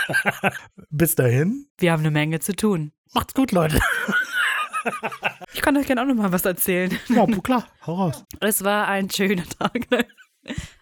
[0.89, 1.67] Bis dahin.
[1.77, 2.91] Wir haben eine Menge zu tun.
[3.13, 3.79] Macht's gut, Leute.
[5.53, 6.95] Ich kann euch gerne auch noch mal was erzählen.
[7.07, 8.23] Ja, klar, hau raus.
[8.39, 9.87] Es war ein schöner Tag.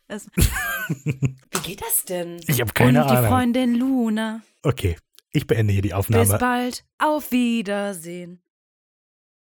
[0.08, 2.42] Es Wie geht das denn?
[2.48, 3.30] Ich habe keine Und die Ahnung.
[3.30, 4.42] Freundin Luna.
[4.62, 4.98] Okay,
[5.32, 6.26] ich beende hier die Aufnahme.
[6.26, 6.86] Bis bald.
[6.98, 8.43] Auf Wiedersehen.